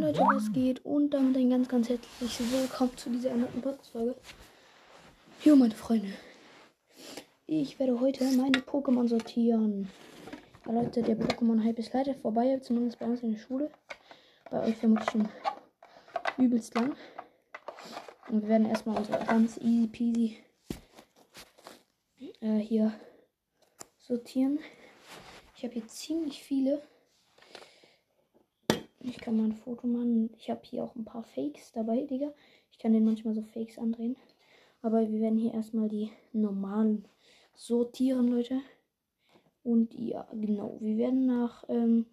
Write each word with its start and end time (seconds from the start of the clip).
Leute, 0.00 0.20
was 0.20 0.52
geht? 0.52 0.84
Und 0.84 1.10
damit 1.10 1.36
ein 1.36 1.50
ganz, 1.50 1.68
ganz 1.68 1.88
herzliches 1.88 2.52
Willkommen 2.52 2.96
zu 2.96 3.10
dieser 3.10 3.30
erneuten 3.30 3.60
Podcast-Folge. 3.60 4.14
Jo, 5.42 5.56
meine 5.56 5.74
Freunde. 5.74 6.12
Ich 7.46 7.80
werde 7.80 7.98
heute 7.98 8.22
meine 8.36 8.58
Pokémon 8.60 9.08
sortieren. 9.08 9.90
Ja, 10.64 10.72
Leute, 10.72 11.02
der 11.02 11.18
Pokémon-Hype 11.18 11.80
ist 11.80 11.92
leider 11.92 12.14
vorbei, 12.14 12.60
zumindest 12.62 13.00
bei 13.00 13.06
uns 13.06 13.24
in 13.24 13.32
der 13.32 13.40
Schule. 13.40 13.72
Bei 14.48 14.68
euch 14.68 14.76
vermutlich 14.76 15.10
schon 15.10 15.28
übelst 16.36 16.76
lang. 16.76 16.94
Und 18.28 18.42
wir 18.42 18.50
werden 18.50 18.68
erstmal 18.68 18.98
unsere 18.98 19.24
ganz 19.24 19.56
easy 19.56 19.88
peasy 19.88 20.36
äh, 22.40 22.58
hier 22.58 22.92
sortieren. 23.98 24.60
Ich 25.56 25.64
habe 25.64 25.74
hier 25.74 25.88
ziemlich 25.88 26.40
viele. 26.40 26.82
Ich 29.08 29.18
kann 29.18 29.36
mal 29.36 29.44
ein 29.44 29.54
Foto 29.54 29.86
machen. 29.86 30.30
Ich 30.38 30.50
habe 30.50 30.60
hier 30.62 30.84
auch 30.84 30.94
ein 30.94 31.04
paar 31.04 31.22
Fakes 31.22 31.72
dabei, 31.72 32.02
Digga. 32.02 32.32
Ich 32.70 32.78
kann 32.78 32.92
den 32.92 33.04
manchmal 33.04 33.34
so 33.34 33.42
Fakes 33.42 33.78
andrehen. 33.78 34.16
Aber 34.82 35.00
wir 35.00 35.20
werden 35.20 35.38
hier 35.38 35.54
erstmal 35.54 35.88
die 35.88 36.10
normalen 36.32 37.08
sortieren, 37.54 38.28
Leute. 38.28 38.60
Und 39.62 39.94
ja, 39.94 40.28
genau. 40.32 40.76
Wir 40.80 40.98
werden 40.98 41.26
nach 41.26 41.64
ähm, 41.68 42.06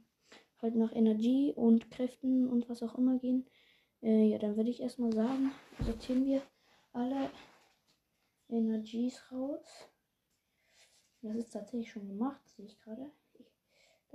halt 0.62 0.76
nach 0.76 0.94
Energie 0.94 1.54
und 1.54 1.92
Kräften 1.92 2.48
und 2.48 2.70
was 2.70 2.82
auch 2.82 2.98
immer 2.98 3.20
gehen. 3.20 3.46
Äh, 4.02 4.30
ja, 4.30 4.38
dann 4.38 4.56
würde 4.56 4.70
ich 4.70 4.82
erstmal 4.82 5.14
sagen, 5.14 5.52
sortieren 5.82 6.26
wir 6.26 6.42
alle 6.94 7.30
Energies 8.50 9.22
raus. 9.32 9.90
Das 11.22 11.36
ist 11.36 11.52
tatsächlich 11.52 11.92
schon 11.92 12.08
gemacht, 12.08 12.42
sehe 12.48 12.66
ich 12.66 12.80
gerade. 12.80 13.12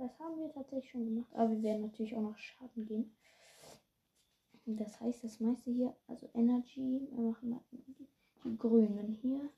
Das 0.01 0.19
haben 0.19 0.39
wir 0.39 0.51
tatsächlich 0.51 0.89
schon 0.89 1.05
gemacht. 1.05 1.31
Aber 1.35 1.51
wir 1.51 1.61
werden 1.61 1.83
natürlich 1.83 2.15
auch 2.15 2.21
noch 2.21 2.35
Schaden 2.35 2.87
gehen. 2.87 3.15
Das 4.65 4.99
heißt, 4.99 5.23
das 5.23 5.39
meiste 5.39 5.69
hier, 5.69 5.95
also 6.07 6.27
Energy, 6.33 7.07
wir 7.11 7.21
machen 7.21 7.49
mal 7.51 7.61
die, 7.71 8.07
grünen 8.57 9.11
hier. 9.11 9.51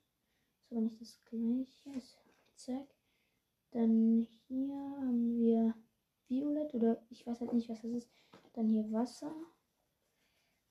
Ist 0.59 0.71
aber 0.71 0.81
nicht 0.81 0.99
das 0.99 1.17
gleiche. 1.23 2.19
Zack. 2.55 2.93
Dann 3.71 4.27
hier 4.47 4.75
haben 4.75 5.39
wir 5.39 5.75
Violett 6.27 6.75
oder 6.75 7.01
ich 7.09 7.25
weiß 7.25 7.39
halt 7.39 7.53
nicht, 7.53 7.69
was 7.69 7.81
das 7.81 7.91
ist. 7.91 8.11
Dann 8.51 8.67
hier 8.67 8.91
Wasser. 8.91 9.33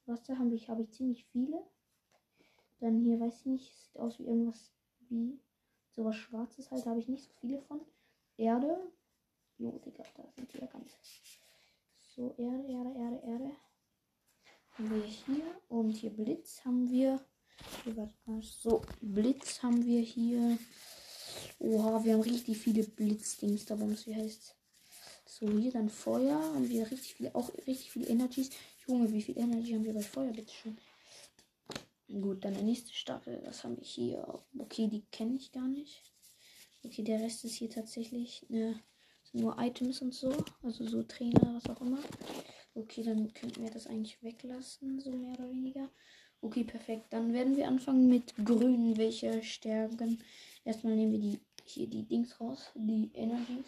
Wasser 0.05 0.39
habe 0.39 0.55
ich, 0.55 0.69
habe 0.69 0.83
ich 0.83 0.91
ziemlich 0.91 1.25
viele. 1.25 1.67
Dann 2.79 3.01
hier 3.01 3.19
weiß 3.19 3.41
ich 3.41 3.47
nicht, 3.47 3.75
sieht 3.75 3.99
aus 3.99 4.19
wie 4.19 4.25
irgendwas 4.25 4.75
wie 5.09 5.41
sowas 5.93 6.17
Schwarzes 6.17 6.71
halt, 6.71 6.85
habe 6.85 7.01
ich 7.01 7.09
nicht 7.09 7.25
so 7.25 7.33
viele 7.41 7.59
von. 7.63 7.81
Erde, 8.37 8.93
Jo, 9.63 9.79
Digga, 9.79 10.03
da 10.17 10.25
sind 10.35 10.53
die 10.53 10.59
ja 10.59 10.67
ganz. 10.67 10.91
So, 12.17 12.35
Erde, 12.37 12.67
Erde, 12.67 12.99
Erde, 12.99 13.23
Erde. 13.25 13.51
Haben 14.71 14.91
wir 14.91 15.05
hier. 15.05 15.61
Und 15.69 15.93
hier 15.93 16.11
Blitz 16.11 16.65
haben 16.65 16.91
wir. 16.91 17.25
Mal. 18.27 18.43
So, 18.43 18.83
Blitz 19.01 19.63
haben 19.63 19.85
wir 19.87 20.01
hier. 20.01 20.59
Oha, 21.61 22.03
wir 22.03 22.15
haben 22.15 22.23
richtig 22.23 22.59
viele 22.59 22.83
Blitzdings 22.83 23.65
da 23.65 23.75
uns. 23.75 24.05
Wie 24.09 24.17
heißt 24.17 24.57
So, 25.27 25.49
hier 25.49 25.71
dann 25.71 25.89
Feuer. 25.89 26.41
Haben 26.41 26.69
wir 26.69 26.91
richtig 26.91 27.15
viele, 27.15 27.33
auch 27.37 27.49
richtig 27.55 27.93
viele 27.93 28.09
Energies. 28.09 28.51
Junge, 28.89 29.13
wie 29.13 29.23
viel 29.23 29.39
Energy 29.39 29.75
haben 29.75 29.85
wir 29.85 29.95
bei 29.95 30.03
Feuer, 30.03 30.33
bitte 30.33 30.53
schön. 30.53 30.77
Gut, 32.21 32.45
dann 32.45 32.55
der 32.55 32.65
nächste 32.65 32.93
Staffel. 32.93 33.41
Was 33.45 33.63
haben 33.63 33.77
wir 33.77 33.85
hier? 33.85 34.45
Okay, 34.59 34.89
die 34.89 35.05
kenne 35.13 35.37
ich 35.37 35.53
gar 35.53 35.69
nicht. 35.69 36.03
Okay, 36.83 37.05
der 37.05 37.21
Rest 37.21 37.45
ist 37.45 37.55
hier 37.55 37.71
tatsächlich 37.71 38.45
eine 38.51 38.83
nur 39.33 39.59
Items 39.59 40.03
und 40.03 40.15
so. 40.15 40.33
Also 40.63 40.87
so 40.87 41.03
Trainer, 41.03 41.55
was 41.55 41.69
auch 41.69 41.81
immer. 41.81 41.99
Okay, 42.75 43.03
dann 43.03 43.33
könnten 43.35 43.63
wir 43.63 43.71
das 43.71 43.87
eigentlich 43.87 44.23
weglassen, 44.23 45.01
so 45.01 45.11
mehr 45.11 45.33
oder 45.39 45.51
weniger. 45.51 45.89
Okay, 46.41 46.65
perfekt. 46.65 47.07
Dann 47.11 47.33
werden 47.33 47.57
wir 47.57 47.69
anfangen 47.69 48.09
mit 48.09 48.35
grün, 48.45 48.97
welche 48.97 49.43
stärken. 49.43 50.23
Erstmal 50.65 50.97
nehmen 50.97 51.13
wir 51.13 51.21
die 51.21 51.41
hier 51.65 51.87
die 51.87 52.03
Dings 52.05 52.41
raus, 52.41 52.73
die 52.75 53.11
Energies. 53.15 53.67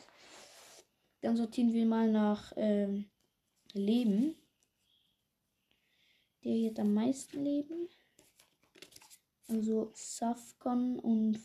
Dann 1.21 1.37
sortieren 1.37 1.73
wir 1.73 1.87
mal 1.87 2.11
nach 2.11 2.53
ähm, 2.57 3.07
Leben. 3.73 4.37
Der 6.43 6.53
hier 6.53 6.71
hat 6.71 6.81
am 6.81 6.93
meisten 6.93 7.43
Leben. 7.43 7.89
Also 9.49 9.91
Safcon 9.95 10.99
und 10.99 11.39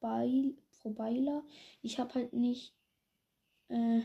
Frobaila. 0.00 1.44
Ich 1.82 1.98
habe 1.98 2.14
halt 2.14 2.32
nicht 2.32 2.75
äh, 3.68 4.00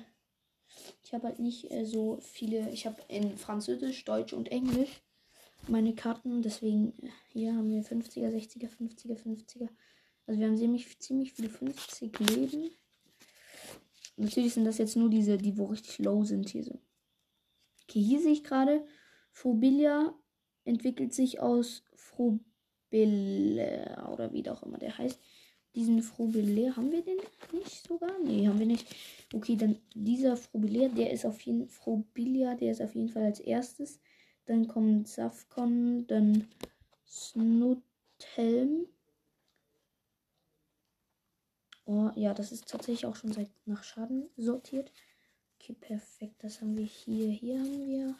ich 1.03 1.13
habe 1.13 1.27
halt 1.27 1.39
nicht 1.39 1.71
äh, 1.71 1.85
so 1.85 2.19
viele. 2.21 2.69
Ich 2.71 2.85
habe 2.85 3.01
in 3.07 3.37
Französisch, 3.37 4.05
Deutsch 4.05 4.33
und 4.33 4.49
Englisch 4.49 5.01
meine 5.67 5.93
Karten. 5.93 6.41
Deswegen 6.41 6.93
äh, 7.01 7.09
hier 7.33 7.53
haben 7.55 7.69
wir 7.69 7.83
50er, 7.83 8.29
60er, 8.29 8.69
50er, 8.69 9.17
50er. 9.17 9.69
Also 10.25 10.39
wir 10.39 10.47
haben 10.47 10.57
ziemlich, 10.57 10.99
ziemlich 10.99 11.33
viele 11.33 11.49
50 11.49 12.17
Leben. 12.19 12.69
Natürlich 14.17 14.53
sind 14.53 14.65
das 14.65 14.77
jetzt 14.77 14.95
nur 14.95 15.09
diese, 15.09 15.37
die 15.37 15.57
wo 15.57 15.65
richtig 15.65 15.99
low 15.99 16.23
sind 16.23 16.49
hier 16.49 16.63
so. 16.63 16.79
Okay, 17.83 18.01
hier 18.01 18.21
sehe 18.21 18.33
ich 18.33 18.43
gerade, 18.43 18.85
Frobilia 19.31 20.13
entwickelt 20.63 21.13
sich 21.13 21.39
aus 21.39 21.83
Frobille 21.95 22.41
oder 24.11 24.31
wie 24.31 24.47
auch 24.49 24.63
immer 24.63 24.77
der 24.77 24.97
heißt. 24.97 25.19
Diesen 25.73 26.03
Frobelair, 26.03 26.75
haben 26.75 26.91
wir 26.91 27.01
den 27.01 27.17
nicht 27.53 27.87
sogar? 27.87 28.11
Nee, 28.19 28.47
haben 28.47 28.59
wir 28.59 28.65
nicht. 28.65 28.93
Okay, 29.33 29.55
dann 29.55 29.77
dieser 29.93 30.35
Frobelair, 30.35 30.89
der 30.89 31.11
ist 31.11 31.25
auf 31.25 31.39
jeden 31.41 31.67
Frobilia, 31.67 32.55
der 32.55 32.71
ist 32.71 32.81
auf 32.81 32.93
jeden 32.93 33.09
Fall 33.09 33.23
als 33.23 33.39
erstes. 33.39 33.99
Dann 34.45 34.67
kommt 34.67 35.07
Safcon, 35.07 36.05
dann 36.07 36.47
Snuthelm. 37.07 38.87
Oh, 41.85 42.09
ja, 42.15 42.33
das 42.33 42.51
ist 42.51 42.67
tatsächlich 42.67 43.05
auch 43.05 43.15
schon 43.15 43.31
seit 43.31 43.49
nach 43.65 43.83
Schaden 43.83 44.29
sortiert. 44.35 44.91
Okay, 45.59 45.73
perfekt. 45.73 46.43
Das 46.43 46.61
haben 46.61 46.75
wir 46.75 46.85
hier. 46.85 47.29
Hier 47.29 47.59
haben 47.59 47.87
wir 47.87 48.15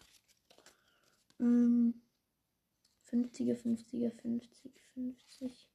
ähm, 1.39 2.01
50er, 3.09 3.55
50er, 3.55 4.11
50, 4.11 4.71
50. 4.93 5.70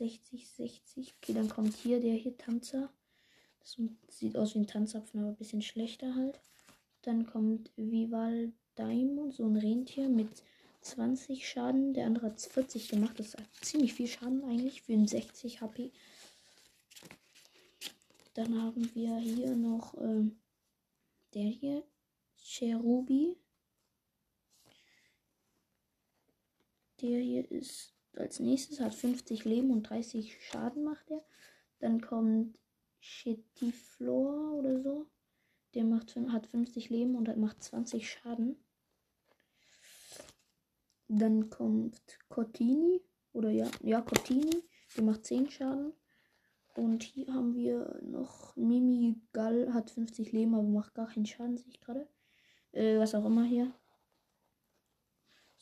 60, 0.00 0.48
60. 0.48 1.14
Okay, 1.16 1.34
dann 1.34 1.50
kommt 1.50 1.76
hier 1.76 2.00
der 2.00 2.14
hier 2.14 2.36
Tanzer. 2.38 2.90
Das 3.60 3.76
sieht 4.08 4.38
aus 4.38 4.54
wie 4.54 4.60
ein 4.60 4.66
Tanzapfen, 4.66 5.20
aber 5.20 5.28
ein 5.28 5.36
bisschen 5.36 5.60
schlechter 5.60 6.14
halt. 6.14 6.40
Dann 7.02 7.26
kommt 7.26 7.70
Vival 7.76 8.52
Daimon, 8.76 9.30
so 9.30 9.44
ein 9.44 9.56
Rentier 9.56 10.08
mit 10.08 10.42
20 10.80 11.46
Schaden. 11.46 11.92
Der 11.92 12.06
andere 12.06 12.28
hat 12.28 12.40
40 12.40 12.88
gemacht. 12.88 13.18
Das 13.18 13.34
ist 13.34 13.36
ziemlich 13.60 13.92
viel 13.92 14.06
Schaden 14.06 14.42
eigentlich 14.44 14.80
für 14.80 14.94
einen 14.94 15.06
60 15.06 15.60
HP. 15.60 15.92
Dann 18.32 18.62
haben 18.62 18.90
wir 18.94 19.18
hier 19.18 19.54
noch 19.54 19.92
ähm, 20.00 20.40
der 21.34 21.44
hier, 21.44 21.84
Cherubi. 22.42 23.36
Der 27.02 27.20
hier 27.20 27.50
ist 27.50 27.92
als 28.16 28.40
nächstes 28.40 28.80
hat 28.80 28.94
50 28.94 29.44
Leben 29.44 29.70
und 29.70 29.84
30 29.84 30.38
Schaden 30.44 30.84
macht 30.84 31.10
er. 31.10 31.24
Dann 31.78 32.00
kommt 32.00 32.58
Chetiflor 33.00 34.54
oder 34.54 34.80
so. 34.80 35.06
Der 35.74 35.84
macht, 35.84 36.16
hat 36.16 36.46
50 36.46 36.90
Leben 36.90 37.14
und 37.14 37.34
macht 37.36 37.62
20 37.62 38.10
Schaden. 38.10 38.56
Dann 41.08 41.50
kommt 41.50 42.18
Cortini. 42.28 43.00
Oder 43.32 43.50
ja, 43.50 43.70
ja, 43.82 44.00
Cortini. 44.00 44.64
Der 44.96 45.04
macht 45.04 45.24
10 45.24 45.50
Schaden. 45.50 45.92
Und 46.74 47.02
hier 47.02 47.32
haben 47.32 47.54
wir 47.54 48.00
noch 48.02 48.54
Mimi 48.56 49.20
Gall, 49.32 49.72
hat 49.74 49.90
50 49.90 50.32
Leben, 50.32 50.54
aber 50.54 50.62
macht 50.62 50.94
gar 50.94 51.08
keinen 51.08 51.26
Schaden, 51.26 51.56
sehe 51.56 51.68
ich 51.68 51.80
gerade. 51.80 52.08
Äh, 52.72 52.98
was 52.98 53.14
auch 53.14 53.24
immer 53.24 53.44
hier. 53.44 53.72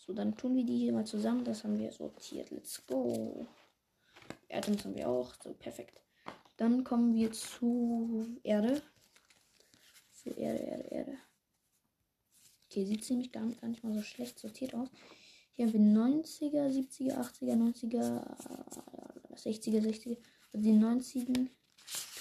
So, 0.09 0.15
dann 0.15 0.35
tun 0.35 0.57
wir 0.57 0.65
die 0.65 0.79
hier 0.79 0.95
mal 0.95 1.05
zusammen. 1.05 1.45
Das 1.45 1.65
haben 1.65 1.79
wir 1.79 1.93
sortiert. 1.93 2.51
Let's 2.51 2.87
go. 2.87 3.47
Erdens 4.49 4.83
haben 4.87 4.95
wir 4.95 5.07
auch. 5.07 5.35
So, 5.45 5.53
perfekt. 5.53 6.01
Dann 6.57 6.83
kommen 6.83 7.15
wir 7.15 7.31
zu 7.31 8.39
Erde. 8.43 8.81
Zu 10.11 10.31
Erde, 10.31 10.61
Erde, 10.61 10.85
Erde. 10.85 11.19
Okay, 12.65 12.87
sieht 12.87 13.05
ziemlich 13.05 13.33
gar, 13.33 13.47
gar 13.49 13.69
nicht 13.69 13.85
mal 13.85 13.93
so 13.93 14.01
schlecht 14.01 14.39
sortiert 14.39 14.75
aus. 14.75 14.89
Hier 15.53 15.67
haben 15.67 15.75
wir 15.75 15.81
90er, 15.81 16.71
70er, 16.71 17.19
80er, 17.19 17.55
90er, 17.55 19.35
60er, 19.35 19.81
60er. 19.83 20.17
Also 20.55 20.65
die 20.65 20.73
90 20.73 21.51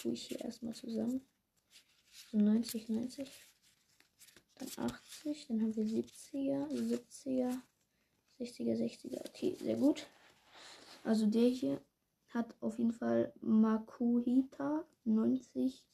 tue 0.01 0.11
ich 0.11 0.27
hier 0.27 0.41
erstmal 0.41 0.75
zusammen. 0.75 1.25
So 2.31 2.37
90, 2.37 2.89
90. 2.89 3.31
Dann 4.55 4.69
80, 4.75 5.47
dann 5.47 5.61
haben 5.61 5.75
wir 5.77 5.85
70er, 5.85 6.67
70er, 6.69 7.61
60er, 8.39 8.75
60er. 8.75 9.27
Okay, 9.27 9.55
sehr 9.59 9.75
gut. 9.75 10.07
Also 11.03 11.25
der 11.25 11.47
hier 11.49 11.81
hat 12.29 12.55
auf 12.61 12.77
jeden 12.77 12.93
Fall 12.93 13.33
Makuhita 13.41 14.85
90, 15.05 15.85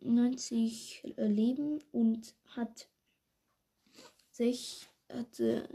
90 0.00 1.14
Leben 1.16 1.82
und 1.92 2.34
hat 2.56 2.88
sich, 4.30 4.88
hat, 5.08 5.40
äh, 5.40 5.66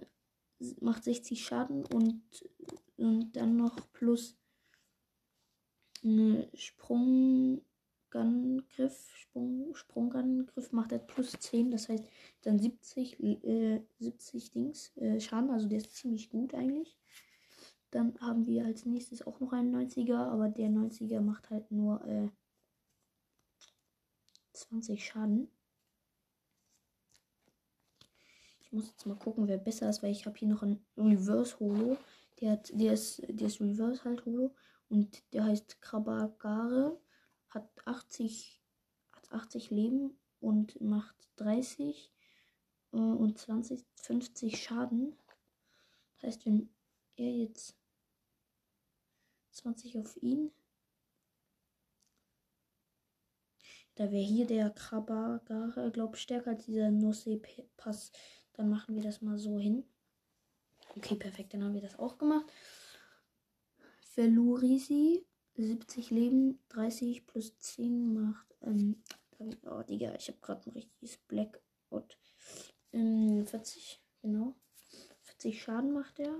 macht 0.80 1.04
60 1.04 1.44
Schaden 1.44 1.86
und, 1.86 2.24
und 2.98 3.34
dann 3.34 3.58
noch 3.58 3.92
plus 3.92 4.38
eine 6.04 6.50
Sprung 6.54 7.62
Sprungangriff, 8.13 9.12
Sprung, 9.15 9.75
Sprungangriff 9.75 10.71
macht 10.71 10.92
er 10.92 11.00
plus 11.00 11.31
10, 11.31 11.71
das 11.71 11.89
heißt 11.89 12.07
dann 12.44 12.60
70, 12.60 13.19
äh, 13.24 13.81
70 14.00 14.51
Dings 14.51 14.95
äh, 14.98 15.19
Schaden, 15.19 15.50
also 15.50 15.68
der 15.68 15.80
ist 15.80 15.95
ziemlich 15.95 16.30
gut 16.30 16.54
eigentlich. 16.54 16.95
Dann 17.89 18.19
haben 18.21 18.45
wir 18.45 18.65
als 18.65 18.86
nächstes 18.86 19.25
auch 19.25 19.39
noch 19.39 19.51
einen 19.54 19.75
90er, 19.75 20.18
aber 20.18 20.50
der 20.50 20.69
90er 20.69 21.21
macht 21.21 21.50
halt 21.50 21.71
nur 21.71 22.06
äh, 22.06 22.30
20 24.54 25.04
Schaden. 25.04 25.48
Ich 28.62 28.71
muss 28.71 28.89
jetzt 28.89 29.06
mal 29.06 29.18
gucken, 29.18 29.48
wer 29.48 29.57
besser 29.57 29.89
ist, 29.89 30.04
weil 30.04 30.12
ich 30.12 30.25
habe 30.25 30.38
hier 30.38 30.48
noch 30.48 30.63
einen 30.63 30.83
Reverse 30.98 31.60
Holo. 31.60 31.98
Der, 32.42 32.54
hat, 32.54 32.71
der, 32.74 32.94
ist, 32.94 33.21
der 33.27 33.48
ist 33.48 33.62
Reverse 33.62 34.04
halt 34.04 34.25
Holo 34.25 34.56
und 34.89 35.24
der 35.33 35.45
heißt 35.45 35.81
Krabagare 35.81 37.00
hat 37.54 37.70
80, 37.86 38.62
hat 39.12 39.32
80 39.32 39.70
Leben 39.70 40.18
und 40.40 40.80
macht 40.82 41.16
30 41.38 42.12
äh, 42.92 42.98
und 42.98 43.38
20, 43.38 43.86
50 43.96 44.62
Schaden. 44.62 45.18
Das 46.16 46.24
heißt, 46.24 46.46
wenn 46.46 46.70
er 47.16 47.32
jetzt 47.32 47.76
20 49.52 49.98
auf 49.98 50.18
ihn, 50.22 50.52
da 53.96 54.12
wäre 54.12 54.24
hier 54.24 54.48
der 54.48 54.72
Krabagare, 54.72 55.92
glaube 55.92 56.16
ich, 56.16 56.22
stärker 56.24 56.52
als 56.52 56.66
dieser 56.66 56.90
Nosse-Pass. 56.90 58.12
Dann 58.54 58.70
machen 58.70 58.96
wir 58.96 59.04
das 59.04 59.22
mal 59.22 59.38
so 59.38 59.60
hin. 59.60 59.86
Okay, 60.96 61.16
perfekt, 61.16 61.54
dann 61.54 61.64
haben 61.64 61.74
wir 61.74 61.82
das 61.82 61.98
auch 62.00 62.18
gemacht. 62.18 62.52
Velurisi 64.16 65.26
70 65.56 66.10
Leben, 66.10 66.60
30 66.70 67.26
plus 67.26 67.58
10 67.60 68.14
macht, 68.14 68.56
ähm, 68.62 69.02
oh 69.40 69.84
Digga, 69.84 70.16
ich 70.16 70.28
habe 70.28 70.40
gerade 70.42 70.70
ein 70.70 70.74
richtiges 70.74 71.18
Blackout. 71.28 72.18
Ähm, 72.92 73.46
40, 73.46 74.02
genau. 74.22 74.56
40 75.22 75.62
Schaden 75.62 75.94
macht 75.94 76.20
er. 76.20 76.38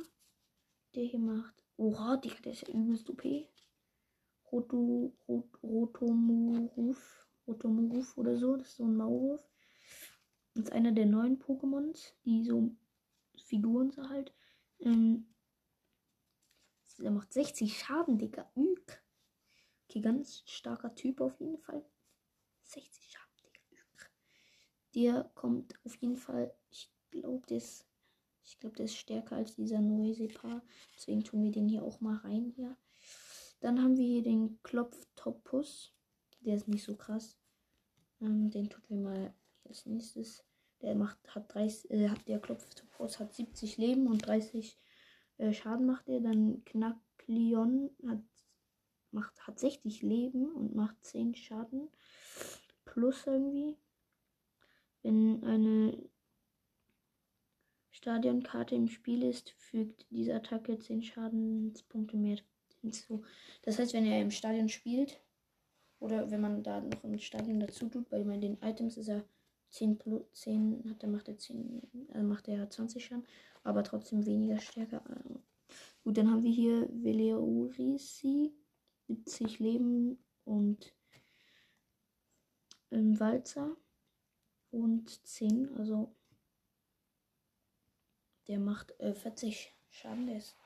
Der 0.96 1.04
hier 1.04 1.20
macht, 1.20 1.54
oha, 1.78 2.18
Digga, 2.18 2.38
der 2.44 2.54
ist 2.54 2.68
ja 2.68 2.74
übelst 2.74 3.10
OP. 3.10 3.24
Roto, 4.52 5.12
Rot, 5.28 5.64
Rotomuruf, 5.64 7.28
Rotomuruf 7.48 8.18
oder 8.18 8.38
so, 8.38 8.56
das 8.56 8.68
ist 8.68 8.78
so 8.78 8.84
ein 8.84 8.96
Maulwurf. 8.96 9.42
Das 10.54 10.66
ist 10.66 10.72
einer 10.72 10.92
der 10.92 11.08
neuen 11.08 11.40
Pokémons, 11.40 12.14
die 12.26 12.44
so 12.44 12.76
Figuren 13.46 13.90
so 13.90 14.08
halt. 14.10 14.32
Ähm, 14.80 15.26
der 17.00 17.12
macht 17.12 17.34
60 17.34 17.78
Schaden, 17.78 18.18
Digga. 18.18 18.50
Ück. 18.56 18.73
Okay, 19.94 20.02
ganz 20.02 20.42
starker 20.48 20.96
Typ 20.96 21.22
auf 21.22 21.40
jeden 21.40 21.60
Fall. 21.60 21.86
60 22.64 23.12
Schaden, 23.12 23.54
Digga. 23.70 23.84
Der 24.96 25.32
kommt 25.36 25.76
auf 25.86 25.96
jeden 25.98 26.18
Fall. 26.18 26.52
Ich 26.72 26.92
glaube, 27.12 27.46
der 27.46 27.58
ist. 27.58 27.86
Ich 28.44 28.60
glaube, 28.60 28.76
der 28.76 28.86
ist 28.86 28.96
stärker 28.96 29.36
als 29.36 29.54
dieser 29.54 29.80
Noisepar. 29.82 30.64
Deswegen 30.96 31.24
tun 31.24 31.44
wir 31.44 31.52
den 31.52 31.70
hier 31.70 31.84
auch 31.84 32.02
mal 32.02 32.16
rein 32.16 32.52
hier. 32.56 32.76
Dann 33.60 33.84
haben 33.84 33.96
wir 33.96 34.04
hier 34.04 34.24
den 34.24 34.58
Klopftopus. 34.64 35.94
Der 36.40 36.56
ist 36.56 36.68
nicht 36.68 36.84
so 36.84 36.96
krass. 36.96 37.38
Ähm, 38.20 38.50
den 38.50 38.72
tun 38.72 38.84
wir 38.88 38.98
mal 38.98 39.34
als 39.64 39.86
nächstes. 39.86 40.44
Der 40.82 40.96
macht, 40.96 41.20
hat 41.36 41.54
30, 41.54 41.92
äh, 41.92 42.10
der 42.26 42.40
Klopftopus 42.40 43.20
hat 43.20 43.32
70 43.32 43.78
Leben 43.78 44.08
und 44.08 44.26
30 44.26 44.76
äh, 45.38 45.54
Schaden 45.54 45.86
macht 45.86 46.10
er. 46.10 46.20
Dann 46.20 46.66
Knacklion 46.66 47.92
hat 48.08 48.24
macht, 49.14 49.34
60 49.56 50.02
Leben 50.02 50.52
und 50.52 50.76
macht 50.76 51.04
10 51.06 51.36
Schaden. 51.36 51.90
Plus 52.86 53.26
irgendwie. 53.26 53.78
Wenn 55.02 55.44
eine 55.44 55.98
Stadionkarte 57.92 58.76
im 58.76 58.88
Spiel 58.88 59.24
ist, 59.24 59.52
fügt 59.52 60.06
diese 60.10 60.34
Attacke 60.34 60.80
10 60.80 61.04
Schadenspunkte 61.04 62.18
mehr 62.18 62.38
hinzu. 62.82 63.24
Das 63.64 63.80
heißt, 63.80 63.94
wenn 63.94 64.06
er 64.06 64.22
im 64.22 64.32
Stadion 64.32 64.70
spielt, 64.70 65.22
oder 66.00 66.30
wenn 66.32 66.42
man 66.42 66.64
da 66.64 66.82
noch 66.82 67.04
im 67.04 67.18
Stadion 67.18 67.62
dazu 67.62 67.88
tut, 67.88 68.10
bei 68.10 68.22
den 68.24 68.58
Items 68.62 68.98
ist 68.98 69.08
er 69.08 69.24
10 69.70 69.98
plus 69.98 70.22
10, 70.34 70.84
hat, 70.90 71.02
dann 71.02 71.12
macht 71.12 71.30
er 71.30 71.38
10, 71.38 71.82
also 72.14 72.28
macht 72.28 72.48
er 72.50 72.70
20 72.70 73.06
Schaden, 73.06 73.26
aber 73.64 73.84
trotzdem 73.84 74.26
weniger 74.26 74.60
stärker. 74.60 75.02
Gut, 76.04 76.18
dann 76.18 76.30
haben 76.30 76.44
wir 76.44 76.52
hier 76.52 76.90
Veleurisi 76.92 78.54
70 79.14 79.60
Leben 79.60 80.18
und 80.46 80.94
im 82.90 83.20
Walzer 83.20 83.76
und 84.72 85.10
10. 85.26 85.76
Also 85.78 86.16
der 88.48 88.60
macht 88.60 89.00
äh, 89.00 89.14
40 89.14 89.74
Schaden. 89.90 90.28
Der 90.28 90.38
ist 90.38 90.58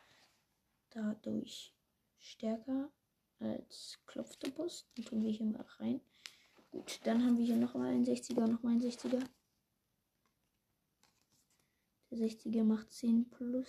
dadurch 0.89 1.75
stärker 2.19 2.91
als 3.39 3.99
Klopftopus. 4.05 4.87
Den 4.97 5.05
tun 5.05 5.23
wir 5.23 5.31
hier 5.31 5.45
mal 5.45 5.65
rein. 5.79 6.01
Gut, 6.71 6.99
dann 7.03 7.23
haben 7.23 7.37
wir 7.37 7.45
hier 7.45 7.57
nochmal 7.57 7.93
einen 7.93 8.05
60er, 8.05 8.47
nochmal 8.47 8.73
einen 8.73 8.81
60er. 8.81 9.23
Der 12.09 12.17
60er 12.17 12.63
macht 12.63 12.91
10 12.91 13.29
plus. 13.29 13.67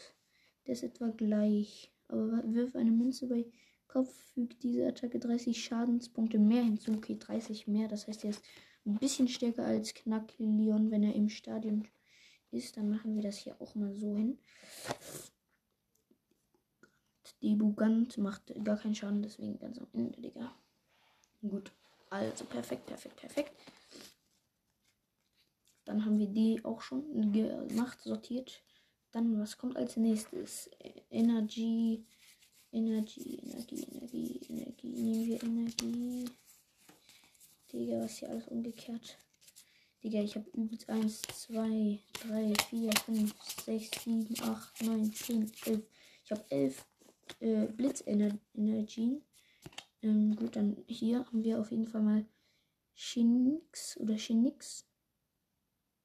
Der 0.67 0.73
ist 0.75 0.83
etwa 0.83 1.09
gleich. 1.09 1.93
Aber 2.09 2.43
wirf 2.53 2.75
eine 2.75 2.91
Münze 2.91 3.27
bei 3.27 3.45
Kopf 3.89 4.15
fügt 4.35 4.63
diese 4.63 4.87
Attacke 4.87 5.19
30 5.19 5.63
Schadenspunkte 5.63 6.39
mehr 6.39 6.63
hinzu. 6.63 6.93
Okay, 6.93 7.17
30 7.19 7.67
mehr. 7.67 7.89
Das 7.89 8.07
heißt, 8.07 8.25
er 8.25 8.31
ist 8.31 8.43
ein 8.87 8.99
bisschen 8.99 9.29
stärker 9.29 9.65
als 9.65 9.95
Knackleon, 9.95 10.91
wenn 10.91 11.03
er 11.03 11.15
im 11.15 11.29
Stadion 11.29 11.89
ist. 12.51 12.77
Dann 12.77 12.91
machen 12.91 13.17
wir 13.17 13.23
das 13.23 13.39
hier 13.39 13.61
auch 13.61 13.75
mal 13.75 13.95
so 13.95 14.15
hin. 14.15 14.39
Die 17.43 17.55
Bugant 17.55 18.19
macht 18.19 18.53
gar 18.65 18.77
keinen 18.77 18.95
Schaden, 18.95 19.23
deswegen 19.23 19.59
ganz 19.59 19.79
am 19.79 19.89
Ende, 19.93 20.21
Digga. 20.21 20.55
Gut. 21.41 21.73
Also 22.11 22.45
perfekt, 22.45 22.87
perfekt, 22.87 23.17
perfekt. 23.17 23.53
Dann 25.85 26.05
haben 26.05 26.19
wir 26.19 26.27
die 26.27 26.63
auch 26.65 26.81
schon 26.83 27.33
gemacht, 27.33 28.01
sortiert. 28.03 28.63
Dann, 29.13 29.39
was 29.41 29.57
kommt 29.57 29.77
als 29.77 29.97
nächstes? 29.97 30.71
Energy. 31.11 32.05
Energie, 32.73 33.41
Energie, 33.43 33.85
Energie, 33.91 34.41
Energie. 34.49 34.89
Nehmen 34.89 35.27
wir 35.27 35.43
Energie. 35.43 36.31
Digga, 37.73 38.01
was 38.01 38.19
hier 38.19 38.31
alles 38.31 38.49
umgekehrt. 38.49 39.19
Digga, 40.03 40.23
ich 40.23 40.37
habe 40.37 40.49
übelst 40.51 40.89
1, 40.89 41.23
2, 41.23 41.99
3, 42.23 42.55
4, 42.71 42.93
5, 42.93 43.35
6, 43.65 44.05
7, 44.05 44.35
8, 44.41 44.83
9, 44.83 45.13
10, 45.13 45.53
11. 45.67 45.83
Ich 46.25 46.31
habe 46.31 46.45
11 46.51 46.87
äh, 47.41 47.67
Blitzenergien. 47.67 49.23
Ähm, 50.03 50.37
gut, 50.37 50.57
dann 50.57 50.77
hier 50.87 51.25
haben 51.27 51.43
wir 51.43 51.61
auf 51.61 51.71
jeden 51.71 51.87
Fall 51.87 52.03
mal 52.03 52.27
Shinix 52.95 53.97
oder 53.99 54.19
Shinix. 54.19 54.87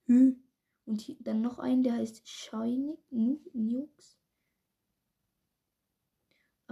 Hm. 0.05 0.43
Und 0.85 1.01
hier, 1.01 1.15
dann 1.19 1.41
noch 1.41 1.59
einen, 1.59 1.83
der 1.83 1.93
heißt 1.93 2.27
Shiny 2.27 2.97
Nukes. 3.09 4.17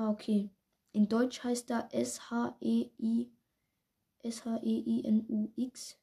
Ah, 0.01 0.09
okay. 0.09 0.49
In 0.93 1.07
Deutsch 1.07 1.43
heißt 1.43 1.69
er 1.69 1.87
S-H-E-I 1.93 3.29
S-H-E-I-N-U-X. 4.23 5.99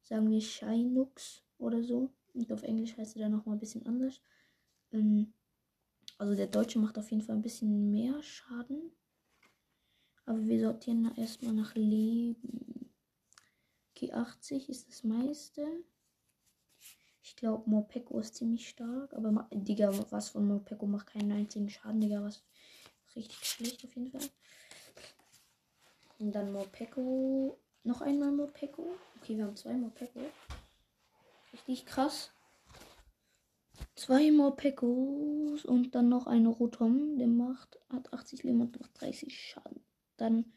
Sagen 0.00 0.30
wir 0.30 0.40
Shinux 0.40 1.42
oder 1.58 1.82
so. 1.82 2.14
Und 2.32 2.50
auf 2.50 2.62
Englisch 2.62 2.96
heißt 2.96 3.16
er 3.16 3.24
dann 3.24 3.32
nochmal 3.32 3.56
ein 3.56 3.60
bisschen 3.60 3.84
anders. 3.84 4.22
Ähm, 4.90 5.34
also 6.16 6.34
der 6.34 6.46
Deutsche 6.46 6.78
macht 6.78 6.96
auf 6.96 7.10
jeden 7.10 7.22
Fall 7.22 7.36
ein 7.36 7.42
bisschen 7.42 7.90
mehr 7.90 8.22
Schaden. 8.22 8.90
Aber 10.24 10.42
wir 10.46 10.60
sortieren 10.60 11.14
erstmal 11.16 11.52
nach 11.52 11.74
Leben. 11.74 12.90
Okay, 13.90 14.14
80 14.14 14.70
ist 14.70 14.88
das 14.88 15.04
meiste. 15.04 15.66
Ich 17.20 17.36
glaube, 17.36 17.68
Morpeko 17.68 18.18
ist 18.20 18.36
ziemlich 18.36 18.66
stark. 18.66 19.12
Aber, 19.12 19.46
Digga, 19.52 19.92
was 20.10 20.30
von 20.30 20.46
Morpeko 20.46 20.86
macht 20.86 21.08
keinen 21.08 21.32
einzigen 21.32 21.68
Schaden, 21.68 22.00
Digga. 22.00 22.22
Was 22.22 22.42
richtig 23.16 23.44
schlecht 23.44 23.84
auf 23.84 23.94
jeden 23.94 24.10
Fall. 24.10 24.28
Und 26.18 26.32
dann 26.32 26.52
Morpeko. 26.52 27.58
Noch 27.82 28.00
einmal 28.00 28.32
Morpeko. 28.32 28.96
Okay, 29.20 29.36
wir 29.36 29.44
haben 29.44 29.56
zwei 29.56 29.74
Morpeko. 29.74 30.20
Richtig 31.52 31.84
krass. 31.86 32.30
Zwei 33.94 34.30
Morpekos 34.30 35.64
und 35.64 35.94
dann 35.94 36.08
noch 36.08 36.26
eine 36.26 36.48
Rotom. 36.48 37.18
Der 37.18 37.26
macht, 37.26 37.78
hat 37.90 38.12
80 38.12 38.42
Leben 38.42 38.60
und 38.60 38.80
macht 38.80 39.00
30 39.00 39.38
Schaden. 39.38 39.84
Dann 40.16 40.52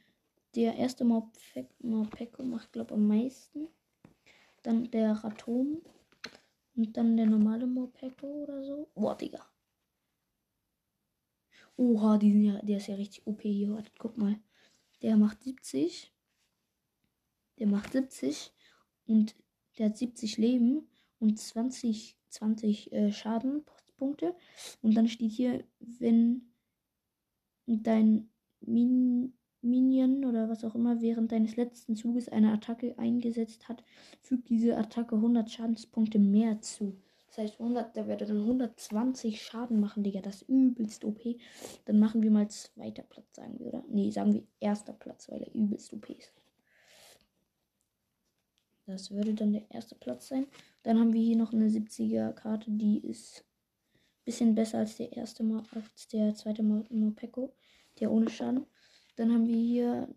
der 0.56 0.76
erste 0.76 1.04
Morpeko 1.04 2.44
macht, 2.44 2.72
glaube 2.72 2.94
am 2.94 3.08
meisten. 3.08 3.68
Dann 4.64 4.90
der 4.92 5.12
Ratom 5.12 5.82
Und 6.76 6.98
dann 6.98 7.18
der 7.18 7.26
normale 7.26 7.68
Morpeko 7.68 8.44
oder 8.44 8.64
so. 8.64 8.90
Boah, 8.96 9.16
Digga. 9.16 9.46
Oha, 11.78 12.18
die 12.18 12.32
sind 12.32 12.44
ja, 12.44 12.62
der 12.62 12.78
ist 12.78 12.88
ja 12.88 12.96
richtig 12.96 13.26
OP 13.26 13.42
hier. 13.42 13.72
Warte, 13.72 13.92
guck 13.98 14.18
mal. 14.18 14.40
Der 15.02 15.16
macht 15.16 15.44
70. 15.44 16.12
Der 17.60 17.68
macht 17.68 17.94
70. 17.94 18.52
Und 19.06 19.36
der 19.78 19.88
hat 19.88 19.98
70 19.98 20.38
Leben 20.38 20.88
und 21.20 21.40
20, 21.40 22.18
20 22.30 22.92
äh, 22.92 23.12
Schadenpunkte. 23.12 24.36
Und 24.82 24.96
dann 24.96 25.08
steht 25.08 25.32
hier, 25.32 25.64
wenn 25.80 26.54
dein 27.68 28.30
Min 28.60 29.34
Minion 29.62 30.26
oder 30.26 30.50
was 30.50 30.64
auch 30.64 30.76
immer 30.76 31.02
während 31.02 31.32
deines 31.32 31.56
letzten 31.56 31.96
Zuges 31.96 32.30
eine 32.30 32.54
Attacke 32.54 32.98
eingesetzt 32.98 33.68
hat, 33.68 33.84
fügt 34.22 34.50
diese 34.50 34.78
Attacke 34.78 35.16
100 35.16 35.50
Schadenspunkte 35.50 36.20
mehr 36.20 36.62
zu. 36.62 36.96
Das 37.28 37.38
heißt, 37.40 37.60
100, 37.60 37.96
der 37.96 38.08
werde 38.08 38.26
dann 38.26 38.42
120 38.42 39.42
Schaden 39.42 39.80
machen, 39.80 40.04
Digga. 40.04 40.22
Das 40.22 40.42
ist 40.42 40.50
übelst 40.50 41.04
OP. 41.04 41.22
Dann 41.86 42.00
machen 42.00 42.24
wir 42.24 42.32
mal 42.32 42.50
zweiter 42.50 43.04
Platz, 43.04 43.36
sagen 43.36 43.60
wir, 43.60 43.68
oder? 43.68 43.84
Nee, 43.90 44.12
sagen 44.12 44.34
wir 44.34 44.44
erster 44.60 44.94
Platz, 44.94 45.30
weil 45.30 45.44
er 45.44 45.54
übelst 45.54 45.94
OP 45.94 46.10
ist. 46.10 46.34
Das 48.86 49.12
würde 49.12 49.34
dann 49.34 49.52
der 49.52 49.70
erste 49.70 49.96
Platz 49.96 50.30
sein. 50.30 50.48
Dann 50.84 50.98
haben 50.98 51.12
wir 51.12 51.22
hier 51.22 51.36
noch 51.36 51.52
eine 51.52 51.68
70er 51.68 52.32
Karte, 52.32 52.72
die 52.72 53.06
ist 53.06 53.44
ein 53.44 54.24
bisschen 54.24 54.56
besser 54.56 54.80
als 54.80 54.96
der 54.96 55.12
erste 55.12 55.44
Mal, 55.44 55.62
als 55.76 56.08
der 56.08 56.34
zweite 56.36 56.64
Mopeko, 56.64 57.54
der 58.00 58.12
ohne 58.12 58.30
Schaden. 58.30 58.66
Dann 59.18 59.34
haben 59.34 59.46
wir 59.46 59.58
hier 59.58 60.08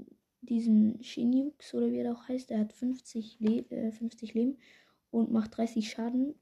diesen 0.41 1.03
Shinux 1.03 1.75
oder 1.75 1.91
wie 1.91 1.99
er 1.99 2.13
auch 2.13 2.29
heißt. 2.29 2.51
Der 2.51 2.61
hat 2.61 2.73
50, 2.73 3.41
Le 3.41 3.65
äh, 3.71 3.91
50 3.91 4.35
Leben 4.35 4.59
und 5.11 5.33
macht 5.33 5.57
30 5.57 5.91
Schaden. 5.91 6.35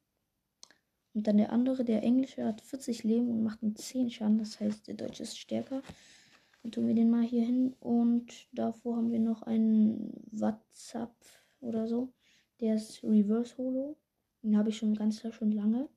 Und 1.14 1.26
dann 1.26 1.38
der 1.38 1.52
andere, 1.52 1.84
der 1.84 2.02
englische, 2.02 2.44
hat 2.44 2.60
40 2.60 3.04
Leben 3.04 3.30
und 3.30 3.42
macht 3.42 3.60
10 3.74 4.10
Schaden. 4.10 4.38
Das 4.38 4.60
heißt, 4.60 4.86
der 4.86 4.94
deutsche 4.94 5.22
ist 5.22 5.38
stärker. 5.38 5.82
Dann 6.62 6.72
tun 6.72 6.86
wir 6.86 6.94
den 6.94 7.10
mal 7.10 7.22
hier 7.22 7.44
hin. 7.44 7.74
Und 7.80 8.46
davor 8.52 8.96
haben 8.96 9.10
wir 9.10 9.20
noch 9.20 9.42
einen 9.42 10.12
WhatsApp 10.30 11.14
oder 11.60 11.86
so. 11.88 12.12
Der 12.60 12.74
ist 12.74 13.02
Reverse 13.02 13.56
Holo. 13.56 13.96
Den 14.42 14.56
habe 14.56 14.68
ich 14.68 14.76
schon 14.76 14.94
ganz 14.94 15.20
schon 15.30 15.52
lange. 15.52 15.88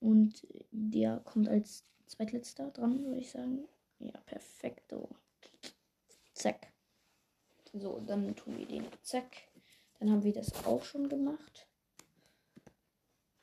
Und 0.00 0.46
der 0.70 1.20
kommt 1.20 1.48
als 1.48 1.84
zweitletzter 2.06 2.70
dran, 2.70 3.04
würde 3.04 3.20
ich 3.20 3.30
sagen. 3.30 3.66
Ja, 3.98 4.12
perfekto. 4.26 5.08
Zack. 6.32 6.68
So, 7.72 8.00
dann 8.06 8.34
tun 8.36 8.58
wir 8.58 8.66
den. 8.66 8.84
Zack. 9.02 9.36
Dann 9.98 10.10
haben 10.10 10.22
wir 10.22 10.32
das 10.32 10.64
auch 10.64 10.84
schon 10.84 11.08
gemacht. 11.08 11.66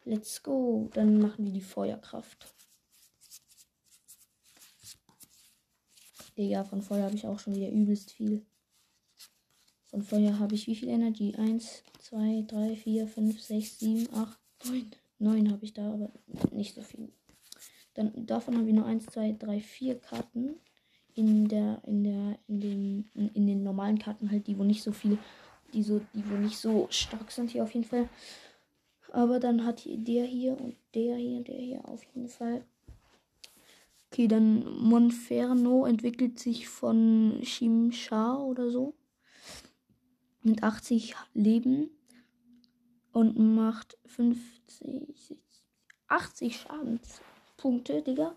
Let's 0.06 0.44
go. 0.44 0.90
Dann 0.94 1.20
machen 1.20 1.46
wir 1.46 1.54
die 1.54 1.62
Feuerkraft. 1.62 2.54
Digga, 6.38 6.64
von 6.64 6.82
Feuer 6.82 7.04
habe 7.04 7.16
ich 7.16 7.28
auch 7.28 7.40
schon 7.40 7.56
wieder 7.56 7.70
übelst 7.70 8.12
viel. 8.12 8.46
Von 9.88 10.02
Feuer 10.02 10.40
habe 10.40 10.56
ich 10.56 10.68
wie 10.68 10.76
viel 10.76 10.90
Energie? 10.90 11.36
1, 11.36 11.84
2, 12.00 12.46
3, 12.48 12.76
4, 12.76 13.08
5, 13.08 13.40
6, 13.40 13.80
7, 13.80 14.14
8, 14.14 14.40
9. 14.66 14.92
9 15.20 15.52
habe 15.52 15.64
ich 15.64 15.74
da, 15.74 15.94
aber 15.94 16.12
nicht 16.52 16.74
so 16.74 16.82
viel. 16.82 17.10
Dann 17.94 18.26
davon 18.26 18.58
haben 18.58 18.66
wir 18.66 18.74
nur 18.74 18.86
1, 18.86 19.06
2, 19.06 19.34
3, 19.34 19.60
4 19.62 20.00
Karten. 20.00 20.56
In 21.16 21.48
der, 21.48 21.80
in 21.86 22.04
der, 22.04 22.40
in 22.48 22.60
den, 22.60 23.12
in 23.36 23.46
den 23.46 23.62
normalen 23.62 24.00
Karten 24.00 24.32
halt, 24.32 24.48
die 24.48 24.58
wo 24.58 24.64
nicht 24.64 24.82
so 24.82 24.92
viel, 24.92 25.20
die 25.72 25.84
so, 25.84 26.02
die 26.16 26.28
wo 26.28 26.34
nicht 26.38 26.58
so 26.58 26.88
stark 26.90 27.32
sind 27.32 27.52
hier 27.52 27.62
auf 27.62 27.72
jeden 27.72 27.86
Fall. 27.86 28.10
Aber 29.14 29.40
dann 29.40 29.64
hat 29.64 29.84
der 29.86 30.26
hier 30.26 30.60
und 30.60 30.76
der 30.96 31.18
hier 31.18 31.38
und 31.38 31.48
der 31.48 31.60
hier 31.60 31.88
auf 31.88 32.04
jeden 32.16 32.28
Fall. 32.28 32.66
Okay, 34.12 34.28
dann 34.28 34.66
Monferno 34.82 35.86
entwickelt 35.86 36.40
sich 36.40 36.68
von 36.68 37.40
Shimsha 37.44 38.38
oder 38.38 38.72
so 38.72 38.96
mit 40.42 40.64
80 40.64 41.14
Leben 41.36 41.92
und 43.12 43.38
macht 43.38 44.00
50, 44.08 45.38
80 46.08 46.58
Schadenspunkte, 46.58 48.02
Digga. 48.02 48.36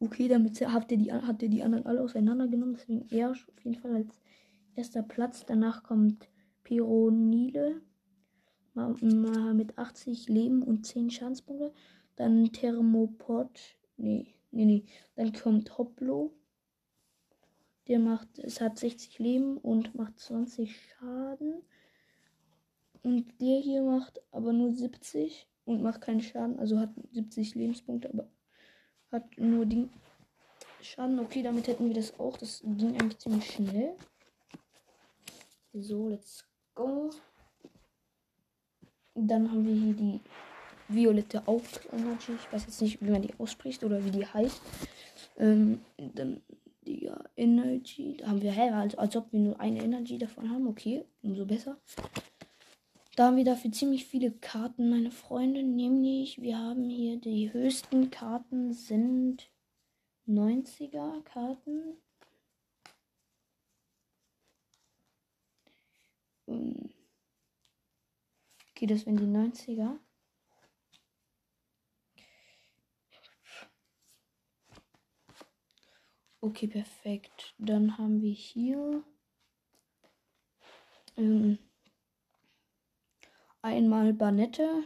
Okay, 0.00 0.26
damit 0.26 0.60
habt 0.60 0.90
ihr 0.90 0.98
die, 0.98 1.12
hat 1.12 1.40
ihr 1.40 1.48
die 1.48 1.62
anderen 1.62 1.86
alle 1.86 2.02
auseinandergenommen. 2.02 2.74
Deswegen 2.74 3.06
er 3.10 3.30
auf 3.30 3.64
jeden 3.64 3.80
Fall 3.80 3.94
als 3.94 4.20
erster 4.74 5.04
Platz. 5.04 5.44
Danach 5.46 5.84
kommt 5.84 6.28
Pironile 6.64 7.80
mit 8.76 9.78
80 9.78 10.28
Leben 10.28 10.62
und 10.62 10.86
10 10.86 11.10
Schadenspunkte. 11.10 11.72
Dann 12.16 12.52
Thermopod. 12.52 13.48
Nee, 13.96 14.34
nee, 14.50 14.64
nee. 14.64 14.84
Dann 15.14 15.32
kommt 15.32 15.76
Hoplo 15.78 16.32
der 17.88 17.98
macht, 18.00 18.38
es 18.38 18.60
hat 18.60 18.78
60 18.78 19.18
Leben 19.18 19.58
und 19.58 19.94
macht 19.94 20.18
20 20.18 20.76
Schaden. 20.76 21.62
Und 23.02 23.40
der 23.40 23.60
hier 23.60 23.82
macht 23.82 24.20
aber 24.32 24.52
nur 24.52 24.72
70 24.72 25.46
und 25.64 25.82
macht 25.82 26.00
keinen 26.00 26.20
Schaden. 26.20 26.58
Also 26.58 26.80
hat 26.80 26.90
70 27.12 27.54
Lebenspunkte, 27.54 28.10
aber 28.10 28.28
hat 29.12 29.38
nur 29.38 29.66
den 29.66 29.90
Schaden. 30.82 31.20
Okay, 31.20 31.42
damit 31.42 31.68
hätten 31.68 31.86
wir 31.86 31.94
das 31.94 32.18
auch. 32.18 32.36
Das 32.36 32.62
ging 32.64 33.00
eigentlich 33.00 33.18
ziemlich 33.18 33.48
schnell. 33.48 33.94
So, 35.72 36.08
let's 36.08 36.44
go. 36.74 37.10
Dann 39.16 39.50
haben 39.50 39.66
wir 39.66 39.74
hier 39.74 39.94
die 39.94 40.20
violette 40.88 41.48
Auge 41.48 41.64
Energy. 41.92 42.32
Ich 42.32 42.52
weiß 42.52 42.66
jetzt 42.66 42.82
nicht, 42.82 43.02
wie 43.02 43.10
man 43.10 43.22
die 43.22 43.34
ausspricht 43.38 43.82
oder 43.82 44.04
wie 44.04 44.10
die 44.10 44.26
heißt. 44.26 44.60
Ähm, 45.38 45.80
dann 45.96 46.42
Digga, 46.86 47.24
Energy. 47.36 48.18
Da 48.18 48.28
haben 48.28 48.42
wir, 48.42 48.52
hä, 48.52 48.70
als, 48.70 48.94
als 48.96 49.16
ob 49.16 49.32
wir 49.32 49.40
nur 49.40 49.60
eine 49.60 49.82
Energy 49.82 50.18
davon 50.18 50.50
haben. 50.50 50.66
Okay, 50.68 51.04
umso 51.22 51.46
besser. 51.46 51.78
Da 53.16 53.26
haben 53.26 53.36
wir 53.36 53.44
dafür 53.44 53.72
ziemlich 53.72 54.04
viele 54.04 54.30
Karten, 54.30 54.90
meine 54.90 55.10
Freunde. 55.10 55.62
Nämlich, 55.62 56.42
wir 56.42 56.58
haben 56.58 56.88
hier 56.90 57.16
die 57.18 57.52
höchsten 57.52 58.10
Karten 58.10 58.74
sind 58.74 59.50
90er 60.28 61.22
Karten. 61.22 61.96
Ähm, 66.46 66.90
okay, 68.76 68.86
das 68.86 69.02
sind 69.02 69.18
die 69.18 69.24
90er. 69.24 69.98
Okay, 76.42 76.66
perfekt. 76.68 77.54
Dann 77.56 77.96
haben 77.96 78.20
wir 78.20 78.32
hier 78.32 79.02
ähm, 81.16 81.58
einmal 83.62 84.12
Banette, 84.12 84.84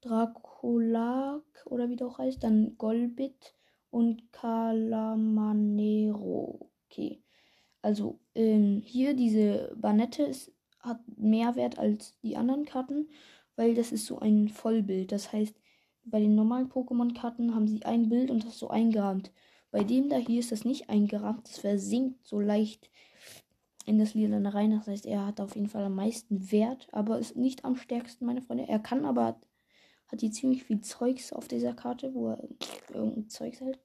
Draculak 0.00 1.44
oder 1.66 1.88
wie 1.88 1.96
das 1.96 2.18
heißt, 2.18 2.42
dann 2.42 2.76
Golbit 2.76 3.54
und 3.90 4.32
Calamanero. 4.32 5.60
Okay. 6.86 7.22
Also 7.82 8.18
ähm, 8.34 8.82
hier 8.84 9.14
diese 9.14 9.72
Banette 9.76 10.24
ist, 10.24 10.52
hat 10.82 11.00
mehr 11.16 11.56
Wert 11.56 11.78
als 11.78 12.18
die 12.22 12.36
anderen 12.36 12.64
Karten, 12.64 13.08
weil 13.56 13.74
das 13.74 13.92
ist 13.92 14.06
so 14.06 14.18
ein 14.18 14.48
Vollbild. 14.48 15.12
Das 15.12 15.32
heißt, 15.32 15.54
bei 16.04 16.20
den 16.20 16.34
normalen 16.34 16.68
Pokémon-Karten 16.68 17.54
haben 17.54 17.68
sie 17.68 17.84
ein 17.84 18.08
Bild 18.08 18.30
und 18.30 18.44
das 18.44 18.58
so 18.58 18.68
eingerahmt. 18.68 19.30
Bei 19.70 19.84
dem 19.84 20.08
da 20.08 20.16
hier 20.16 20.40
ist 20.40 20.52
das 20.52 20.64
nicht 20.64 20.90
eingerahmt. 20.90 21.48
Das 21.48 21.58
versinkt 21.58 22.26
so 22.26 22.40
leicht 22.40 22.90
in 23.86 23.98
das 23.98 24.14
Lila 24.14 24.48
rein. 24.50 24.72
Das 24.72 24.86
heißt, 24.86 25.06
er 25.06 25.26
hat 25.26 25.40
auf 25.40 25.54
jeden 25.54 25.68
Fall 25.68 25.84
am 25.84 25.94
meisten 25.94 26.50
Wert, 26.50 26.88
aber 26.92 27.18
ist 27.18 27.36
nicht 27.36 27.64
am 27.64 27.76
stärksten, 27.76 28.26
meine 28.26 28.42
Freunde. 28.42 28.68
Er 28.68 28.78
kann 28.78 29.04
aber, 29.04 29.40
hat 30.08 30.20
hier 30.20 30.32
ziemlich 30.32 30.64
viel 30.64 30.80
Zeugs 30.80 31.32
auf 31.32 31.48
dieser 31.48 31.72
Karte, 31.72 32.14
wo 32.14 32.30
er 32.30 32.48
irgendein 32.92 33.28
Zeugs 33.28 33.60
hält. 33.60 33.78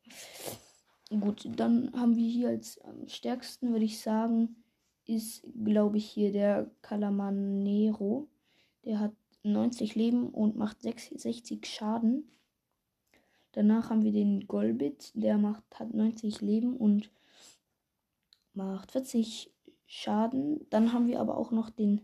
Gut, 1.09 1.47
dann 1.55 1.91
haben 1.93 2.17
wir 2.17 2.29
hier 2.29 2.49
als 2.49 2.81
am 2.81 3.07
stärksten, 3.07 3.71
würde 3.71 3.85
ich 3.85 4.01
sagen, 4.01 4.57
ist, 5.07 5.43
glaube 5.63 5.97
ich, 5.97 6.05
hier 6.09 6.31
der 6.31 6.69
Calamanero. 6.81 8.27
Der 8.85 8.99
hat 8.99 9.13
90 9.43 9.95
Leben 9.95 10.29
und 10.29 10.57
macht 10.57 10.81
60 10.81 11.65
Schaden. 11.65 12.29
Danach 13.53 13.89
haben 13.89 14.03
wir 14.03 14.11
den 14.11 14.47
Golbit, 14.47 15.11
der 15.15 15.37
macht, 15.37 15.63
hat 15.79 15.93
90 15.93 16.41
Leben 16.41 16.77
und 16.77 17.09
macht 18.53 18.91
40 18.91 19.51
Schaden. 19.87 20.67
Dann 20.69 20.93
haben 20.93 21.07
wir 21.07 21.19
aber 21.19 21.37
auch 21.37 21.51
noch 21.51 21.69
den 21.69 22.01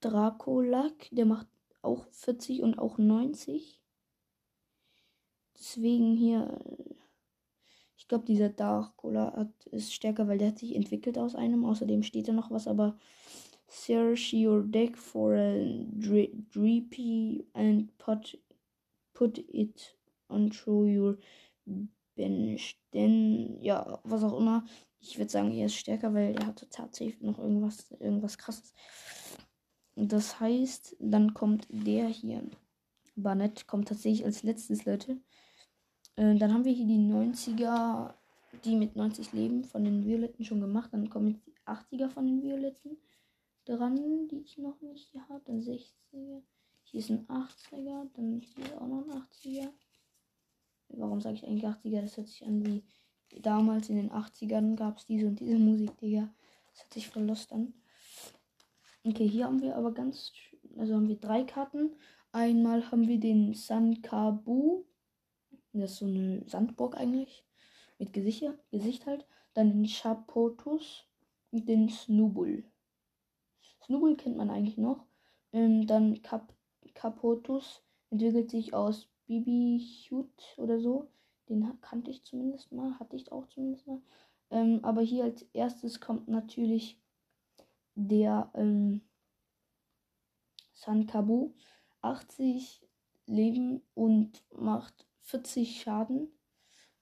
Dracolak, 0.00 1.08
der 1.12 1.24
macht 1.24 1.46
auch 1.80 2.04
40 2.08 2.62
und 2.62 2.78
auch 2.78 2.98
90. 2.98 3.80
Deswegen 5.56 6.14
hier, 6.14 6.58
ich 8.04 8.08
glaube, 8.08 8.26
dieser 8.26 8.50
Dracola 8.50 9.50
ist 9.70 9.94
stärker, 9.94 10.28
weil 10.28 10.36
der 10.36 10.48
hat 10.48 10.58
sich 10.58 10.76
entwickelt 10.76 11.16
aus 11.16 11.34
einem. 11.34 11.64
Außerdem 11.64 12.02
steht 12.02 12.28
da 12.28 12.34
noch 12.34 12.50
was, 12.50 12.68
aber 12.68 12.98
Search 13.66 14.34
your 14.34 14.62
deck 14.62 14.98
for 14.98 15.34
a 15.34 15.54
Dreepy 16.52 17.46
and 17.54 17.96
put, 17.96 18.38
put 19.14 19.38
it 19.38 19.96
onto 20.28 20.84
your 20.84 21.16
bench. 22.14 22.78
Denn, 22.92 23.58
ja, 23.62 23.98
was 24.04 24.22
auch 24.22 24.38
immer. 24.38 24.66
Ich 25.00 25.16
würde 25.16 25.30
sagen, 25.30 25.50
er 25.52 25.66
ist 25.66 25.76
stärker, 25.76 26.12
weil 26.12 26.34
er 26.34 26.46
hatte 26.46 26.68
tatsächlich 26.68 27.22
noch 27.22 27.38
irgendwas, 27.38 27.90
irgendwas 27.92 28.36
krasses. 28.36 28.74
Das 29.96 30.40
heißt, 30.40 30.96
dann 31.00 31.32
kommt 31.32 31.66
der 31.70 32.08
hier. 32.08 32.44
Barnett 33.16 33.66
kommt 33.66 33.88
tatsächlich 33.88 34.26
als 34.26 34.42
letztes, 34.42 34.84
Leute. 34.84 35.22
Äh, 36.16 36.36
dann 36.36 36.52
haben 36.52 36.64
wir 36.64 36.72
hier 36.72 36.86
die 36.86 36.98
90er, 36.98 38.14
die 38.64 38.76
mit 38.76 38.96
90 38.96 39.32
Leben 39.32 39.64
von 39.64 39.84
den 39.84 40.04
Violetten 40.04 40.44
schon 40.44 40.60
gemacht. 40.60 40.90
Dann 40.92 41.10
kommen 41.10 41.28
jetzt 41.28 41.46
die 41.46 41.54
80er 41.66 42.08
von 42.08 42.26
den 42.26 42.42
Violetten 42.42 42.96
dran, 43.64 44.28
die 44.28 44.40
ich 44.40 44.58
noch 44.58 44.80
nicht 44.80 45.10
hier 45.10 45.28
habe. 45.28 45.42
Dann 45.44 45.60
60er. 45.60 46.42
Hier 46.84 47.00
ist 47.00 47.10
ein 47.10 47.26
80er. 47.26 48.08
Dann 48.14 48.40
hier 48.40 48.80
auch 48.80 48.86
noch 48.86 49.04
ein 49.06 49.22
80er. 49.22 49.68
Warum 50.88 51.20
sage 51.20 51.36
ich 51.36 51.46
eigentlich 51.46 51.66
80er? 51.66 52.02
Das 52.02 52.16
hört 52.16 52.28
sich 52.28 52.44
an 52.44 52.64
wie 52.64 52.84
damals 53.42 53.88
in 53.88 53.96
den 53.96 54.10
80ern 54.10 54.76
gab 54.76 54.98
es 54.98 55.06
diese 55.06 55.26
und 55.26 55.40
diese 55.40 55.58
Musik, 55.58 55.96
Digga. 55.98 56.28
Das 56.70 56.82
hört 56.82 56.94
sich 56.94 57.08
voll 57.08 57.24
lost 57.24 57.52
an. 57.52 57.74
Okay, 59.04 59.28
hier 59.28 59.46
haben 59.46 59.60
wir 59.60 59.76
aber 59.76 59.92
ganz, 59.92 60.32
also 60.78 60.94
haben 60.94 61.08
wir 61.08 61.16
drei 61.16 61.44
Karten. 61.44 61.94
Einmal 62.32 62.90
haben 62.90 63.06
wir 63.06 63.20
den 63.20 63.54
Sankabu. 63.54 64.84
Das 65.74 65.92
ist 65.92 65.98
so 65.98 66.06
eine 66.06 66.42
Sandburg 66.46 66.96
eigentlich. 66.96 67.44
Mit 67.98 68.12
Gesicht, 68.12 68.44
Gesicht 68.70 69.06
halt. 69.06 69.26
Dann 69.54 69.70
den 69.70 69.86
Chapotus 69.86 71.04
und 71.50 71.68
den 71.68 71.88
Snubul. 71.88 72.64
Snubul 73.84 74.16
kennt 74.16 74.36
man 74.36 74.50
eigentlich 74.50 74.78
noch. 74.78 75.04
Ähm, 75.52 75.86
dann 75.86 76.22
Cap 76.22 76.52
Capotus 76.94 77.82
entwickelt 78.10 78.50
sich 78.50 78.72
aus 78.72 79.08
Bibi 79.26 79.80
Hut 80.10 80.54
oder 80.56 80.78
so. 80.78 81.10
Den 81.48 81.80
kannte 81.80 82.10
ich 82.10 82.24
zumindest 82.24 82.72
mal. 82.72 82.98
Hatte 82.98 83.16
ich 83.16 83.32
auch 83.32 83.46
zumindest 83.48 83.86
mal. 83.86 84.00
Ähm, 84.50 84.80
aber 84.82 85.02
hier 85.02 85.24
als 85.24 85.42
erstes 85.52 86.00
kommt 86.00 86.28
natürlich 86.28 87.00
der 87.94 88.50
ähm, 88.54 89.02
Sankabu. 90.72 91.52
80 92.04 92.86
Leben 93.26 93.80
und 93.94 94.44
macht 94.52 95.06
40 95.24 95.80
Schaden. 95.80 96.28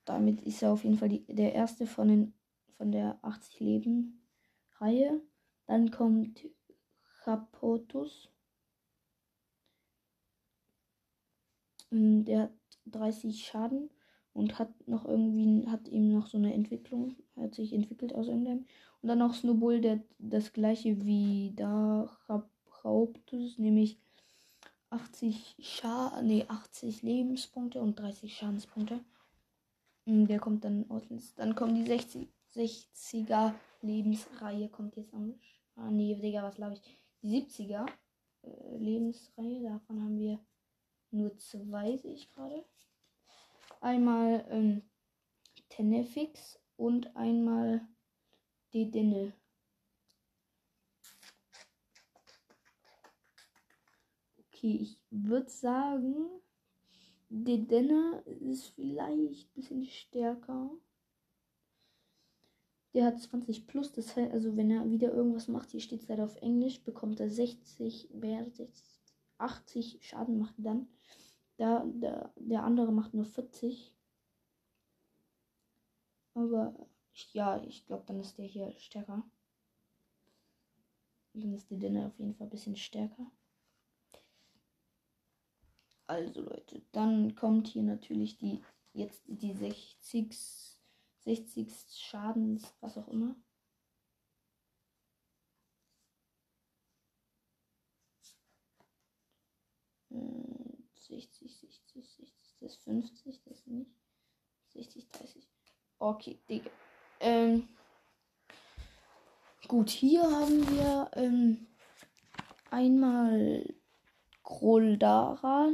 Damit 0.05 0.41
ist 0.41 0.61
er 0.61 0.71
auf 0.71 0.83
jeden 0.83 0.97
Fall 0.97 1.09
die, 1.09 1.25
der 1.27 1.53
erste 1.53 1.85
von, 1.85 2.07
den, 2.07 2.33
von 2.77 2.91
der 2.91 3.19
80 3.21 3.59
Leben 3.59 4.27
Reihe. 4.79 5.21
Dann 5.65 5.91
kommt 5.91 6.45
Chapotus. 7.23 8.29
Ähm, 11.91 12.25
der 12.25 12.43
hat 12.43 12.53
30 12.87 13.45
Schaden 13.45 13.89
und 14.33 14.59
hat 14.59 14.87
noch 14.87 15.05
irgendwie, 15.05 15.67
hat 15.67 15.87
ihm 15.87 16.11
noch 16.11 16.27
so 16.27 16.37
eine 16.37 16.53
Entwicklung, 16.53 17.15
hat 17.37 17.55
sich 17.55 17.71
entwickelt 17.73 18.13
aus 18.15 18.27
irgendeinem. 18.27 18.65
Und 19.01 19.09
dann 19.09 19.19
noch 19.19 19.33
Snowball, 19.33 19.79
der 19.79 20.03
das 20.17 20.53
gleiche 20.53 21.05
wie 21.05 21.53
da 21.55 22.09
Chapotus, 22.25 23.57
nämlich 23.59 23.99
80 24.93 25.55
Scha 25.59 26.21
nee, 26.21 26.45
80 26.47 27.01
Lebenspunkte 27.01 27.81
und 27.81 27.99
30 27.99 28.35
Schadenspunkte. 28.35 28.99
Der 30.05 30.39
kommt 30.39 30.63
dann 30.65 30.89
aus. 30.89 31.33
Dann 31.35 31.55
kommen 31.55 31.75
die 31.75 31.85
60, 31.85 32.27
60er 32.55 33.53
Lebensreihe 33.81 34.69
kommt 34.69 34.95
jetzt 34.95 35.13
an. 35.13 35.39
Ah 35.75 35.89
nee, 35.89 36.15
Digga, 36.15 36.43
was 36.43 36.55
glaube 36.55 36.73
ich? 36.73 36.81
Die 37.21 37.41
70er 37.41 37.87
äh, 38.43 38.77
Lebensreihe, 38.77 39.63
davon 39.63 40.01
haben 40.01 40.19
wir 40.19 40.39
nur 41.11 41.37
zwei, 41.37 41.97
sehe 41.97 42.13
ich 42.13 42.31
gerade. 42.31 42.63
Einmal 43.81 44.45
ähm, 44.49 44.81
Tenefix 45.69 46.59
und 46.75 47.15
einmal 47.15 47.81
Dedenne. 48.73 49.33
Okay, 54.63 54.77
ich 54.81 54.97
würde 55.09 55.49
sagen, 55.49 56.25
der 57.27 57.57
Denner 57.57 58.25
ist 58.25 58.67
vielleicht 58.67 59.49
ein 59.49 59.53
bisschen 59.55 59.83
stärker. 59.83 60.71
Der 62.93 63.07
hat 63.07 63.19
20 63.19 63.67
plus, 63.67 63.91
das 63.91 64.15
heißt, 64.15 64.31
also 64.31 64.55
wenn 64.55 64.71
er 64.71 64.89
wieder 64.89 65.11
irgendwas 65.11 65.49
macht, 65.49 65.71
hier 65.71 65.81
steht 65.81 66.03
es 66.03 66.07
leider 66.07 66.23
auf 66.23 66.37
Englisch, 66.37 66.81
bekommt 66.81 67.19
er 67.19 67.29
60, 67.29 68.11
mehr 68.13 68.49
60, 68.51 69.01
80 69.37 69.99
Schaden 70.01 70.39
macht 70.39 70.57
er 70.59 70.63
dann. 70.63 70.87
Da, 71.57 71.83
der, 71.85 72.33
der 72.37 72.63
andere 72.63 72.93
macht 72.93 73.13
nur 73.13 73.25
40. 73.25 73.93
Aber 76.35 76.73
ja, 77.33 77.61
ich 77.63 77.85
glaube, 77.85 78.05
dann 78.07 78.21
ist 78.21 78.37
der 78.37 78.45
hier 78.45 78.71
stärker. 78.79 79.25
Dann 81.33 81.53
ist 81.53 81.69
der 81.69 81.79
Dinner 81.79 82.07
auf 82.07 82.17
jeden 82.17 82.33
Fall 82.33 82.47
ein 82.47 82.51
bisschen 82.51 82.77
stärker. 82.77 83.29
Also 86.13 86.41
Leute, 86.41 86.83
dann 86.91 87.33
kommt 87.33 87.69
hier 87.69 87.81
natürlich 87.81 88.37
die 88.37 88.61
jetzt 88.93 89.23
die 89.25 89.51
60 89.53 90.31
60 91.23 91.67
Schadens, 91.89 92.75
was 92.81 92.99
auch 92.99 93.07
immer. 93.07 93.35
Äh, 100.11 100.17
60, 100.99 101.57
60, 101.57 101.81
60, 101.87 102.33
das 102.59 102.73
ist 102.73 102.83
50, 102.83 103.41
das 103.45 103.65
nicht. 103.65 103.89
60, 104.73 105.09
30. 105.09 105.47
Okay, 105.97 106.39
Digga. 106.47 106.69
Ähm, 107.21 107.69
gut, 109.67 109.89
hier 109.89 110.21
haben 110.23 110.67
wir 110.69 111.09
ähm, 111.15 111.65
einmal 112.69 113.73
Groldara, 114.43 115.71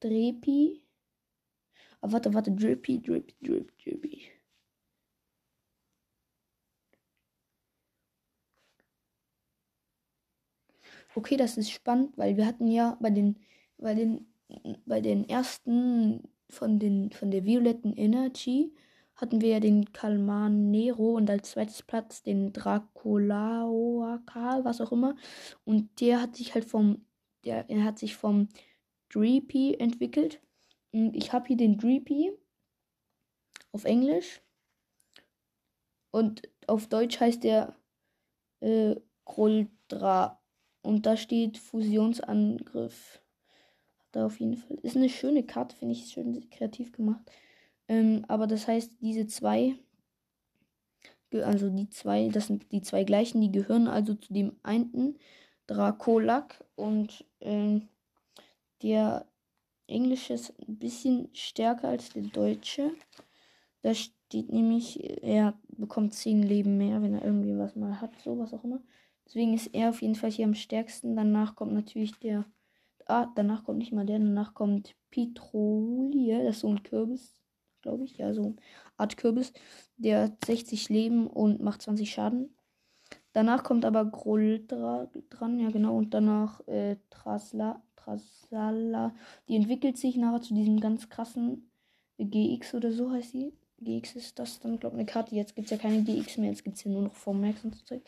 Drepi. 0.00 0.82
Ah, 2.02 2.10
warte, 2.12 2.32
warte, 2.34 2.50
Drippy, 2.52 3.00
Drippy, 3.00 3.34
Drippy, 3.40 3.72
Drippy. 3.84 4.32
Okay, 11.14 11.36
das 11.36 11.56
ist 11.56 11.70
spannend, 11.70 12.16
weil 12.16 12.36
wir 12.36 12.46
hatten 12.46 12.66
ja 12.68 12.96
bei 13.00 13.10
den, 13.10 13.36
bei 13.78 13.94
den, 13.94 14.26
bei 14.86 15.00
den 15.00 15.28
ersten 15.28 16.22
von 16.50 16.78
den, 16.78 17.10
von 17.12 17.30
der 17.30 17.44
violetten 17.44 17.94
Energy 17.96 18.72
hatten 19.16 19.40
wir 19.40 19.48
ja 19.50 19.60
den 19.60 19.92
Kalman 19.92 20.70
Nero 20.70 21.14
und 21.16 21.28
als 21.30 21.50
zweites 21.50 21.82
Platz 21.82 22.22
den 22.22 22.52
Draculaoakal, 22.52 24.64
was 24.64 24.80
auch 24.80 24.92
immer. 24.92 25.16
Und 25.64 26.00
der 26.00 26.22
hat 26.22 26.36
sich 26.36 26.54
halt 26.54 26.64
vom, 26.66 27.04
der, 27.44 27.68
er 27.68 27.82
hat 27.84 27.98
sich 27.98 28.14
vom 28.16 28.48
Dreepy 29.10 29.74
entwickelt. 29.74 30.40
Und 30.92 31.14
ich 31.14 31.32
habe 31.32 31.46
hier 31.46 31.56
den 31.56 31.78
Dreepy 31.78 32.32
auf 33.72 33.84
Englisch. 33.84 34.40
Und 36.10 36.48
auf 36.66 36.86
Deutsch 36.88 37.20
heißt 37.20 37.44
der 37.44 37.76
äh, 38.60 38.96
Groldra. 39.24 40.40
Und 40.82 41.06
da 41.06 41.16
steht 41.16 41.58
Fusionsangriff. 41.58 43.20
Hat 43.98 44.22
auf 44.22 44.40
jeden 44.40 44.56
Fall. 44.56 44.78
Ist 44.82 44.96
eine 44.96 45.08
schöne 45.08 45.44
Karte, 45.44 45.76
finde 45.76 45.92
ich 45.92 46.06
schön 46.06 46.48
kreativ 46.50 46.92
gemacht. 46.92 47.30
Ähm, 47.88 48.24
aber 48.28 48.46
das 48.46 48.66
heißt, 48.68 48.92
diese 49.00 49.26
zwei, 49.26 49.74
also 51.32 51.70
die 51.70 51.88
zwei, 51.90 52.28
das 52.28 52.46
sind 52.46 52.70
die 52.72 52.82
zwei 52.82 53.04
gleichen, 53.04 53.40
die 53.40 53.52
gehören 53.52 53.88
also 53.88 54.14
zu 54.14 54.32
dem 54.32 54.56
einen 54.62 55.18
Dracolak 55.66 56.64
und 56.76 57.24
ähm, 57.40 57.88
der 58.82 59.26
Englische 59.86 60.34
ist 60.34 60.54
ein 60.68 60.78
bisschen 60.78 61.30
stärker 61.32 61.88
als 61.88 62.10
der 62.10 62.22
Deutsche. 62.22 62.92
Da 63.82 63.94
steht 63.94 64.50
nämlich, 64.50 65.22
er 65.22 65.58
bekommt 65.68 66.14
10 66.14 66.42
Leben 66.42 66.76
mehr, 66.76 67.02
wenn 67.02 67.14
er 67.14 67.24
irgendwie 67.24 67.56
was 67.58 67.74
mal 67.74 68.00
hat, 68.00 68.10
so 68.22 68.38
was 68.38 68.52
auch 68.52 68.64
immer. 68.64 68.82
Deswegen 69.26 69.54
ist 69.54 69.68
er 69.74 69.90
auf 69.90 70.02
jeden 70.02 70.14
Fall 70.14 70.30
hier 70.30 70.46
am 70.46 70.54
stärksten. 70.54 71.16
Danach 71.16 71.54
kommt 71.54 71.72
natürlich 71.72 72.18
der. 72.18 72.44
Ah, 73.06 73.26
danach 73.36 73.64
kommt 73.64 73.78
nicht 73.78 73.92
mal 73.92 74.04
der, 74.04 74.18
danach 74.18 74.52
kommt 74.52 74.94
Petrolie, 75.10 76.44
das 76.44 76.56
ist 76.56 76.60
so 76.60 76.68
ein 76.68 76.82
Kürbis, 76.82 77.38
glaube 77.80 78.04
ich. 78.04 78.18
Ja, 78.18 78.34
so 78.34 78.42
eine 78.42 78.56
Art 78.98 79.16
Kürbis. 79.16 79.52
Der 79.96 80.24
hat 80.24 80.44
60 80.44 80.90
Leben 80.90 81.26
und 81.26 81.62
macht 81.62 81.80
20 81.82 82.10
Schaden. 82.10 82.54
Danach 83.32 83.64
kommt 83.64 83.84
aber 83.84 84.04
Groll 84.04 84.66
dran, 84.66 85.58
ja 85.58 85.70
genau. 85.70 85.96
Und 85.96 86.12
danach 86.12 86.66
äh, 86.66 86.96
Trasla, 87.10 87.82
Trasala. 87.98 89.14
Die 89.48 89.56
entwickelt 89.56 89.98
sich 89.98 90.16
nachher 90.16 90.42
zu 90.42 90.54
diesem 90.54 90.80
ganz 90.80 91.08
krassen 91.08 91.70
GX 92.18 92.74
oder 92.74 92.92
so 92.92 93.10
heißt 93.10 93.32
sie. 93.32 93.52
GX 93.80 94.16
ist 94.16 94.38
das 94.38 94.58
dann, 94.60 94.78
glaube 94.78 94.96
ich, 94.96 95.00
eine 95.00 95.06
Karte. 95.06 95.34
Jetzt 95.34 95.54
gibt 95.54 95.66
es 95.66 95.70
ja 95.70 95.76
keine 95.76 96.02
GX 96.02 96.38
mehr. 96.38 96.50
Jetzt 96.50 96.64
gibt 96.64 96.76
es 96.76 96.84
ja 96.84 96.90
nur 96.90 97.02
noch 97.02 97.14
Vormerks 97.14 97.64
und 97.64 97.74
so 97.74 97.84
Zeug. 97.84 98.02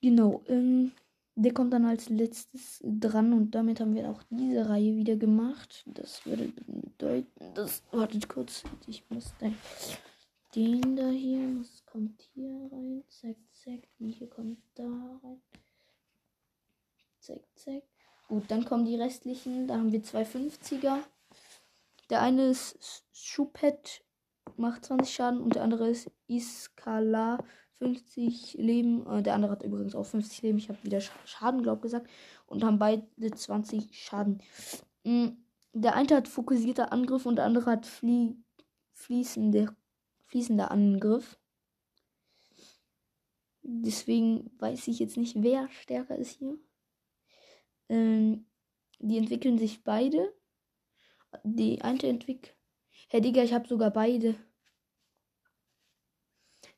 Genau, 0.00 0.42
ähm, 0.48 0.92
der 1.36 1.52
kommt 1.52 1.72
dann 1.72 1.84
als 1.84 2.08
letztes 2.08 2.80
dran 2.84 3.32
und 3.32 3.54
damit 3.54 3.80
haben 3.80 3.94
wir 3.94 4.10
auch 4.10 4.22
diese 4.30 4.68
Reihe 4.68 4.96
wieder 4.96 5.16
gemacht. 5.16 5.84
Das 5.86 6.24
würde 6.26 6.52
bedeuten, 6.66 7.54
dass. 7.54 7.82
Wartet 7.90 8.28
kurz, 8.28 8.64
ich 8.86 9.02
muss 9.08 9.34
dann. 9.40 9.56
Den 10.54 10.94
da 10.94 11.08
hier, 11.08 11.40
was 11.58 11.84
kommt 11.86 12.22
hier 12.34 12.68
rein? 12.70 13.02
Zack, 13.08 13.36
zack. 13.52 13.80
Die 13.98 14.10
hier 14.10 14.28
kommt 14.28 14.58
da 14.76 14.84
rein. 14.84 15.42
Zack, 17.18 17.40
zack. 17.56 17.82
Gut, 18.28 18.44
dann 18.48 18.64
kommen 18.64 18.84
die 18.84 18.96
restlichen. 18.96 19.66
Da 19.66 19.74
haben 19.74 19.92
wir 19.92 20.02
zwei 20.02 20.22
50er. 20.22 20.98
Der 22.10 22.20
eine 22.20 22.48
ist 22.48 23.04
Schupet, 23.12 24.04
macht 24.56 24.84
20 24.84 25.14
Schaden 25.14 25.40
und 25.40 25.54
der 25.54 25.62
andere 25.62 25.88
ist 25.88 26.10
Iskala 26.26 27.38
50 27.78 28.54
Leben. 28.54 29.06
Äh, 29.06 29.22
der 29.22 29.34
andere 29.34 29.52
hat 29.52 29.62
übrigens 29.62 29.94
auch 29.94 30.06
50 30.06 30.42
Leben. 30.42 30.58
Ich 30.58 30.68
habe 30.68 30.82
wieder 30.82 31.00
Schaden, 31.00 31.62
glaub 31.62 31.82
gesagt. 31.82 32.08
Und 32.46 32.64
haben 32.64 32.78
beide 32.78 33.06
20 33.16 33.88
Schaden. 33.92 34.42
Mhm. 35.04 35.38
Der 35.72 35.96
eine 35.96 36.16
hat 36.16 36.28
fokussierter 36.28 36.92
Angriff 36.92 37.26
und 37.26 37.36
der 37.36 37.46
andere 37.46 37.66
hat 37.66 37.84
flie 37.84 38.36
fließende, 38.92 39.74
fließender 40.26 40.70
Angriff. 40.70 41.36
Deswegen 43.62 44.50
weiß 44.60 44.86
ich 44.88 45.00
jetzt 45.00 45.16
nicht, 45.16 45.42
wer 45.42 45.68
stärker 45.70 46.16
ist 46.16 46.38
hier. 46.38 46.58
Ähm, 47.88 48.46
die 48.98 49.18
entwickeln 49.18 49.58
sich 49.58 49.84
beide. 49.84 50.32
Die 51.42 51.82
eine 51.82 52.02
entwickelt. 52.04 52.56
Herr 53.08 53.20
Digga, 53.20 53.42
ich 53.42 53.52
habe 53.52 53.68
sogar 53.68 53.90
beide. 53.90 54.36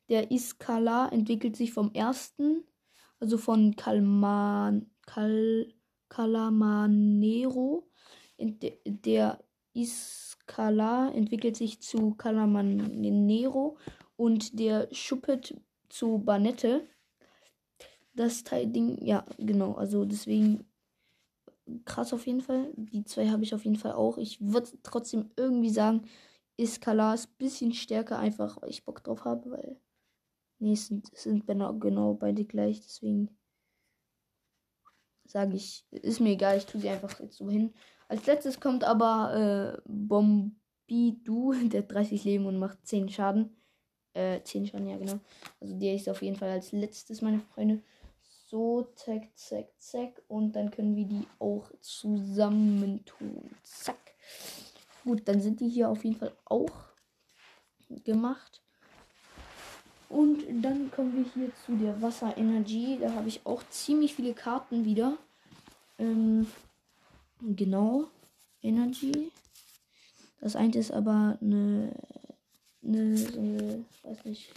Der 0.08 0.30
Iskala 0.30 1.08
entwickelt 1.08 1.56
sich 1.56 1.72
vom 1.72 1.92
ersten, 1.92 2.64
also 3.18 3.38
von 3.38 3.74
Kalman, 3.76 4.90
Kal, 5.06 5.72
Calamanero. 6.08 7.90
Der 8.38 9.44
Iskala 9.72 11.10
entwickelt 11.12 11.56
sich 11.56 11.80
zu 11.80 12.14
Calamanero 12.14 13.78
und 14.16 14.58
der 14.58 14.88
Schuppet 14.92 15.60
zu 15.88 16.18
Banette. 16.18 16.88
Das 18.14 18.44
Teil 18.44 18.68
Ding, 18.68 19.04
ja, 19.04 19.24
genau, 19.38 19.74
also 19.74 20.04
deswegen 20.04 20.64
krass 21.84 22.12
auf 22.12 22.26
jeden 22.26 22.40
Fall. 22.40 22.72
Die 22.76 23.04
zwei 23.04 23.28
habe 23.28 23.42
ich 23.44 23.54
auf 23.54 23.64
jeden 23.64 23.76
Fall 23.76 23.92
auch. 23.92 24.18
Ich 24.18 24.40
würde 24.40 24.70
trotzdem 24.82 25.30
irgendwie 25.36 25.70
sagen, 25.70 26.02
ist 26.56 26.86
ein 26.86 27.18
bisschen 27.38 27.72
stärker, 27.72 28.18
einfach 28.18 28.60
weil 28.62 28.70
ich 28.70 28.84
Bock 28.84 29.04
drauf 29.04 29.24
habe, 29.24 29.50
weil 29.50 29.80
Nee, 30.58 30.72
es 30.72 30.86
sind, 30.86 31.14
sind 31.14 31.46
genau, 31.46 32.14
beide 32.14 32.44
gleich, 32.44 32.80
deswegen 32.80 33.36
sage 35.24 35.56
ich, 35.56 35.84
ist 35.90 36.20
mir 36.20 36.30
egal, 36.30 36.56
ich 36.56 36.66
tue 36.66 36.80
sie 36.80 36.88
einfach 36.88 37.18
jetzt 37.20 37.36
so 37.36 37.50
hin. 37.50 37.74
Als 38.08 38.24
letztes 38.26 38.60
kommt 38.60 38.84
aber 38.84 39.76
äh, 39.76 39.82
Bombidou, 39.86 41.52
der 41.72 41.82
hat 41.82 41.92
30 41.92 42.24
Leben 42.24 42.46
und 42.46 42.58
macht 42.58 42.86
10 42.86 43.08
Schaden. 43.08 43.56
Äh, 44.14 44.42
10 44.42 44.66
Schaden, 44.66 44.88
ja 44.88 44.96
genau. 44.96 45.20
Also 45.60 45.78
der 45.78 45.94
ist 45.94 46.08
auf 46.08 46.22
jeden 46.22 46.36
Fall 46.36 46.50
als 46.50 46.72
letztes, 46.72 47.20
meine 47.20 47.40
Freunde. 47.40 47.82
So, 48.48 48.86
zack, 48.94 49.28
zack, 49.34 49.66
zack. 49.78 50.22
Und 50.28 50.54
dann 50.54 50.70
können 50.70 50.94
wir 50.94 51.04
die 51.04 51.26
auch 51.40 51.68
zusammentun. 51.80 53.50
Zack. 53.64 54.14
Gut, 55.04 55.22
dann 55.26 55.40
sind 55.40 55.60
die 55.60 55.68
hier 55.68 55.88
auf 55.88 56.04
jeden 56.04 56.16
Fall 56.16 56.32
auch 56.44 56.70
gemacht. 58.04 58.62
Und 60.08 60.44
dann 60.62 60.92
kommen 60.92 61.16
wir 61.16 61.24
hier 61.34 61.52
zu 61.64 61.74
der 61.76 62.00
Wasserenergie. 62.00 62.98
Da 63.00 63.12
habe 63.12 63.28
ich 63.28 63.44
auch 63.44 63.62
ziemlich 63.68 64.14
viele 64.14 64.34
Karten 64.34 64.84
wieder. 64.84 65.18
Ähm, 65.98 66.46
genau. 67.40 68.04
Energy. 68.62 69.32
Das 70.40 70.54
eine 70.54 70.76
ist 70.76 70.92
aber 70.92 71.36
eine, 71.40 71.92
eine, 72.84 73.26
eine 73.36 73.84
weiß 74.04 74.24
nicht. 74.24 74.52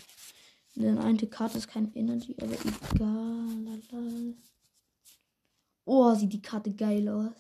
Eine 0.80 1.02
eine 1.02 1.28
Karte 1.28 1.58
ist 1.58 1.68
kein 1.68 1.94
Energy, 1.94 2.36
aber 2.42 2.54
egal. 2.54 4.34
Oh, 5.84 6.13
sieht 6.15 6.32
die 6.32 6.42
Karte 6.42 6.72
geil 6.72 7.10
aus. 7.10 7.34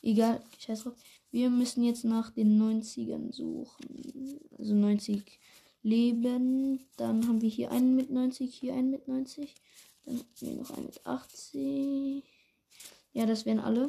Egal, 0.00 0.40
scheiß 0.58 0.84
drauf. 0.84 0.94
Wir 1.32 1.50
müssen 1.50 1.82
jetzt 1.82 2.04
nach 2.04 2.30
den 2.30 2.60
90ern 2.62 3.32
suchen. 3.32 4.38
Also 4.56 4.74
90 4.74 5.40
Leben. 5.82 6.86
Dann 6.96 7.26
haben 7.26 7.40
wir 7.40 7.48
hier 7.48 7.72
einen 7.72 7.96
mit 7.96 8.10
90, 8.10 8.54
hier 8.54 8.74
einen 8.74 8.90
mit 8.90 9.08
90. 9.08 9.54
Dann 10.04 10.18
haben 10.18 10.26
wir 10.38 10.54
noch 10.54 10.70
einen 10.70 10.86
mit 10.86 11.04
80. 11.04 12.22
Ja, 13.12 13.26
das 13.26 13.44
wären 13.44 13.58
alle. 13.58 13.88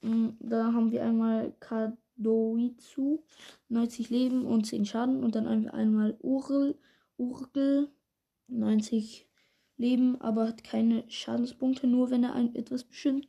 Mm, 0.00 0.30
da 0.40 0.72
haben 0.72 0.90
wir 0.90 1.04
einmal 1.04 1.54
Kadoizu, 1.60 3.22
90 3.68 4.10
Leben 4.10 4.44
und 4.44 4.66
10 4.66 4.86
Schaden. 4.86 5.22
Und 5.22 5.36
dann 5.36 5.48
haben 5.48 5.64
wir 5.64 5.74
einmal 5.74 6.16
Url, 6.20 6.76
Urgel, 7.16 7.90
90 8.48 9.28
Leben, 9.76 10.20
aber 10.20 10.48
hat 10.48 10.64
keine 10.64 11.08
Schadenspunkte. 11.10 11.86
Nur 11.86 12.10
wenn 12.10 12.24
er 12.24 12.34
ein 12.34 12.54
etwas 12.54 12.84
bestimmt, 12.84 13.28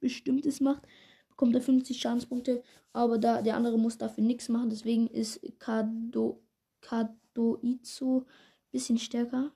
Bestimmtes 0.00 0.60
macht, 0.60 0.82
bekommt 1.28 1.54
er 1.54 1.62
50 1.62 2.00
Schadenspunkte. 2.00 2.62
Aber 2.92 3.18
da 3.18 3.42
der 3.42 3.56
andere 3.56 3.78
muss 3.78 3.98
dafür 3.98 4.24
nichts 4.24 4.48
machen. 4.48 4.70
Deswegen 4.70 5.08
ist 5.08 5.40
Kado, 5.58 6.42
Kado 6.80 7.14
Doizu 7.34 8.26
bisschen 8.70 8.98
stärker. 8.98 9.52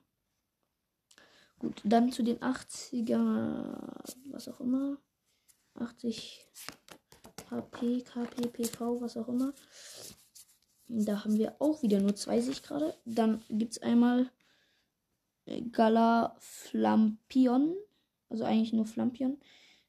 Gut, 1.58 1.80
dann 1.84 2.12
zu 2.12 2.22
den 2.22 2.38
80er, 2.38 4.04
was 4.30 4.48
auch 4.48 4.60
immer. 4.60 4.98
80 5.74 6.46
HP, 7.50 8.02
KP, 8.02 8.48
PV, 8.48 9.00
was 9.00 9.16
auch 9.16 9.28
immer. 9.28 9.52
Da 10.88 11.24
haben 11.24 11.36
wir 11.36 11.56
auch 11.60 11.82
wieder 11.82 12.00
nur 12.00 12.16
zwei 12.16 12.40
sich 12.40 12.62
gerade. 12.62 12.96
Dann 13.04 13.42
gibt 13.48 13.72
es 13.72 13.82
einmal 13.82 14.30
äh, 15.46 15.62
Gala 15.62 16.36
Flampion. 16.38 17.74
Also 18.30 18.44
eigentlich 18.44 18.72
nur 18.72 18.86
Flampion. 18.86 19.38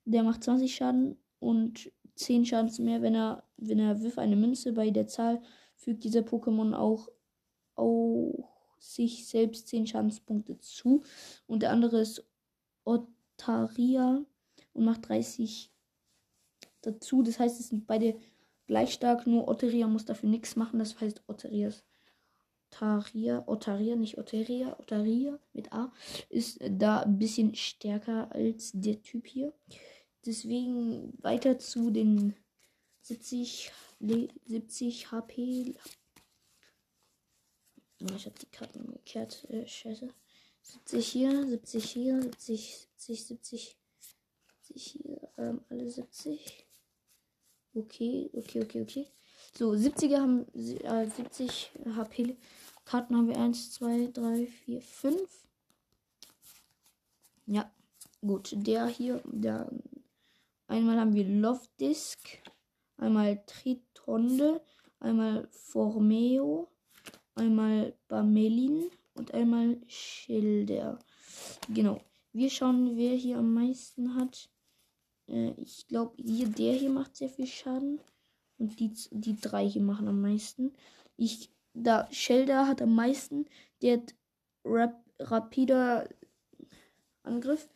Der 0.06 0.24
macht 0.24 0.44
20 0.44 0.74
Schaden 0.74 1.18
und 1.40 1.92
10 2.16 2.46
Schaden 2.46 2.86
mehr, 2.86 3.02
wenn 3.02 3.16
er, 3.16 3.44
wenn 3.58 3.80
er 3.80 4.02
wirft 4.02 4.20
eine 4.20 4.36
Münze. 4.36 4.74
Bei 4.74 4.90
der 4.90 5.08
Zahl 5.08 5.42
fügt 5.76 6.04
dieser 6.04 6.22
Pokémon 6.22 6.74
auch 6.74 7.10
auch 7.80 8.50
sich 8.80 9.28
selbst 9.28 9.68
10 9.70 9.88
Schadenspunkte 9.88 10.60
zu. 10.60 11.04
Und 11.48 11.64
der 11.64 11.72
andere 11.72 12.02
ist 12.02 12.26
Otaria 12.84 14.24
und 14.74 14.86
macht 14.86 15.08
30 15.08 15.72
dazu. 16.82 17.24
Das 17.24 17.40
heißt, 17.40 17.60
es 17.60 17.70
sind 17.70 17.88
beide 17.88 18.20
gleich 18.70 18.94
stark, 18.94 19.28
nur 19.28 19.48
Otaria 19.48 19.88
muss 19.88 20.06
dafür 20.06 20.30
nichts 20.30 20.56
machen. 20.56 20.80
Das 20.80 21.02
heißt, 21.02 21.24
Otarias 21.28 21.84
Otaria, 22.72 23.44
Otaria, 23.48 23.96
nicht 23.96 24.20
Otaria, 24.20 24.80
Otaria 24.80 25.40
mit 25.54 25.74
A, 25.74 25.92
ist 26.30 26.60
da 26.62 27.00
ein 27.00 27.18
bisschen 27.18 27.56
stärker 27.56 28.32
als 28.32 28.72
der 28.74 29.02
Typ 29.02 29.26
hier. 29.26 29.54
Deswegen 30.26 31.18
weiter 31.22 31.58
zu 31.58 31.90
den 31.90 32.36
70, 33.02 33.72
70 34.00 35.12
HP 35.12 35.76
ich 38.16 38.26
habe 38.26 38.40
die 38.40 38.46
Karten 38.46 38.82
umgekehrt. 38.82 39.46
Äh, 39.50 39.68
scheiße. 39.68 40.08
70 40.62 41.08
hier, 41.08 41.48
70 41.48 41.92
hier, 41.92 42.22
70, 42.22 42.88
70, 42.96 43.26
70, 43.26 43.78
70 44.62 44.84
hier, 44.84 45.32
ähm, 45.38 45.62
alle 45.70 45.90
70. 45.90 46.69
Okay, 47.80 48.30
okay, 48.34 48.62
okay, 48.64 48.82
okay. 48.82 49.08
So, 49.58 49.72
70er 49.72 50.20
haben 50.20 50.46
äh, 50.54 51.08
70 51.08 51.72
HP. 51.96 52.36
Karten 52.86 53.16
haben 53.16 53.28
wir 53.28 53.38
1, 53.38 53.72
2, 53.72 54.10
3, 54.14 54.48
4, 54.66 54.82
5. 54.82 55.48
Ja, 57.46 57.72
gut. 58.22 58.54
Der 58.54 58.88
hier, 58.88 59.22
der. 59.26 59.72
Einmal 60.68 61.00
haben 61.00 61.14
wir 61.14 61.24
Love 61.24 61.62
Disc, 61.80 62.20
einmal 62.98 63.42
Tritonde, 63.48 64.62
einmal 65.00 65.48
Formeo, 65.52 66.68
einmal 67.34 67.96
Bamelin 68.08 68.92
und 69.16 69.34
einmal 69.34 69.78
Schilder. 69.88 71.00
Genau. 71.70 72.00
Wir 72.34 72.50
schauen, 72.52 72.98
wer 72.98 73.16
hier 73.16 73.40
am 73.40 73.54
meisten 73.54 74.14
hat. 74.16 74.50
Äh, 75.30 75.54
ich 75.62 75.88
glaube, 75.88 76.16
hier 76.22 76.48
der 76.48 76.74
hier 76.74 76.90
macht 76.90 77.16
sehr 77.16 77.30
viel 77.30 77.48
Schaden. 77.48 78.02
Und 78.58 78.80
die, 78.80 78.92
die 79.12 79.40
drei 79.40 79.68
hier 79.68 79.82
machen 79.82 80.08
am 80.08 80.22
meisten. 80.22 80.74
Ich, 81.16 81.50
da 81.74 82.08
Schilder 82.12 82.68
hat 82.68 82.82
am 82.82 82.94
meisten. 82.94 83.46
Der 83.82 83.98
hat 83.98 84.16
Rap, 84.66 84.96
rapider 85.20 86.10
Angriff. 87.24 87.70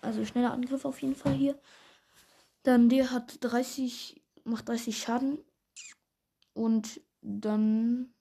Also 0.00 0.24
schneller 0.24 0.52
Angriff 0.52 0.84
auf 0.84 1.00
jeden 1.02 1.14
Fall 1.14 1.34
hier. 1.34 1.58
Dann 2.64 2.88
der 2.88 3.10
hat 3.10 3.38
30, 3.40 4.20
macht 4.44 4.68
30 4.68 4.98
Schaden. 4.98 5.38
Und 6.52 7.00
dann 7.20 8.12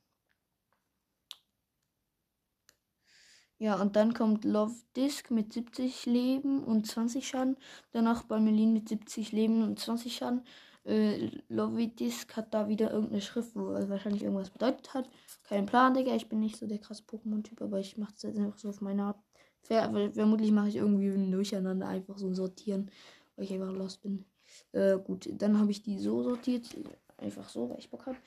Ja, 3.60 3.82
und 3.82 3.96
dann 3.96 4.14
kommt 4.14 4.46
Love 4.46 4.76
Disc 4.96 5.32
mit 5.32 5.52
70 5.52 6.06
Leben 6.06 6.64
und 6.64 6.86
20 6.86 7.28
Schaden. 7.28 7.58
Danach 7.92 8.24
Balmelin 8.24 8.72
mit 8.72 8.88
70 8.88 9.32
Leben 9.32 9.64
und 9.64 9.80
20 9.80 10.16
Schaden. 10.16 10.44
Äh, 10.86 11.32
Love 11.50 11.88
Disc 11.88 12.36
hat 12.38 12.54
da 12.54 12.68
wieder 12.68 12.92
irgendeine 12.92 13.22
Schrift, 13.22 13.56
wo 13.56 13.72
er 13.72 13.90
wahrscheinlich 13.90 14.24
irgendwas 14.24 14.52
bedeutet 14.52 14.94
hat. 14.94 15.10
Kein 15.44 15.66
Plan, 15.66 15.96
Digga. 15.96 16.16
Ich 16.16 16.30
bin 16.30 16.40
nicht 16.40 16.58
so 16.58 16.68
der 16.68 16.78
krasse 16.78 17.04
Pokémon-Typ, 17.04 17.62
aber 17.62 17.80
ich 17.80 17.98
mache 17.98 18.14
es 18.16 18.24
jetzt 18.24 18.38
einfach 18.38 18.60
so 18.60 18.70
auf 18.70 18.82
meine 18.82 19.04
Art. 19.04 19.18
Ver 19.64 19.92
vermutlich 20.14 20.52
mache 20.52 20.70
ich 20.70 20.76
irgendwie 20.78 21.10
ein 21.10 21.32
Durcheinander, 21.32 21.88
einfach 21.88 22.18
so 22.18 22.34
sortieren, 22.34 22.92
weil 23.36 23.46
ich 23.46 23.54
einfach 23.54 23.74
lost 23.74 24.02
bin. 24.02 24.24
Äh, 24.72 24.98
gut, 25.00 25.28
dann 25.34 25.60
habe 25.60 25.72
ich 25.72 25.82
die 25.82 26.00
so 26.00 26.24
sortiert. 26.24 26.74
Einfach 27.18 27.50
so, 27.50 27.70
weil 27.70 27.80
ich 27.80 27.90
Bock 27.90 28.06
habe. 28.06 28.18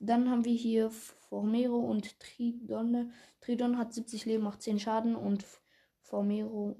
Dann 0.00 0.28
haben 0.28 0.44
wir 0.44 0.54
hier 0.54 0.90
Formero 0.90 1.78
und 1.78 2.18
Tridonne. 2.18 3.12
Tridon 3.40 3.78
hat 3.78 3.94
70 3.94 4.24
Leben, 4.24 4.42
macht 4.42 4.62
10 4.62 4.80
Schaden 4.80 5.14
und 5.14 5.44
Formero, 6.02 6.76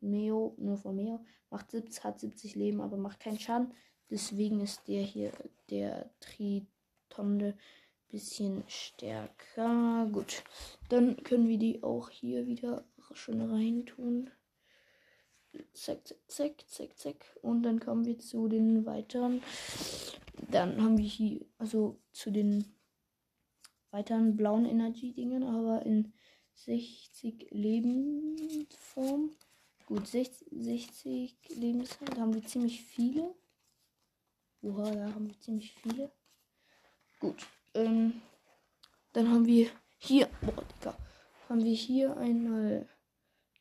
Meo, 0.00 0.54
nur 0.58 0.76
Formero, 0.76 1.24
macht 1.48 1.70
70, 1.70 2.04
hat 2.04 2.20
70 2.20 2.56
Leben, 2.56 2.80
aber 2.80 2.98
macht 2.98 3.20
keinen 3.20 3.38
Schaden. 3.38 3.72
Deswegen 4.10 4.60
ist 4.60 4.86
der 4.88 5.02
hier, 5.02 5.32
der 5.70 6.10
Tritonde, 6.20 7.56
bisschen 8.10 8.62
stärker. 8.68 10.06
Gut, 10.12 10.44
dann 10.90 11.16
können 11.24 11.48
wir 11.48 11.58
die 11.58 11.82
auch 11.82 12.10
hier 12.10 12.46
wieder 12.46 12.84
schön 13.14 13.40
reintun. 13.40 14.30
Zack, 15.74 16.06
zack, 16.06 16.18
zack, 16.28 16.64
zack, 16.68 16.98
zack. 16.98 17.38
Und 17.42 17.62
dann 17.62 17.80
kommen 17.80 18.04
wir 18.04 18.18
zu 18.18 18.48
den 18.48 18.86
weiteren. 18.86 19.42
Dann 20.50 20.82
haben 20.82 20.98
wir 20.98 21.04
hier, 21.04 21.44
also 21.58 21.98
zu 22.12 22.30
den 22.30 22.64
weiteren 23.90 24.36
blauen 24.36 24.64
Energy-Dingen, 24.64 25.42
aber 25.42 25.84
in 25.84 26.12
60 26.54 27.50
Lebensform. 27.50 29.30
Gut, 29.86 30.06
60, 30.06 30.48
60 30.50 31.36
Lebenszeit 31.56 32.18
haben 32.18 32.34
wir 32.34 32.44
ziemlich 32.44 32.82
viele. 32.82 33.34
Oha, 34.62 34.90
da 34.90 35.12
haben 35.12 35.28
wir 35.28 35.38
ziemlich 35.40 35.74
viele. 35.74 36.10
Gut, 37.20 37.46
ähm, 37.74 38.22
dann 39.12 39.30
haben 39.30 39.46
wir 39.46 39.68
hier, 39.98 40.28
boah, 40.40 40.64
Digga, 40.64 40.96
haben 41.48 41.64
wir 41.64 41.74
hier 41.74 42.16
einmal 42.16 42.88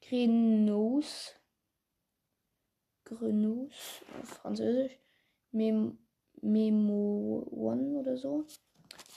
Grenos. 0.01 1.36
Grenos 3.15 4.02
auf 4.19 4.30
Französisch. 4.30 4.97
Mem 5.52 5.97
Memo 6.41 7.45
One 7.52 8.00
oder 8.00 8.17
so. 8.17 8.45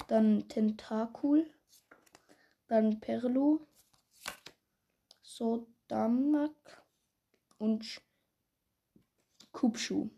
Dann 0.08 0.48
Tentakul. 0.48 1.50
Dann 2.66 3.00
Perlo. 3.00 3.66
Sodamak. 5.22 6.84
Und 7.58 8.00
Kupschu. 9.52 10.10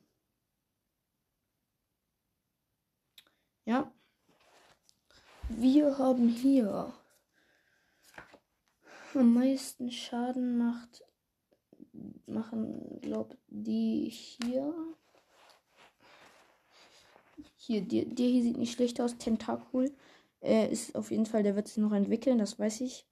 Ja. 3.65 3.93
Wir 5.49 5.99
haben 5.99 6.29
hier 6.29 6.93
am 9.15 9.33
meisten 9.33 9.91
Schaden 9.91 10.59
macht 10.59 11.06
machen, 12.27 13.01
glaube 13.01 13.37
die 13.49 14.09
hier. 14.09 14.75
Hier, 17.57 17.83
der, 17.83 18.05
der 18.07 18.27
hier 18.27 18.42
sieht 18.42 18.59
nicht 18.59 18.73
schlecht 18.73 19.01
aus. 19.01 19.19
Tentakul 19.19 19.95
äh, 20.40 20.71
ist 20.71 20.95
auf 20.95 21.11
jeden 21.11 21.27
Fall, 21.27 21.42
der 21.42 21.57
wird 21.57 21.69
sich 21.69 21.79
noch 21.79 21.92
entwickeln, 21.92 22.38
das 22.38 22.59
weiß 22.59 22.81
ich. 22.83 23.07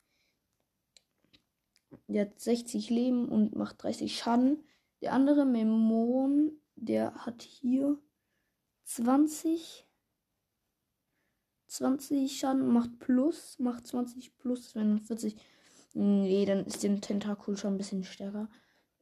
Der 2.09 2.27
hat 2.27 2.41
60 2.41 2.91
Leben 2.91 3.29
und 3.29 3.57
macht 3.57 3.83
30 3.83 4.17
Schaden. 4.17 4.63
Der 5.01 5.13
andere 5.13 5.45
Memon, 5.45 6.53
der 6.77 7.15
hat 7.27 7.43
hier 7.43 7.99
20. 8.85 9.87
20 11.67 12.39
Schaden, 12.39 12.69
macht 12.69 12.99
plus, 13.01 13.59
macht 13.59 13.87
20 13.87 14.37
plus, 14.39 14.75
wenn 14.75 15.01
40. 15.01 15.37
Nee, 15.95 16.45
dann 16.45 16.67
ist 16.67 16.83
der 16.83 17.01
Tentakul 17.01 17.57
schon 17.57 17.75
ein 17.75 17.79
bisschen 17.79 18.05
stärker. 18.05 18.49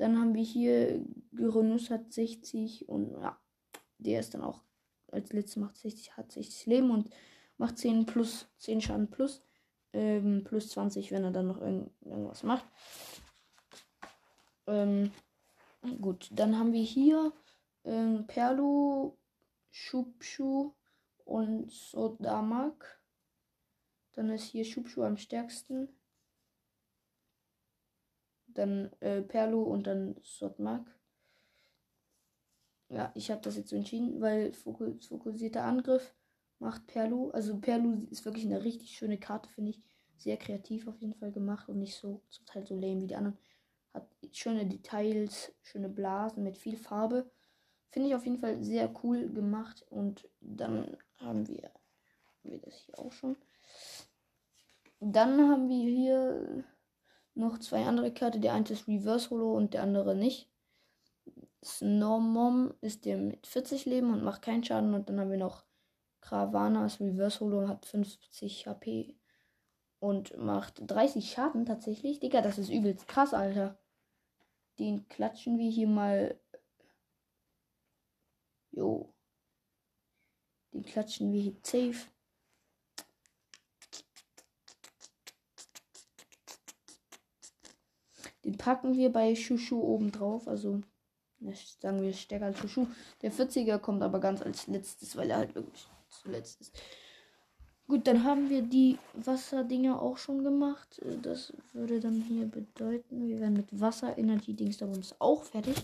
Dann 0.03 0.19
haben 0.19 0.35
wir 0.35 0.43
hier 0.43 1.01
Geronus 1.31 1.89
hat 1.89 2.13
60 2.13 2.89
und 2.89 3.13
ja, 3.21 3.39
der 3.99 4.19
ist 4.19 4.35
dann 4.35 4.43
auch 4.43 4.61
als 5.13 5.33
letztes 5.33 5.59
macht 5.59 5.77
60, 5.77 6.17
hat 6.17 6.33
60 6.33 6.67
Leben 6.67 6.91
und 6.91 7.09
macht 7.57 7.79
10 7.79 8.05
plus, 8.05 8.49
10 8.59 8.81
Schaden 8.81 9.11
plus. 9.11 9.45
Ähm, 9.93 10.43
plus 10.43 10.71
20, 10.71 11.13
wenn 11.13 11.23
er 11.23 11.31
dann 11.31 11.47
noch 11.47 11.61
irgend, 11.61 11.93
irgendwas 12.05 12.43
macht. 12.43 12.67
Ähm, 14.67 15.13
gut, 16.01 16.31
dann 16.33 16.59
haben 16.59 16.73
wir 16.73 16.83
hier 16.83 17.33
ähm, 17.85 18.27
Perlo, 18.27 19.17
Schubschu 19.71 20.73
und 21.25 21.71
Sodamak. 21.71 23.01
Dann 24.15 24.31
ist 24.31 24.47
hier 24.47 24.65
Schubschu 24.65 25.05
am 25.05 25.17
stärksten. 25.17 25.89
Dann 28.55 28.91
äh, 29.01 29.23
Perlo 29.23 29.63
und 29.63 29.87
dann 29.87 30.17
Sotmak 30.23 30.87
ja, 32.93 33.11
ich 33.15 33.31
habe 33.31 33.41
das 33.41 33.57
jetzt 33.57 33.71
so 33.71 33.77
entschieden, 33.77 34.21
weil 34.21 34.53
fokus 34.53 35.07
fokussierter 35.07 35.65
Angriff 35.65 36.15
macht 36.59 36.87
Perlu. 36.87 37.31
Also 37.31 37.59
Perlu 37.59 38.07
ist 38.11 38.27
wirklich 38.27 38.45
eine 38.45 38.63
richtig 38.65 38.91
schöne 38.91 39.19
Karte, 39.19 39.49
finde 39.49 39.71
ich. 39.71 39.83
Sehr 40.19 40.37
kreativ 40.37 40.87
auf 40.87 41.01
jeden 41.01 41.15
Fall 41.15 41.33
gemacht 41.33 41.69
und 41.71 41.79
nicht 41.79 41.97
so 41.97 42.21
zum 42.29 42.45
Teil 42.45 42.67
so 42.67 42.75
lame 42.75 43.01
wie 43.01 43.07
die 43.07 43.17
anderen. 43.17 43.39
Hat 43.95 44.07
schöne 44.31 44.67
Details, 44.67 45.55
schöne 45.63 45.89
Blasen 45.89 46.45
mit 46.45 46.59
viel 46.59 46.77
Farbe. 46.77 47.31
Finde 47.89 48.09
ich 48.09 48.15
auf 48.15 48.27
jeden 48.27 48.39
Fall 48.39 48.63
sehr 48.63 48.93
cool 49.03 49.29
gemacht. 49.31 49.87
Und 49.89 50.29
dann 50.41 50.99
haben 51.17 51.49
wir, 51.49 51.63
haben 51.65 52.51
wir 52.51 52.59
das 52.59 52.77
hier 52.77 52.99
auch 52.99 53.13
schon. 53.13 53.37
Dann 55.01 55.41
haben 55.49 55.69
wir 55.71 55.91
hier 55.91 56.65
noch 57.35 57.59
zwei 57.59 57.85
andere 57.85 58.13
Karten. 58.13 58.43
Der 58.43 58.55
eine 58.55 58.69
ist 58.69 58.89
Reverse 58.89 59.31
Holo 59.31 59.55
und 59.57 59.75
der 59.75 59.83
andere 59.83 60.15
nicht. 60.15 60.49
Snormom 61.65 62.75
ist 62.81 63.05
der 63.05 63.17
mit 63.19 63.47
40 63.47 63.87
Leben 63.87 64.13
und 64.13 64.25
macht 64.25 64.43
keinen 64.43 64.65
Schaden. 64.65 64.95
Und 64.95 65.09
dann 65.09 65.21
haben 65.21 65.31
wir 65.31 65.39
noch 65.39 65.65
Gravana, 66.21 66.87
ist 66.87 67.01
Reverse 67.01 67.41
Holo 67.41 67.61
und 67.61 67.69
hat 67.69 67.87
50 67.87 68.67
HP 68.67 69.17
und 70.01 70.37
macht 70.37 70.83
30 70.85 71.31
Schaden 71.31 71.65
tatsächlich. 71.65 72.19
Digga, 72.21 72.43
das 72.43 72.59
ist 72.59 72.71
übelst 72.71 73.07
krass, 73.07 73.35
Alter. 73.35 73.79
Den 74.79 75.07
klatschen 75.09 75.59
wir 75.59 75.71
hier 75.71 75.87
mal. 75.87 76.41
Jo. 78.73 79.15
Den 80.73 80.83
klatschen 80.83 81.33
wir 81.33 81.41
hier 81.41 81.57
safe. 81.63 82.12
Den 88.45 88.57
packen 88.57 88.95
wir 88.95 89.13
bei 89.13 89.35
Shushu 89.35 89.81
oben 89.81 90.11
drauf. 90.13 90.49
Also 90.49 90.81
sagen 91.81 92.03
wir 92.03 92.13
stärker 92.13 92.47
als 92.47 92.59
Schuh. 92.71 92.87
Der 93.23 93.33
40er 93.33 93.79
kommt 93.79 94.03
aber 94.03 94.21
ganz 94.21 94.43
als 94.43 94.67
letztes, 94.67 95.17
weil 95.17 95.31
er 95.31 95.39
halt 95.39 95.55
wirklich 95.55 95.87
zuletzt 96.09 96.61
ist. 96.61 96.73
Gut, 97.89 98.07
dann 98.07 98.25
haben 98.25 98.49
wir 98.49 98.63
die 98.63 98.99
Wasserdinger 99.15 100.01
auch 100.01 100.17
schon 100.17 100.45
gemacht. 100.45 101.01
Das 101.23 101.53
würde 101.73 102.01
dann 102.01 102.23
hier 102.23 102.47
bedeuten, 102.47 103.27
wir 103.27 103.41
werden 103.41 103.55
mit 103.55 103.81
Wasser 103.81 104.17
Energy 104.17 104.55
Dings 104.55 104.79
da 104.79 104.87
uns 104.87 105.15
auch 105.19 105.43
fertig. 105.43 105.77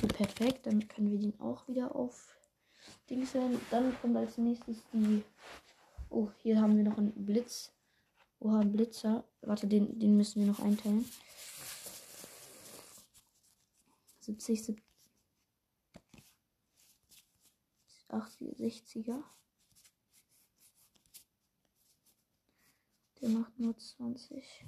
So 0.00 0.06
perfekt, 0.06 0.66
dann 0.66 0.86
können 0.88 1.10
wir 1.10 1.18
den 1.18 1.38
auch 1.40 1.66
wieder 1.68 1.94
auf 1.94 2.36
Dings 3.10 3.32
sein. 3.32 3.60
Dann 3.70 3.94
kommt 4.00 4.16
als 4.16 4.38
nächstes 4.38 4.78
die 4.92 5.22
Oh, 6.12 6.28
hier 6.42 6.60
haben 6.60 6.76
wir 6.76 6.84
noch 6.84 6.98
einen 6.98 7.12
Blitz. 7.24 7.72
Oha, 8.38 8.60
ein 8.60 8.70
Blitzer. 8.70 9.24
Warte, 9.40 9.66
den, 9.66 9.98
den 9.98 10.16
müssen 10.16 10.40
wir 10.40 10.46
noch 10.46 10.60
einteilen. 10.60 11.06
70, 14.22 14.64
70. 14.64 14.92
80, 18.08 18.56
60er. 18.58 19.22
Der 23.20 23.28
macht 23.30 23.58
nur 23.58 23.76
20. 23.76 24.66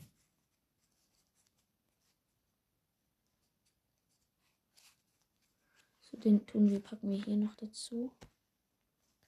So, 6.00 6.16
den 6.16 6.46
tun 6.46 6.70
wir, 6.70 6.80
packen 6.80 7.10
wir 7.10 7.22
hier 7.22 7.36
noch 7.36 7.54
dazu. 7.56 8.12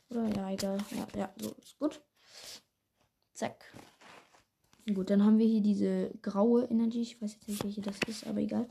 Oder 0.09 0.29
ja, 0.29 0.51
egal. 0.51 0.79
Ja, 0.93 1.09
ja, 1.15 1.35
so 1.39 1.51
ist 1.53 1.79
gut. 1.79 2.03
Zack. 3.35 3.65
Gut, 4.95 5.11
dann 5.11 5.25
haben 5.25 5.39
wir 5.39 5.47
hier 5.47 5.62
diese 5.62 6.11
graue 6.23 6.65
Energy. 6.65 7.03
Ich 7.03 7.21
weiß 7.21 7.35
jetzt 7.35 7.49
nicht, 7.49 7.65
welche 7.65 7.81
das 7.81 7.99
ist, 8.07 8.27
aber 8.27 8.39
egal. 8.39 8.69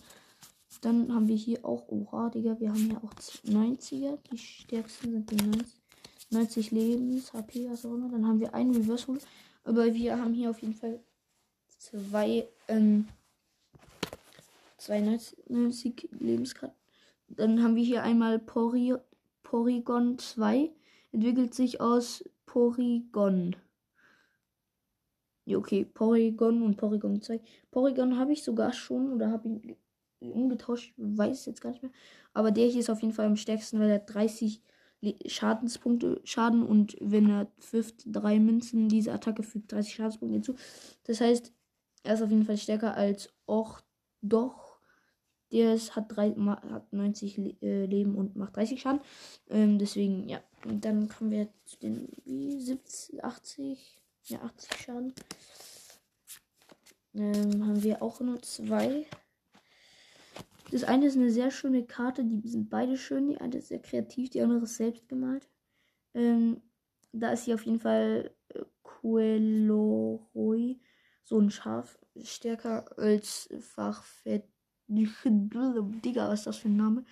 Dann 0.86 1.12
haben 1.16 1.28
wir 1.28 1.36
hier 1.36 1.66
auch 1.66 1.88
Oha, 1.88 2.30
Digga. 2.30 2.60
Wir 2.60 2.70
haben 2.70 2.78
hier 2.78 3.04
auch 3.04 3.12
90er. 3.12 4.20
Die 4.32 4.38
stärksten 4.38 5.14
sind 5.14 5.32
die 5.32 5.36
90, 5.38 5.66
90 6.30 6.72
Lebens, 6.72 7.34
HP, 7.34 7.68
was 7.72 7.88
auch 7.88 7.96
immer. 7.96 8.08
Dann 8.08 8.28
haben 8.28 8.40
wir 8.40 8.54
einen 8.54 8.76
Reverse 8.76 9.08
Holo. 9.08 9.20
Aber 9.64 9.92
wir 9.92 10.20
haben 10.20 10.36
hier 10.36 10.52
auf 10.52 10.60
jeden 10.60 10.76
Fall 10.76 11.00
zwei, 11.80 12.48
ähm, 12.68 13.08
92 14.78 16.08
Lebenskarten. 16.20 16.78
Dann 17.30 17.64
haben 17.64 17.76
wir 17.76 17.84
hier 17.84 18.04
einmal 18.04 18.38
Pori 18.38 18.94
Porygon 19.42 20.20
2. 20.20 20.70
Entwickelt 21.12 21.56
sich 21.56 21.82
aus 21.82 22.24
Porygon. 22.46 23.56
Ja, 25.46 25.58
okay, 25.58 25.84
Porygon 25.84 26.62
und 26.62 26.78
Porygon 26.78 27.24
2. 27.24 27.42
Porygon 27.72 28.20
habe 28.20 28.34
ich 28.34 28.44
sogar 28.44 28.72
schon 28.72 29.12
oder 29.12 29.32
habe 29.32 29.48
ihn 29.48 29.76
umgetauscht, 30.32 30.94
weiß 30.98 31.46
jetzt 31.46 31.62
gar 31.62 31.72
nicht 31.72 31.84
mehr. 31.84 31.92
Aber 32.34 32.52
der 32.52 32.68
hier 32.68 32.82
ist 32.82 32.90
auf 32.90 33.02
jeden 33.02 33.14
Fall 33.14 33.26
am 33.26 33.38
stärksten, 33.38 33.80
weil 33.80 33.90
er 33.90 34.00
30 34.00 34.62
Schadenspunkte 35.28 36.22
Schaden 36.24 36.64
und 36.64 36.96
wenn 37.00 37.30
er 37.30 37.48
wirft 37.72 38.04
drei 38.06 38.40
Münzen, 38.40 38.90
diese 38.90 39.14
Attacke 39.14 39.44
fügt 39.44 39.72
30 39.72 39.94
Schadenspunkte 39.94 40.36
hinzu. 40.36 40.56
Das 41.04 41.22
heißt, 41.22 41.54
er 42.04 42.14
ist 42.14 42.22
auf 42.22 42.30
jeden 42.30 42.46
Fall 42.46 42.58
stärker 42.58 42.96
als 42.96 43.34
Och 43.48 43.82
doch. 44.22 44.80
Der 45.52 45.76
ist, 45.76 45.96
hat, 45.96 46.16
drei, 46.16 46.32
hat 46.32 46.92
90 46.92 47.62
äh, 47.62 47.86
Leben 47.86 48.16
und 48.16 48.36
macht 48.36 48.56
30 48.56 48.82
Schaden. 48.82 49.02
Ähm, 49.50 49.78
deswegen, 49.78 50.28
ja. 50.28 50.42
Und 50.66 50.84
dann 50.84 51.08
kommen 51.08 51.32
wir 51.32 51.48
zu 51.66 51.78
den 51.78 52.10
wie 52.26 52.60
70, 52.60 53.24
80. 53.24 54.02
Ja, 54.26 54.42
80 54.42 54.78
Schaden. 54.78 55.14
Ähm, 57.14 57.66
haben 57.66 57.84
wir 57.84 58.02
auch 58.02 58.20
nur 58.20 58.42
zwei. 58.42 59.06
Das 60.72 60.84
eine 60.84 61.06
ist 61.06 61.16
eine 61.16 61.30
sehr 61.30 61.52
schöne 61.52 61.86
Karte, 61.86 62.26
die 62.26 62.48
sind 62.48 62.70
beide 62.70 62.98
schön. 62.98 63.28
Die 63.28 63.38
eine 63.38 63.58
ist 63.58 63.68
sehr 63.68 63.82
kreativ, 63.82 64.30
die 64.30 64.42
andere 64.42 64.64
ist 64.64 64.78
selbst 64.78 65.08
gemalt. 65.08 65.48
Ähm, 66.14 66.62
da 67.12 67.32
ist 67.32 67.46
sie 67.46 67.54
auf 67.54 67.66
jeden 67.66 67.80
Fall 67.80 68.34
äh, 68.50 68.64
Queloroi, 68.84 70.80
so 71.24 71.40
ein 71.40 71.52
Schaf, 71.52 72.00
stärker 72.24 72.98
als 72.98 73.50
Fachfett. 73.60 74.48
Digga, 74.88 76.30
was 76.30 76.42
ist 76.42 76.48
das 76.48 76.58
für 76.58 76.70
ein 76.70 76.78
Name? 76.78 77.06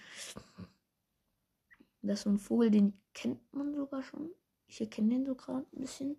Das 2.02 2.20
ist 2.20 2.24
so 2.24 2.30
ein 2.30 2.38
Vogel, 2.38 2.70
den 2.70 2.94
kennt 3.14 3.42
man 3.54 3.74
sogar 3.74 4.04
schon. 4.04 4.30
Ich 4.68 4.80
erkenne 4.82 5.10
den 5.10 5.26
so 5.26 5.36
gerade 5.36 5.66
ein 5.74 5.82
bisschen. 5.82 6.18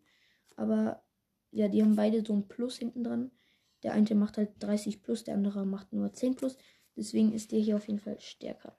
Aber 0.57 1.03
ja, 1.51 1.69
die 1.69 1.83
haben 1.83 1.97
beide 1.97 2.25
so 2.25 2.33
ein 2.33 2.49
Plus 2.49 2.79
hinten 2.79 3.05
dran. 3.05 3.31
Der 3.83 3.93
eine 3.93 4.15
macht 4.15 4.39
halt 4.39 4.51
30 4.61 5.03
plus, 5.03 5.25
der 5.25 5.35
andere 5.35 5.67
macht 5.67 5.93
nur 5.93 6.13
10 6.13 6.37
plus. 6.37 6.57
Deswegen 6.97 7.33
ist 7.33 7.53
der 7.53 7.61
hier 7.61 7.77
auf 7.77 7.87
jeden 7.89 8.01
Fall 8.01 8.21
stärker. 8.21 8.77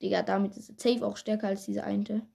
Digga, 0.00 0.22
damit 0.22 0.56
ist 0.56 0.68
der 0.68 0.76
Safe 0.94 1.06
auch 1.06 1.16
stärker 1.16 1.48
als 1.48 1.66
diese 1.66 1.84
eine. 1.84 2.26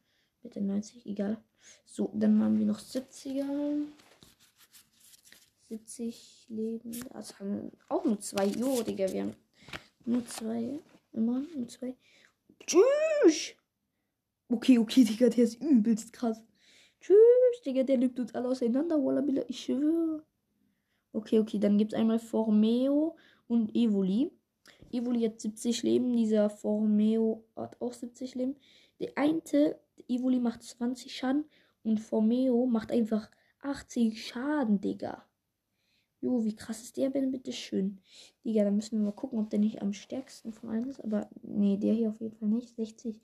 Mit 0.42 0.56
den 0.56 0.68
90, 0.68 1.06
egal. 1.06 1.38
So, 1.86 2.12
dann 2.14 2.42
haben 2.42 2.58
wir 2.58 2.66
noch 2.66 2.80
70er. 2.80 3.84
70 5.68 6.46
Leben. 6.50 6.92
Das 7.14 7.40
haben 7.40 7.72
auch 7.90 8.06
nur 8.06 8.20
zwei. 8.20 8.48
Jo, 8.48 8.82
Digga, 8.82 9.12
wir 9.12 9.22
haben 9.22 9.36
nur 10.06 10.26
zwei. 10.26 10.80
Immer 11.12 11.42
nur 11.56 11.68
zwei. 11.68 11.96
Tschüss! 12.66 13.56
Okay, 14.48 14.80
okay, 14.80 15.04
Digga, 15.04 15.30
der 15.30 15.44
ist 15.44 15.62
übelst 15.62 16.14
krass. 16.14 16.44
Tschüss, 17.02 17.62
Digga, 17.66 17.84
der 17.84 17.98
nimmt 17.98 18.20
uns 18.20 18.34
alle 18.34 18.48
auseinander. 18.48 19.04
Wallabilla, 19.04 19.44
ich 19.48 19.64
schwöre. 19.64 20.24
Okay, 21.14 21.40
okay, 21.40 21.60
dann 21.60 21.78
gibt 21.78 21.94
es 21.94 22.00
einmal 22.00 22.20
Formeo 22.20 23.16
und 23.50 23.76
Evoli. 23.76 24.32
Evoli 24.92 25.24
hat 25.24 25.42
70 25.42 25.84
Leben, 25.84 26.16
dieser 26.16 26.50
Formeo 26.50 27.44
hat 27.56 27.82
auch 27.82 27.94
70 27.94 28.36
Leben. 28.36 28.56
Der 29.00 29.12
eine, 29.18 29.78
Evoli 30.08 30.40
macht 30.40 30.64
20 30.64 31.14
Schaden 31.14 31.46
und 31.84 32.00
Formeo 32.00 32.66
macht 32.66 32.92
einfach 32.92 33.30
80 33.62 34.26
Schaden, 34.26 34.80
Digga. 34.80 35.26
Jo, 36.22 36.44
wie 36.44 36.56
krass 36.56 36.82
ist 36.82 36.98
der 36.98 37.10
denn 37.10 37.32
bitte 37.32 37.52
schön? 37.52 38.00
Digga, 38.44 38.64
da 38.64 38.72
müssen 38.72 39.00
wir 39.00 39.06
mal 39.06 39.12
gucken, 39.14 39.40
ob 39.40 39.50
der 39.50 39.60
nicht 39.60 39.82
am 39.82 39.94
stärksten 39.94 40.52
von 40.54 40.70
allen 40.70 40.90
ist. 40.90 41.04
Aber 41.04 41.30
nee, 41.42 41.78
der 41.78 41.94
hier 41.94 42.10
auf 42.10 42.20
jeden 42.20 42.36
Fall 42.36 42.50
nicht. 42.50 42.76
60. 42.76 43.20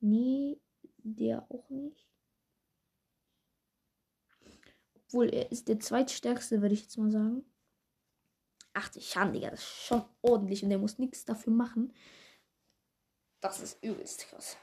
Nee, 0.00 0.58
der 0.98 1.50
auch 1.50 1.68
nicht. 1.68 2.06
Obwohl, 4.94 5.28
er 5.30 5.50
ist 5.50 5.68
der 5.68 5.80
zweitstärkste, 5.80 6.62
würde 6.62 6.74
ich 6.74 6.82
jetzt 6.82 6.96
mal 6.96 7.10
sagen. 7.10 7.44
80 8.78 9.06
Schaden, 9.06 9.34
Digga, 9.34 9.50
das 9.50 9.60
ist 9.60 9.86
schon 9.86 10.04
ordentlich 10.22 10.62
und 10.62 10.70
der 10.70 10.78
muss 10.78 10.98
nichts 10.98 11.24
dafür 11.24 11.52
machen. 11.52 11.92
Das 13.40 13.60
ist 13.60 13.82
übelst 13.84 14.26
krass. 14.28 14.56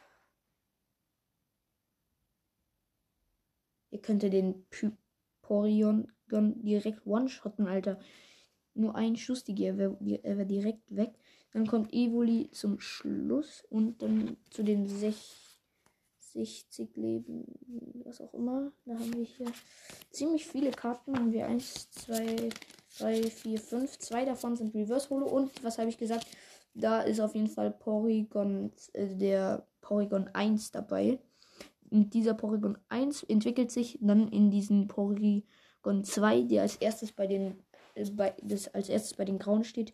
Ihr 3.91 4.01
könnt 4.01 4.23
den 4.23 4.65
Pyporion 4.69 6.11
direkt 6.29 7.05
one-shotten, 7.05 7.67
Alter. 7.67 7.99
Nur 8.73 8.95
ein 8.95 9.15
Schuss, 9.15 9.43
Digga, 9.45 9.65
er 9.65 9.77
wäre 9.77 9.97
wär 10.01 10.45
direkt 10.45 10.95
weg. 10.95 11.13
Dann 11.53 11.67
kommt 11.67 11.93
Evoli 11.93 12.49
zum 12.51 12.79
Schluss 12.81 13.63
und 13.69 14.01
dann 14.01 14.35
zu 14.49 14.63
den 14.63 14.87
60 14.87 15.37
Leben, 16.95 17.45
was 18.03 18.19
auch 18.19 18.33
immer. 18.33 18.73
Da 18.83 18.95
haben 18.95 19.13
wir 19.13 19.23
hier 19.23 19.49
ziemlich 20.09 20.45
viele 20.45 20.71
Karten. 20.71 21.17
Haben 21.17 21.31
wir 21.31 21.47
1, 21.47 21.91
2, 21.91 22.49
3, 22.99 23.23
4, 23.23 23.59
5. 23.59 23.99
Zwei 23.99 24.25
davon 24.25 24.55
sind 24.55 24.73
Reverse 24.73 25.09
Holo. 25.09 25.27
Und 25.27 25.63
was 25.63 25.77
habe 25.77 25.89
ich 25.89 25.97
gesagt? 25.97 26.25
Da 26.73 27.01
ist 27.01 27.21
auf 27.21 27.35
jeden 27.35 27.47
Fall 27.47 27.71
Porygon, 27.71 28.71
äh, 28.93 29.07
der 29.15 29.65
Porygon 29.81 30.29
1 30.33 30.71
dabei. 30.71 31.19
Und 31.89 32.13
dieser 32.13 32.33
Porygon 32.33 32.77
1 32.89 33.23
entwickelt 33.23 33.71
sich 33.71 33.97
dann 34.01 34.27
in 34.29 34.51
diesen 34.51 34.87
Porygon 34.87 36.03
2, 36.03 36.41
der 36.43 36.63
als 36.63 36.75
erstes 36.77 37.11
bei 37.11 37.27
den, 37.27 37.63
äh, 37.95 38.09
bei, 38.11 38.35
das 38.41 38.67
als 38.73 38.89
erstes 38.89 39.13
bei 39.13 39.23
den 39.23 39.39
Grauen 39.39 39.63
steht. 39.63 39.93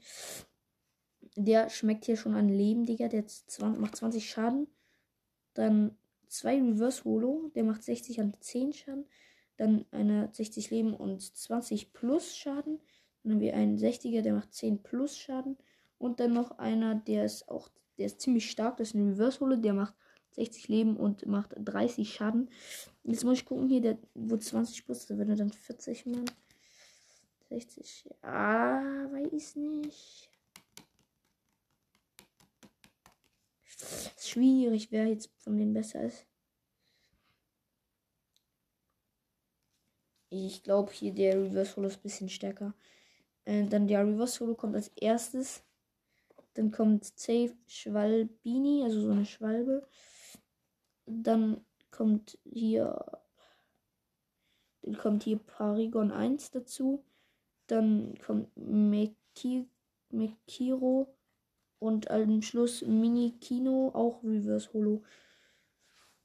Der 1.35 1.69
schmeckt 1.69 2.05
hier 2.05 2.17
schon 2.17 2.33
an 2.33 2.49
Leben, 2.49 2.85
Digga. 2.85 3.07
Der 3.07 3.25
20, 3.27 3.79
macht 3.79 3.95
20 3.95 4.29
Schaden. 4.29 4.67
Dann 5.53 5.97
zwei 6.27 6.61
Reverse 6.61 7.03
Holo, 7.03 7.51
der 7.55 7.63
macht 7.63 7.83
60 7.83 8.19
an 8.21 8.33
10 8.39 8.73
Schaden. 8.73 9.05
Dann 9.57 9.85
einer 9.91 10.33
60 10.33 10.71
Leben 10.71 10.93
und 10.95 11.21
20 11.21 11.93
plus 11.93 12.35
Schaden. 12.35 12.79
Dann 13.23 13.34
haben 13.34 13.39
wir 13.41 13.55
einen 13.55 13.77
60er, 13.77 14.21
der 14.21 14.34
macht 14.34 14.53
10 14.53 14.81
plus 14.84 15.17
Schaden. 15.17 15.57
Und 15.97 16.19
dann 16.19 16.34
noch 16.34 16.57
einer, 16.57 16.95
der 16.95 17.25
ist 17.25 17.47
auch, 17.49 17.69
der 17.97 18.07
ist 18.07 18.21
ziemlich 18.21 18.49
stark, 18.49 18.77
das 18.77 18.89
ist 18.89 18.95
ein 18.95 19.10
Reverse 19.10 19.39
Holo, 19.39 19.55
der 19.55 19.73
macht 19.73 19.93
60 20.31 20.67
Leben 20.67 20.97
und 20.97 21.25
macht 21.27 21.53
30 21.57 22.12
Schaden. 22.12 22.49
Jetzt 23.03 23.23
muss 23.23 23.39
ich 23.39 23.45
gucken, 23.45 23.67
hier, 23.67 23.81
der 23.81 23.97
wo 24.15 24.38
20 24.38 24.86
plus, 24.86 25.05
da 25.07 25.17
würde 25.17 25.36
dann 25.36 25.51
40 25.51 26.05
Mann. 26.07 26.25
60, 27.49 28.10
ah, 28.23 28.81
weiß 29.12 29.57
nicht. 29.57 30.29
Ist 33.75 34.29
schwierig, 34.29 34.91
wer 34.91 35.07
jetzt 35.07 35.29
von 35.38 35.57
denen 35.57 35.73
besser 35.73 36.03
ist. 36.03 36.25
Ich 40.29 40.63
glaube 40.63 40.93
hier 40.93 41.13
der 41.13 41.41
Reverse 41.41 41.75
Holo 41.75 41.88
ist 41.88 41.97
ein 41.97 42.03
bisschen 42.03 42.29
stärker. 42.29 42.73
Äh, 43.45 43.67
dann 43.67 43.88
der 43.88 44.06
Reverse 44.06 44.39
Holo 44.39 44.56
kommt 44.56 44.75
als 44.75 44.89
erstes. 44.95 45.63
Dann 46.54 46.71
kommt 46.71 47.06
Safe 47.06 47.56
Schwalbini, 47.67 48.84
also 48.84 49.01
so 49.01 49.12
eine 49.12 49.25
Schwalbe. 49.25 49.88
Dann 51.06 51.63
kommt 51.91 52.38
hier. 52.43 53.04
Dann 54.82 54.97
kommt 54.97 55.23
hier 55.23 55.38
Paragon 55.38 56.12
1 56.12 56.51
dazu. 56.51 57.04
Dann 57.67 58.15
kommt 58.25 58.49
Meki, 58.56 59.67
Mekiro. 60.10 61.15
Und 61.80 62.12
am 62.12 62.41
Schluss 62.41 62.84
Mini 62.84 63.38
Kino, 63.39 63.91
auch 63.93 64.23
Reverse 64.23 64.71
Holo. 64.73 65.04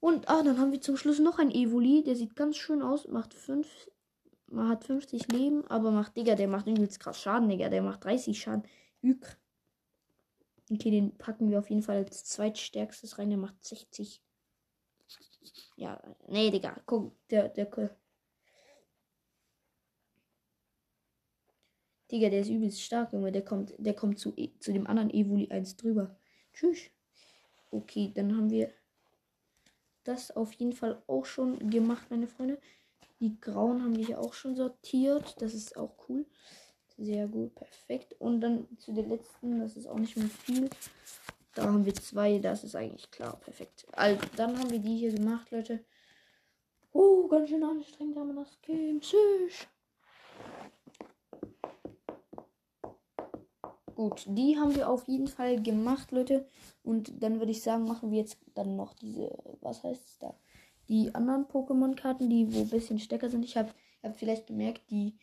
Und 0.01 0.29
ah, 0.29 0.43
dann 0.43 0.59
haben 0.59 0.73
wir 0.73 0.81
zum 0.81 0.97
Schluss 0.97 1.19
noch 1.19 1.39
ein 1.39 1.51
Evoli. 1.51 2.03
Der 2.03 2.15
sieht 2.15 2.37
ganz 2.37 2.57
schön 2.57 2.83
aus. 2.83 3.09
Macht 3.09 3.33
5 3.33 3.67
man 4.49 4.69
hat 4.69 4.85
50 4.85 5.29
Leben, 5.29 5.67
aber 5.67 5.91
macht, 5.91 6.17
Digga, 6.17 6.35
der 6.35 6.49
macht 6.49 6.67
übelst 6.67 7.01
krass 7.01 7.21
Schaden, 7.21 7.49
Digga. 7.49 7.69
Der 7.69 7.83
macht 7.83 8.05
30 8.05 8.39
Schaden. 8.39 8.63
Ük. 9.03 9.39
Okay, 10.71 10.91
den 10.91 11.17
packen 11.17 11.51
wir 11.51 11.59
auf 11.59 11.71
jeden 11.71 11.83
Fall 11.83 11.99
als 11.99 12.25
zweitstärkstes 12.25 13.19
rein. 13.19 13.31
Der 13.31 13.39
macht 13.39 13.65
60. 13.65 14.21
Ja, 15.77 16.01
nee, 16.29 16.51
Digga. 16.51 16.81
Guck, 16.87 17.15
der, 17.29 17.49
der. 17.49 17.97
Digga, 22.11 22.31
der 22.31 22.41
ist 22.41 22.51
übelst 22.51 22.83
stark, 22.83 23.13
Junge. 23.13 23.33
Der 23.33 23.45
kommt, 23.45 23.75
der 23.79 23.95
kommt 23.95 24.19
zu, 24.19 24.33
e, 24.37 24.51
zu 24.61 24.73
dem 24.73 24.87
anderen 24.87 25.11
Evoli 25.11 25.49
1 25.51 25.77
drüber. 25.77 26.17
Tschüss. 26.53 26.91
Okay, 27.71 28.13
dann 28.15 28.37
haben 28.37 28.51
wir 28.51 28.73
das 30.05 30.31
auf 30.31 30.53
jeden 30.53 30.73
Fall 30.73 31.03
auch 31.09 31.27
schon 31.27 31.71
gemacht, 31.71 32.11
meine 32.11 32.29
Freunde. 32.29 32.61
Die 33.21 33.41
grauen 33.41 33.83
haben 33.83 33.97
wir 33.97 34.21
auch 34.21 34.35
schon 34.35 34.57
sortiert. 34.57 35.41
Das 35.41 35.55
ist 35.55 35.77
auch 35.77 35.95
cool. 36.09 36.27
Sehr 36.99 37.29
gut, 37.29 37.55
perfekt. 37.55 38.15
Und 38.19 38.41
dann 38.41 38.67
zu 38.79 38.93
der 38.93 39.05
letzten, 39.05 39.61
das 39.61 39.77
ist 39.77 39.87
auch 39.87 39.99
nicht 39.99 40.17
mehr 40.17 40.29
viel. 40.29 40.71
Da 41.55 41.65
haben 41.65 41.85
wir 41.85 41.95
zwei, 41.95 42.39
das 42.39 42.65
ist 42.65 42.77
eigentlich 42.77 43.11
klar, 43.11 43.37
perfekt. 43.39 43.87
Also, 43.93 44.21
dann 44.37 44.59
haben 44.59 44.71
wir 44.71 44.79
die 44.79 44.97
hier 44.97 45.13
gemacht, 45.13 45.51
Leute. 45.51 45.85
Oh, 46.93 47.29
ganz 47.29 47.49
schön 47.49 47.65
anstrengend 47.65 48.17
haben 48.17 48.35
wir 48.35 48.43
das 48.43 48.61
Game. 48.63 49.01
Tschüss. 49.01 49.67
Gut, 53.95 54.25
die 54.27 54.59
haben 54.59 54.75
wir 54.75 54.91
auf 54.91 55.09
jeden 55.09 55.27
Fall 55.27 55.63
gemacht, 55.63 56.13
Leute. 56.13 56.47
Und 56.83 57.23
dann 57.23 57.39
würde 57.39 57.53
ich 57.53 57.63
sagen, 57.63 57.85
machen 57.85 58.11
wir 58.11 58.19
jetzt 58.19 58.39
dann 58.55 58.77
noch 58.77 58.95
diese, 58.95 59.35
was 59.63 59.83
heißt 59.83 60.07
es 60.07 60.19
da? 60.19 60.39
Die 60.89 61.15
anderen 61.15 61.47
Pokémon-Karten, 61.47 62.31
die 62.31 62.53
wo 62.53 62.61
ein 62.61 62.69
bisschen 62.69 62.99
stärker 62.99 63.29
sind. 63.29 63.45
Ich 63.45 63.57
habe 63.57 63.71
hab 64.03 64.17
vielleicht 64.17 64.47
gemerkt, 64.47 64.91
die, 64.91 65.17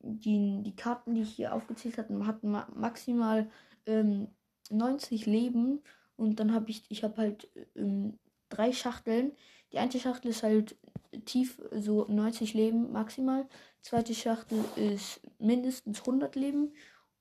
die, 0.00 0.62
die 0.62 0.76
Karten, 0.76 1.14
die 1.14 1.22
ich 1.22 1.30
hier 1.30 1.54
aufgezählt 1.54 1.98
hatte, 1.98 2.26
hatten 2.26 2.50
maximal 2.50 3.50
ähm, 3.86 4.28
90 4.70 5.26
Leben. 5.26 5.82
Und 6.16 6.40
dann 6.40 6.52
habe 6.52 6.70
ich, 6.70 6.84
ich 6.88 7.04
habe 7.04 7.16
halt 7.16 7.48
ähm, 7.74 8.18
drei 8.48 8.72
Schachteln. 8.72 9.32
Die 9.72 9.78
eine 9.78 9.92
Schachtel 9.92 10.30
ist 10.30 10.42
halt 10.42 10.76
tief 11.24 11.60
so 11.72 12.06
90 12.08 12.54
Leben 12.54 12.92
maximal. 12.92 13.46
Zweite 13.82 14.14
Schachtel 14.14 14.64
ist 14.76 15.20
mindestens 15.38 16.00
100 16.00 16.36
Leben. 16.36 16.72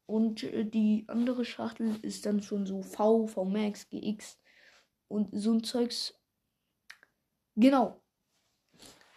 Und 0.05 0.43
äh, 0.43 0.65
die 0.65 1.05
andere 1.07 1.45
Schachtel 1.45 1.95
ist 2.01 2.25
dann 2.25 2.41
schon 2.41 2.65
so 2.65 2.81
V, 2.81 3.27
V 3.27 3.45
Max, 3.45 3.89
GX 3.89 4.39
und 5.07 5.29
so 5.31 5.53
ein 5.53 5.63
Zeugs. 5.63 6.13
Genau. 7.57 7.99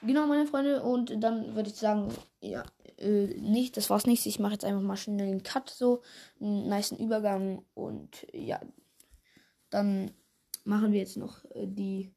Genau, 0.00 0.26
meine 0.26 0.46
Freunde. 0.46 0.82
Und 0.82 1.22
dann 1.22 1.54
würde 1.54 1.68
ich 1.68 1.76
sagen, 1.76 2.08
ja, 2.40 2.64
äh, 2.96 3.26
nicht, 3.38 3.76
das 3.76 3.90
war's 3.90 4.06
nicht. 4.06 4.24
Ich 4.24 4.40
mache 4.40 4.54
jetzt 4.54 4.64
einfach 4.64 4.80
mal 4.80 4.96
schnell 4.96 5.28
einen 5.28 5.42
Cut, 5.42 5.68
so 5.68 6.02
einen 6.40 6.68
niceen 6.68 6.98
Übergang. 6.98 7.66
Und 7.74 8.26
ja, 8.32 8.58
dann 9.68 10.10
machen 10.64 10.92
wir 10.92 11.00
jetzt 11.00 11.18
noch 11.18 11.44
äh, 11.54 11.66
die 11.66 12.14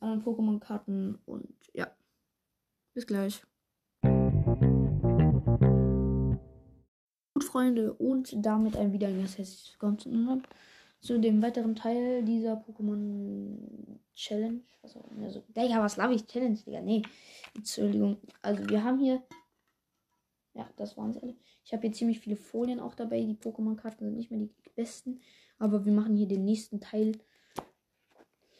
anderen 0.00 0.24
Pokémon-Karten. 0.24 1.20
Und 1.26 1.54
ja, 1.72 1.86
bis 2.92 3.06
gleich. 3.06 3.44
Gut, 7.34 7.44
Freunde, 7.44 7.94
und 7.94 8.34
damit 8.44 8.76
ein 8.76 8.92
wieder 8.92 9.06
ein 9.06 9.18
ganz 9.18 9.38
herzliches 9.38 9.74
Willkommen 9.74 10.00
zu 10.00 10.08
dem 11.08 11.42
weiteren 11.42 11.74
Teil 11.74 12.24
dieser 12.24 12.54
Pokémon 12.54 13.58
Challenge. 14.14 14.60
Was 14.82 14.96
auch 14.96 15.08
Digga, 15.56 15.82
was 15.82 15.96
laber 15.96 16.12
ich? 16.12 16.26
Challenge, 16.26 16.56
Digga. 16.56 16.80
Nee, 16.80 17.02
Entschuldigung. 17.54 18.18
Also, 18.40 18.68
wir 18.68 18.84
haben 18.84 19.00
hier. 19.00 19.22
Ja, 20.54 20.68
das 20.76 20.96
waren 20.96 21.12
sie 21.12 21.22
alle. 21.22 21.34
Ich 21.64 21.72
habe 21.72 21.82
hier 21.82 21.92
ziemlich 21.92 22.20
viele 22.20 22.36
Folien 22.36 22.78
auch 22.78 22.94
dabei. 22.94 23.22
Die 23.22 23.34
Pokémon-Karten 23.34 24.04
sind 24.04 24.16
nicht 24.16 24.30
mehr 24.30 24.40
die 24.40 24.50
besten. 24.76 25.20
Aber 25.58 25.84
wir 25.84 25.92
machen 25.92 26.16
hier 26.16 26.28
den 26.28 26.44
nächsten 26.44 26.80
Teil. 26.80 27.12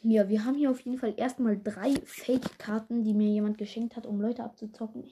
Ja, 0.01 0.27
wir 0.27 0.43
haben 0.43 0.55
hier 0.55 0.71
auf 0.71 0.81
jeden 0.81 0.97
Fall 0.97 1.13
erstmal 1.15 1.61
drei 1.61 1.93
Fake-Karten, 2.03 3.03
die 3.03 3.13
mir 3.13 3.29
jemand 3.29 3.57
geschenkt 3.57 3.95
hat, 3.95 4.05
um 4.05 4.19
Leute 4.19 4.43
abzuzocken. 4.43 5.05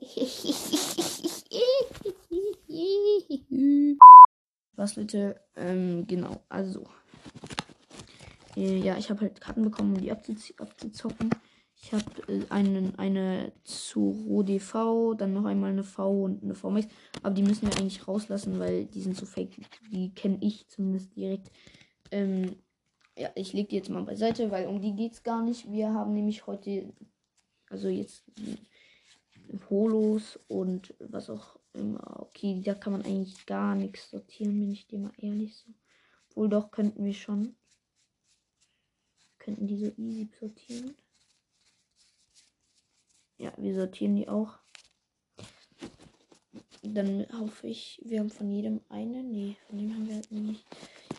Was 4.80 4.96
Leute, 4.96 5.38
ähm, 5.56 6.06
genau, 6.06 6.40
also. 6.48 6.86
Äh, 8.56 8.78
ja, 8.78 8.96
ich 8.96 9.10
habe 9.10 9.20
halt 9.20 9.38
Karten 9.38 9.62
bekommen, 9.62 9.94
um 9.94 10.00
die 10.00 10.10
abzuzocken. 10.10 11.28
Ich 11.76 11.92
habe 11.92 12.06
äh, 12.28 12.46
einen, 12.48 12.98
eine 12.98 13.52
zu 13.62 14.08
RoDV, 14.26 15.16
dann 15.18 15.34
noch 15.34 15.44
einmal 15.44 15.72
eine 15.72 15.84
V 15.84 16.22
und 16.22 16.42
eine 16.42 16.54
VMAX. 16.54 16.86
Aber 17.22 17.34
die 17.34 17.42
müssen 17.42 17.68
wir 17.68 17.76
eigentlich 17.76 18.08
rauslassen, 18.08 18.58
weil 18.58 18.86
die 18.86 19.02
sind 19.02 19.18
so 19.18 19.26
fake. 19.26 19.50
Die 19.92 20.14
kenne 20.14 20.38
ich 20.40 20.66
zumindest 20.68 21.14
direkt. 21.14 21.50
Ähm, 22.10 22.56
ja, 23.18 23.28
ich 23.34 23.52
lege 23.52 23.68
die 23.68 23.76
jetzt 23.76 23.90
mal 23.90 24.04
beiseite, 24.04 24.50
weil 24.50 24.66
um 24.66 24.80
die 24.80 24.94
geht 24.94 25.12
es 25.12 25.22
gar 25.22 25.44
nicht. 25.44 25.70
Wir 25.70 25.92
haben 25.92 26.14
nämlich 26.14 26.46
heute, 26.46 26.90
also 27.68 27.88
jetzt 27.88 28.24
Holos 29.68 30.40
und 30.48 30.94
was 31.00 31.28
auch. 31.28 31.59
Okay, 31.72 32.60
da 32.64 32.74
kann 32.74 32.92
man 32.92 33.02
eigentlich 33.02 33.46
gar 33.46 33.74
nichts 33.74 34.10
sortieren, 34.10 34.58
bin 34.58 34.72
ich 34.72 34.86
dir 34.86 34.98
mal 34.98 35.12
ehrlich 35.18 35.56
so. 35.56 35.72
Wohl 36.34 36.48
doch 36.48 36.70
könnten 36.70 37.04
wir 37.04 37.14
schon. 37.14 37.54
Könnten 39.38 39.66
die 39.66 39.78
so 39.78 39.92
easy 39.96 40.28
sortieren. 40.38 40.94
Ja, 43.38 43.52
wir 43.56 43.74
sortieren 43.74 44.16
die 44.16 44.28
auch. 44.28 44.58
Dann 46.82 47.26
hoffe 47.38 47.68
ich, 47.68 48.00
wir 48.04 48.20
haben 48.20 48.30
von 48.30 48.50
jedem 48.50 48.80
eine. 48.88 49.22
Nee, 49.22 49.56
von 49.66 49.78
dem 49.78 49.94
haben 49.94 50.08
wir 50.08 50.14
halt 50.16 50.30
nicht. 50.32 50.64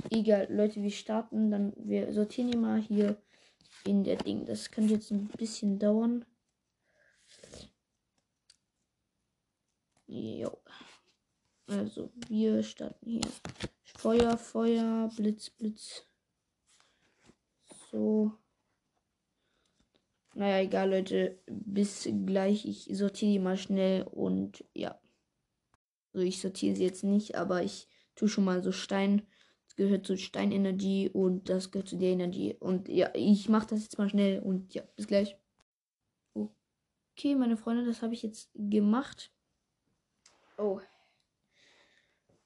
Egal, 0.10 0.48
Leute, 0.52 0.82
wir 0.82 0.92
starten. 0.92 1.52
Dann 1.52 1.74
wir 1.78 2.14
sortieren 2.14 2.52
die 2.52 2.58
mal 2.58 2.82
hier 2.82 3.16
in 3.86 4.04
der 4.04 4.18
Ding. 4.18 4.46
Das 4.46 4.72
könnte 4.72 4.94
jetzt 4.94 5.12
ein 5.12 5.28
bisschen 5.38 5.80
dauern. 5.80 6.26
Jo. 10.12 10.62
Also, 11.68 12.12
wir 12.28 12.64
starten 12.64 13.10
hier. 13.10 13.22
Feuer, 13.96 14.38
Feuer, 14.38 15.10
Blitz, 15.16 15.50
Blitz. 15.52 16.06
So. 17.90 18.34
Naja, 20.34 20.60
egal, 20.60 20.90
Leute. 20.90 21.40
Bis 21.48 22.10
gleich. 22.26 22.66
Ich 22.66 22.90
sortiere 22.92 23.32
die 23.32 23.40
mal 23.40 23.56
schnell 23.56 24.04
und 24.04 24.66
ja. 24.74 25.00
Also 26.14 26.28
ich 26.28 26.42
sortiere 26.42 26.76
sie 26.76 26.84
jetzt 26.84 27.06
nicht, 27.06 27.36
aber 27.36 27.64
ich 27.64 27.88
tue 28.16 28.28
schon 28.28 28.44
mal 28.44 28.62
so 28.62 28.74
Stein. 28.74 29.26
Das 29.64 29.78
gehört 29.78 30.06
zu 30.06 30.18
Steinenergie 30.18 31.10
und 31.10 31.48
das 31.48 31.72
gehört 31.72 31.88
zu 31.88 31.98
der 31.98 32.10
Energie. 32.10 32.54
Und 32.60 32.90
ja, 32.90 33.12
ich 33.14 33.48
mache 33.48 33.68
das 33.68 33.84
jetzt 33.84 33.98
mal 33.98 34.10
schnell 34.10 34.42
und 34.42 34.74
ja, 34.74 34.84
bis 34.98 35.08
gleich. 35.08 35.38
Okay, 36.34 37.36
meine 37.36 37.56
Freunde, 37.56 37.86
das 37.86 38.02
habe 38.02 38.14
ich 38.14 38.24
jetzt 38.24 38.50
gemacht. 38.56 39.32
Oh. 40.58 40.80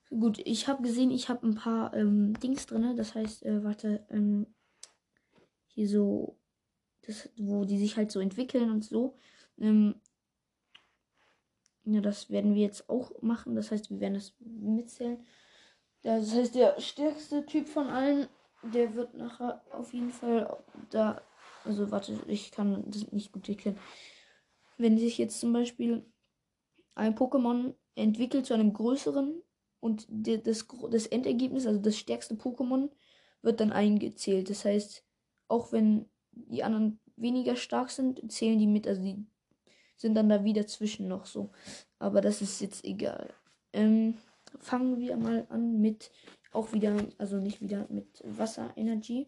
Gut, 0.09 0.39
ich 0.45 0.67
habe 0.67 0.83
gesehen, 0.83 1.11
ich 1.11 1.29
habe 1.29 1.45
ein 1.47 1.55
paar 1.55 1.93
ähm, 1.93 2.39
Dings 2.39 2.65
drin. 2.67 2.95
Das 2.95 3.15
heißt, 3.15 3.43
äh, 3.45 3.63
warte, 3.63 4.05
ähm, 4.09 4.47
hier 5.67 5.89
so, 5.89 6.37
das, 7.05 7.29
wo 7.37 7.65
die 7.65 7.77
sich 7.77 7.97
halt 7.97 8.11
so 8.11 8.19
entwickeln 8.19 8.71
und 8.71 8.85
so. 8.85 9.17
Ähm, 9.57 9.95
ja, 11.85 12.01
das 12.01 12.29
werden 12.29 12.55
wir 12.55 12.63
jetzt 12.63 12.89
auch 12.89 13.21
machen. 13.21 13.55
Das 13.55 13.71
heißt, 13.71 13.89
wir 13.89 13.99
werden 13.99 14.15
das 14.15 14.33
mitzählen. 14.39 15.25
Das 16.01 16.33
heißt, 16.33 16.55
der 16.55 16.79
stärkste 16.79 17.45
Typ 17.45 17.67
von 17.67 17.87
allen, 17.87 18.27
der 18.61 18.95
wird 18.95 19.15
nachher 19.15 19.61
auf 19.71 19.93
jeden 19.93 20.11
Fall 20.11 20.63
da. 20.89 21.21
Also, 21.63 21.89
warte, 21.91 22.19
ich 22.27 22.51
kann 22.51 22.83
das 22.89 23.11
nicht 23.11 23.31
gut 23.31 23.49
erklären. 23.49 23.77
Wenn 24.77 24.97
sich 24.97 25.17
jetzt 25.17 25.39
zum 25.39 25.51
Beispiel 25.51 26.05
ein 26.93 27.15
Pokémon 27.15 27.73
entwickelt 27.95 28.45
zu 28.45 28.53
einem 28.53 28.73
größeren 28.73 29.41
und 29.79 30.07
das, 30.09 30.65
das 30.89 31.07
Endergebnis, 31.07 31.65
also 31.65 31.79
das 31.79 31.97
stärkste 31.97 32.35
Pokémon, 32.35 32.89
wird 33.41 33.59
dann 33.59 33.71
eingezählt. 33.71 34.49
Das 34.49 34.65
heißt, 34.65 35.03
auch 35.47 35.71
wenn 35.71 36.09
die 36.31 36.63
anderen 36.63 36.99
weniger 37.15 37.55
stark 37.55 37.91
sind, 37.91 38.31
zählen 38.31 38.59
die 38.59 38.67
mit, 38.67 38.87
also 38.87 39.01
die 39.01 39.25
sind 39.95 40.15
dann 40.15 40.29
da 40.29 40.43
wieder 40.43 40.67
zwischen 40.67 41.07
noch 41.07 41.25
so. 41.25 41.51
Aber 41.99 42.21
das 42.21 42.41
ist 42.41 42.59
jetzt 42.61 42.83
egal. 42.83 43.33
Ähm, 43.73 44.15
fangen 44.59 44.99
wir 44.99 45.15
mal 45.17 45.45
an 45.49 45.79
mit 45.79 46.11
auch 46.51 46.73
wieder, 46.73 46.95
also 47.17 47.37
nicht 47.37 47.61
wieder 47.61 47.85
mit 47.89 48.21
Wasserenergie. 48.23 49.27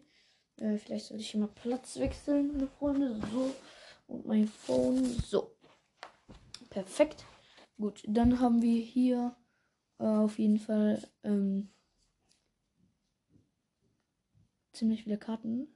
Äh, 0.56 0.78
vielleicht 0.78 1.06
sollte 1.06 1.22
ich 1.22 1.30
hier 1.30 1.40
mal 1.40 1.50
Platz 1.54 1.98
wechseln, 1.98 2.52
meine 2.52 2.66
Freunde. 2.66 3.20
So. 3.32 3.54
Und 4.08 4.26
mein 4.26 4.48
Phone. 4.48 5.04
So. 5.04 5.52
Perfekt. 6.70 7.24
Gut, 7.78 8.02
dann 8.08 8.40
haben 8.40 8.60
wir 8.60 8.82
hier 8.82 9.36
äh, 9.98 10.04
auf 10.04 10.40
jeden 10.40 10.58
Fall 10.58 11.00
ähm, 11.22 11.70
ziemlich 14.72 15.04
viele 15.04 15.16
Karten. 15.16 15.68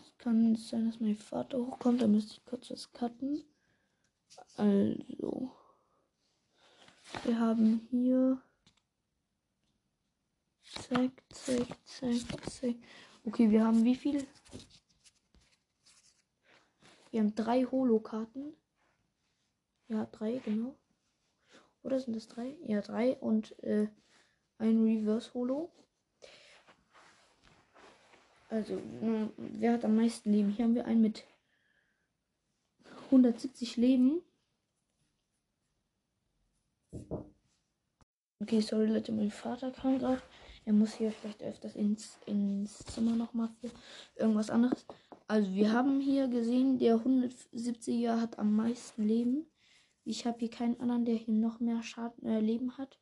Es 0.00 0.16
kann 0.16 0.56
sein, 0.56 0.86
dass 0.86 0.98
mein 0.98 1.14
Vater 1.14 1.58
hochkommt, 1.58 2.00
da 2.00 2.06
müsste 2.06 2.34
ich 2.34 2.44
kurz 2.46 2.70
was 2.70 2.90
cutten. 2.92 3.44
Also, 4.56 5.52
wir 7.24 7.38
haben 7.38 7.86
hier 7.90 8.40
zack, 10.64 11.12
zack, 11.28 11.66
zack, 11.84 12.50
zack. 12.50 12.76
Okay, 13.26 13.50
wir 13.50 13.62
haben 13.62 13.84
wie 13.84 13.96
viel? 13.96 14.26
Wir 17.10 17.20
haben 17.20 17.34
drei 17.34 17.64
Holo-Karten. 17.64 18.54
Ja, 19.88 20.06
drei, 20.06 20.38
genau. 20.44 20.74
Oder 21.82 21.98
sind 21.98 22.14
das 22.14 22.28
drei? 22.28 22.56
Ja, 22.64 22.80
drei 22.82 23.16
und 23.16 23.58
äh, 23.62 23.88
ein 24.58 24.82
Reverse 24.84 25.32
Holo. 25.34 25.70
Also, 28.50 28.80
na, 29.00 29.30
wer 29.36 29.74
hat 29.74 29.84
am 29.84 29.96
meisten 29.96 30.30
Leben? 30.32 30.50
Hier 30.50 30.64
haben 30.64 30.74
wir 30.74 30.86
einen 30.86 31.02
mit 31.02 31.24
170 33.06 33.76
Leben. 33.76 34.22
Okay, 38.40 38.60
sorry 38.60 38.86
Leute, 38.86 39.12
mein 39.12 39.30
Vater 39.30 39.70
kam 39.70 39.98
gerade. 39.98 40.22
Er 40.64 40.72
muss 40.72 40.94
hier 40.94 41.12
vielleicht 41.12 41.42
öfters 41.42 41.74
ins, 41.74 42.18
ins 42.26 42.78
Zimmer 42.78 43.16
nochmal 43.16 43.48
für 43.60 43.70
irgendwas 44.16 44.50
anderes. 44.50 44.84
Also 45.26 45.54
wir 45.54 45.72
haben 45.72 46.00
hier 46.00 46.28
gesehen, 46.28 46.78
der 46.78 46.96
170er 46.96 48.20
hat 48.20 48.38
am 48.38 48.54
meisten 48.54 49.06
Leben. 49.06 49.46
Ich 50.08 50.24
habe 50.24 50.38
hier 50.38 50.50
keinen 50.50 50.80
anderen, 50.80 51.04
der 51.04 51.16
hier 51.16 51.34
noch 51.34 51.60
mehr 51.60 51.82
Schaden, 51.82 52.26
äh, 52.26 52.40
Leben 52.40 52.78
hat. 52.78 52.98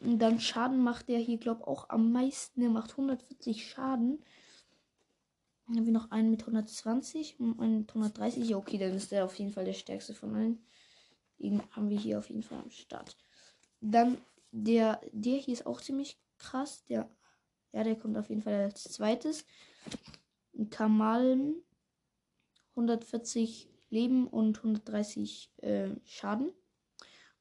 Und 0.00 0.18
dann 0.18 0.40
Schaden 0.40 0.82
macht 0.82 1.08
der 1.08 1.20
hier, 1.20 1.38
glaube 1.38 1.66
auch 1.66 1.88
am 1.90 2.10
meisten. 2.10 2.60
Der 2.60 2.70
macht 2.70 2.90
140 2.90 3.68
Schaden. 3.68 4.22
Dann 5.66 5.76
haben 5.76 5.86
wir 5.86 5.92
noch 5.92 6.10
einen 6.10 6.32
mit 6.32 6.42
120 6.42 7.38
und 7.38 7.60
einen 7.60 7.78
mit 7.78 7.90
130. 7.90 8.48
Ja, 8.48 8.56
okay, 8.56 8.78
dann 8.78 8.94
ist 8.94 9.12
der 9.12 9.24
auf 9.24 9.38
jeden 9.38 9.52
Fall 9.52 9.64
der 9.64 9.74
stärkste 9.74 10.12
von 10.12 10.34
allen. 10.34 10.66
Den 11.38 11.62
haben 11.70 11.88
wir 11.88 11.98
hier 11.98 12.18
auf 12.18 12.28
jeden 12.28 12.42
Fall 12.42 12.58
am 12.58 12.70
Start. 12.70 13.16
Dann 13.80 14.18
der, 14.50 15.00
der 15.12 15.38
hier 15.38 15.54
ist 15.54 15.66
auch 15.66 15.80
ziemlich 15.80 16.18
krass. 16.38 16.84
Der, 16.86 17.08
ja, 17.72 17.84
der 17.84 17.96
kommt 17.96 18.16
auf 18.16 18.28
jeden 18.28 18.42
Fall 18.42 18.54
als 18.54 18.82
zweites. 18.82 19.46
Kamalm 20.70 21.54
140 22.70 23.68
Leben 23.94 24.26
und 24.26 24.58
130 24.58 25.50
äh, 25.62 25.88
Schaden. 26.04 26.50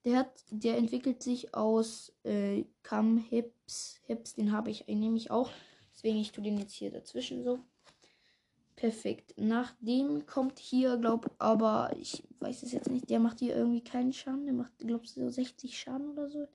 Der 0.05 0.17
hat, 0.17 0.31
der 0.49 0.77
entwickelt 0.77 1.23
sich 1.23 1.55
aus 1.55 2.13
äh, 2.23 2.65
Kam 2.83 3.17
Hips. 3.17 3.99
Hips, 4.05 4.35
den 4.35 4.51
habe 4.51 4.69
ich 4.69 4.87
nämlich 4.87 5.31
auch. 5.31 5.49
Deswegen 5.93 6.19
ich 6.19 6.31
tue 6.31 6.43
den 6.43 6.57
jetzt 6.57 6.73
hier 6.73 6.91
dazwischen 6.91 7.43
so. 7.43 7.59
Perfekt. 8.75 9.33
Nachdem 9.37 10.25
kommt 10.25 10.59
hier, 10.59 10.97
glaub, 10.97 11.31
aber 11.37 11.91
ich 11.97 12.23
weiß 12.39 12.63
es 12.63 12.71
jetzt 12.71 12.89
nicht. 12.89 13.09
Der 13.09 13.19
macht 13.19 13.39
hier 13.39 13.55
irgendwie 13.55 13.83
keinen 13.83 14.13
Schaden. 14.13 14.45
Der 14.45 14.53
macht, 14.53 14.77
glaub, 14.79 15.07
so 15.07 15.29
60 15.29 15.77
Schaden 15.77 16.09
oder 16.09 16.29
so. 16.29 16.47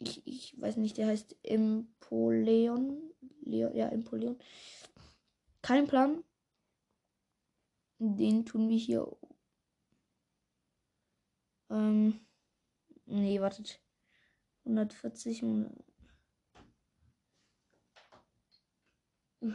Ich, 0.00 0.26
ich 0.26 0.60
weiß 0.60 0.76
nicht, 0.76 0.98
der 0.98 1.06
heißt 1.06 1.36
Empoleon. 1.42 2.98
Leo, 3.42 3.70
ja, 3.74 3.88
Empoleon. 3.88 4.36
Kein 5.62 5.86
Plan. 5.86 6.22
Den 7.98 8.46
tun 8.46 8.68
wir 8.68 8.76
hier 8.76 9.16
ähm, 11.70 12.20
nee, 13.06 13.40
wartet. 13.40 13.80
140. 14.64 15.44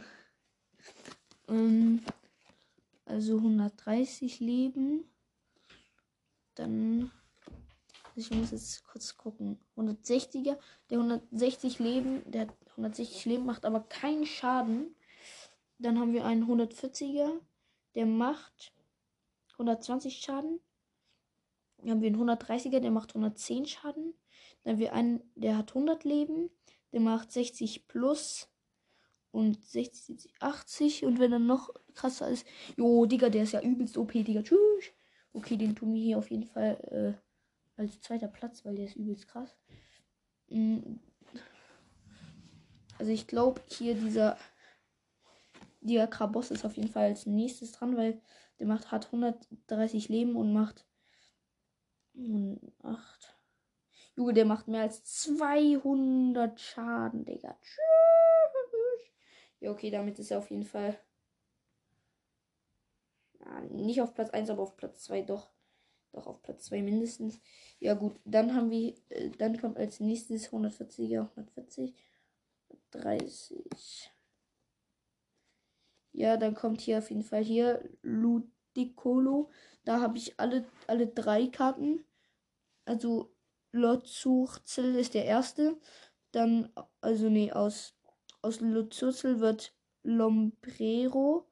Ähm, 1.46 2.00
also 3.04 3.36
130 3.36 4.40
Leben. 4.40 5.04
Dann. 6.54 7.10
Ich 8.16 8.30
muss 8.30 8.50
jetzt 8.50 8.82
kurz 8.84 9.14
gucken. 9.18 9.58
160er. 9.76 10.56
Der 10.88 10.98
160 10.98 11.80
Leben, 11.80 12.22
der 12.30 12.42
hat 12.42 12.56
160 12.70 13.26
Leben, 13.26 13.44
macht 13.44 13.66
aber 13.66 13.80
keinen 13.80 14.24
Schaden. 14.24 14.96
Dann 15.78 15.98
haben 15.98 16.14
wir 16.14 16.24
einen 16.24 16.44
140er. 16.44 17.40
Der 17.94 18.06
macht 18.06 18.72
120 19.52 20.18
Schaden. 20.18 20.60
Dann 21.78 21.90
haben 21.90 22.00
wir 22.00 22.08
einen 22.08 22.30
130er, 22.30 22.80
der 22.80 22.90
macht 22.90 23.10
110 23.10 23.66
Schaden. 23.66 24.14
Dann 24.62 24.74
haben 24.74 24.80
wir 24.80 24.92
einen, 24.92 25.22
der 25.34 25.58
hat 25.58 25.70
100 25.70 26.04
Leben. 26.04 26.50
Der 26.92 27.00
macht 27.00 27.32
60 27.32 27.88
plus 27.88 28.48
und 29.30 29.64
60, 29.64 30.04
70, 30.04 30.34
80. 30.40 31.04
Und 31.04 31.18
wenn 31.18 31.32
er 31.32 31.38
noch 31.38 31.70
krasser 31.94 32.28
ist. 32.28 32.46
Jo, 32.76 33.04
Digga, 33.06 33.28
der 33.28 33.42
ist 33.42 33.52
ja 33.52 33.62
übelst 33.62 33.98
OP, 33.98 34.12
Digga. 34.12 34.42
Tschüss. 34.42 34.92
Okay, 35.32 35.56
den 35.56 35.74
tun 35.74 35.92
wir 35.92 36.00
hier 36.00 36.18
auf 36.18 36.30
jeden 36.30 36.44
Fall 36.44 36.78
äh, 37.18 37.80
als 37.80 38.00
zweiter 38.00 38.28
Platz, 38.28 38.64
weil 38.64 38.76
der 38.76 38.84
ist 38.86 38.96
übelst 38.96 39.26
krass. 39.26 39.56
Mm. 40.48 40.96
Also 42.98 43.10
ich 43.10 43.26
glaube 43.26 43.60
hier 43.66 43.94
dieser 43.94 44.38
dieser 45.84 46.06
Kraboss 46.06 46.50
ist 46.50 46.64
auf 46.64 46.76
jeden 46.76 46.88
Fall 46.88 47.04
als 47.04 47.26
nächstes 47.26 47.72
dran, 47.72 47.96
weil 47.96 48.20
der 48.58 48.66
macht 48.66 48.90
hat 48.90 49.06
130 49.06 50.08
Leben 50.08 50.36
und 50.36 50.52
macht 50.52 50.86
8. 52.82 53.36
Junge, 54.16 54.32
der 54.32 54.44
macht 54.44 54.68
mehr 54.68 54.82
als 54.82 55.04
200 55.04 56.60
Schaden, 56.60 57.24
Digga. 57.24 57.56
Tschüss. 57.60 59.10
Ja, 59.60 59.70
okay, 59.70 59.90
damit 59.90 60.18
ist 60.18 60.30
er 60.30 60.38
auf 60.38 60.50
jeden 60.50 60.64
Fall. 60.64 60.98
Ja, 63.40 63.60
nicht 63.62 64.00
auf 64.00 64.14
Platz 64.14 64.30
1, 64.30 64.50
aber 64.50 64.62
auf 64.62 64.76
Platz 64.76 65.04
2 65.04 65.22
doch. 65.22 65.50
Doch 66.12 66.26
auf 66.28 66.42
Platz 66.42 66.66
2 66.66 66.82
mindestens. 66.82 67.40
Ja, 67.80 67.94
gut, 67.94 68.20
dann 68.24 68.54
haben 68.54 68.70
wir. 68.70 68.94
Äh, 69.08 69.30
dann 69.30 69.60
kommt 69.60 69.76
als 69.76 70.00
nächstes 70.00 70.50
140er, 70.50 71.28
140. 71.30 71.94
30. 72.90 74.13
Ja, 76.14 76.36
dann 76.36 76.54
kommt 76.54 76.80
hier 76.80 76.98
auf 76.98 77.10
jeden 77.10 77.24
Fall 77.24 77.42
hier 77.42 77.82
Ludicolo. 78.02 79.50
Da 79.84 80.00
habe 80.00 80.16
ich 80.16 80.38
alle, 80.38 80.64
alle 80.86 81.08
drei 81.08 81.48
Karten. 81.48 82.04
Also 82.84 83.34
Lotzurzel 83.72 84.94
ist 84.94 85.14
der 85.14 85.24
erste. 85.24 85.76
Dann, 86.30 86.72
also 87.00 87.28
nee, 87.28 87.50
aus, 87.50 87.96
aus 88.42 88.60
Lotzurzel 88.60 89.40
wird 89.40 89.74
Lombrero. 90.04 91.50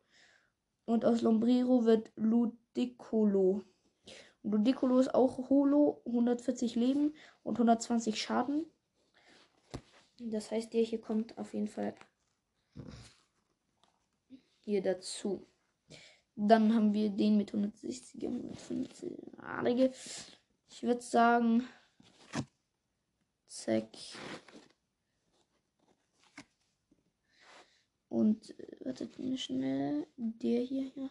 Und 0.84 1.04
aus 1.04 1.22
Lombrero 1.22 1.84
wird 1.84 2.12
Ludicolo. 2.14 3.64
Ludicolo 4.44 5.00
ist 5.00 5.12
auch 5.12 5.50
Holo, 5.50 6.02
140 6.06 6.76
Leben 6.76 7.14
und 7.42 7.56
120 7.56 8.20
Schaden. 8.20 8.66
Das 10.20 10.52
heißt, 10.52 10.72
der 10.72 10.82
hier 10.82 11.00
kommt 11.00 11.36
auf 11.36 11.52
jeden 11.52 11.68
Fall 11.68 11.96
hier 14.72 14.82
dazu. 14.82 15.46
Dann 16.34 16.74
haben 16.74 16.94
wir 16.94 17.10
den 17.10 17.36
mit 17.36 17.52
160er, 17.52 18.26
150 18.26 19.12
Adige. 19.38 19.92
Ich 20.70 20.82
würde 20.82 21.02
sagen, 21.02 21.68
zack. 23.46 23.88
Und 28.08 28.58
äh, 28.58 28.84
wartet 28.84 29.18
mir 29.18 29.36
schnell. 29.36 30.06
Der 30.16 30.60
hier, 30.62 30.90
ja. 30.94 31.10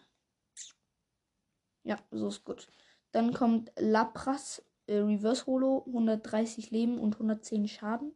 Ja, 1.84 1.98
so 2.10 2.28
ist 2.28 2.44
gut. 2.44 2.68
Dann 3.12 3.32
kommt 3.32 3.72
Lapras 3.76 4.64
äh, 4.86 4.98
Reverse 4.98 5.46
Holo, 5.46 5.84
130 5.86 6.72
Leben 6.72 6.98
und 6.98 7.14
110 7.14 7.68
Schaden. 7.68 8.12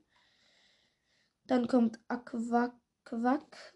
Dann 1.44 1.68
kommt 1.68 2.00
Aquaquack 2.08 3.75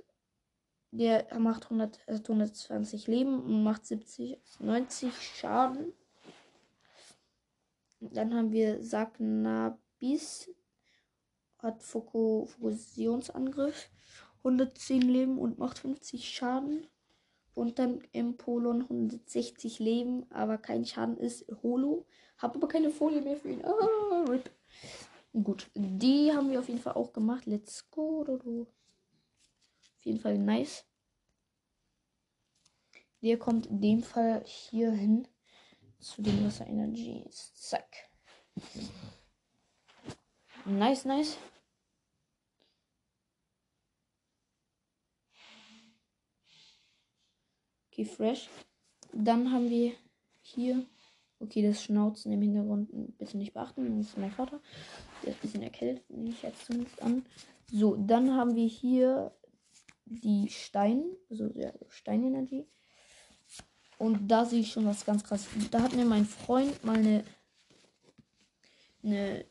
der 0.93 1.27
macht 1.39 1.65
100, 1.65 2.01
also 2.07 2.33
120 2.33 3.07
Leben 3.07 3.41
und 3.41 3.63
macht 3.63 3.87
70, 3.87 4.39
90 4.59 5.13
Schaden. 5.21 5.93
Dann 8.01 8.35
haben 8.35 8.53
wir 8.53 8.83
Sagnabis. 8.83 10.51
Hat 11.59 11.83
Fusionsangriff. 11.83 13.91
110 14.39 15.03
Leben 15.03 15.39
und 15.39 15.59
macht 15.59 15.79
50 15.79 16.29
Schaden. 16.29 16.87
Und 17.55 17.79
dann 17.79 18.03
Empolon 18.13 18.83
160 18.83 19.81
Leben, 19.81 20.25
aber 20.31 20.57
kein 20.57 20.87
Schaden 20.87 21.19
ist 21.19 21.45
Holo. 21.63 22.07
Hab 22.39 22.57
aber 22.57 22.69
keine 22.69 22.91
Folie 22.91 23.21
mehr 23.21 23.37
für 23.37 23.51
ihn. 23.51 23.65
Ah, 23.65 24.25
RIP. 24.29 24.51
Gut, 25.33 25.71
die 25.75 26.33
haben 26.33 26.51
wir 26.51 26.61
auf 26.61 26.69
jeden 26.69 26.81
Fall 26.81 26.95
auch 26.95 27.13
gemacht. 27.13 27.47
Let's 27.47 27.91
go. 27.91 28.25
Auf 30.01 30.07
jeden 30.07 30.19
Fall 30.19 30.39
nice. 30.39 30.87
Der 33.21 33.39
kommt 33.39 33.67
in 33.67 33.83
dem 33.83 34.03
Fall 34.03 34.43
hier 34.47 34.93
hin 34.93 35.29
zu 35.99 36.23
den 36.23 36.43
Wasser 36.43 36.67
Energies. 36.67 37.53
Zack. 37.53 38.09
Nice, 40.65 41.05
nice. 41.05 41.37
Okay, 47.93 48.07
fresh. 48.07 48.49
Dann 49.13 49.53
haben 49.53 49.69
wir 49.69 49.93
hier. 50.41 50.87
Okay, 51.41 51.63
das 51.63 51.83
Schnauzen 51.83 52.33
im 52.33 52.41
Hintergrund 52.41 53.19
bitte 53.19 53.37
nicht 53.37 53.53
beachten. 53.53 53.99
Das 53.99 54.09
ist 54.09 54.19
mein 54.19 54.33
Vater. 54.33 54.63
Der 55.23 55.31
ist 55.31 55.37
ein 55.37 55.41
bisschen 55.43 55.63
erkältet, 55.63 56.09
nehme 56.09 56.31
ich 56.31 56.43
jetzt 56.43 56.65
zumindest 56.65 57.03
an. 57.03 57.27
So, 57.71 57.97
dann 57.97 58.35
haben 58.35 58.55
wir 58.55 58.67
hier 58.67 59.35
die 60.11 60.49
Stein, 60.49 61.05
also 61.31 61.51
ja, 61.55 61.73
Steinenergie. 61.89 62.67
Und 63.99 64.29
da 64.29 64.45
sehe 64.45 64.61
ich 64.61 64.73
schon 64.73 64.87
was 64.87 65.05
ganz 65.05 65.25
krass. 65.25 65.47
Da 65.71 65.83
hat 65.83 65.95
mir 65.95 66.05
mein 66.05 66.25
Freund 66.25 66.83
mal 66.85 66.97
eine, 66.97 67.23
eine, 69.03 69.45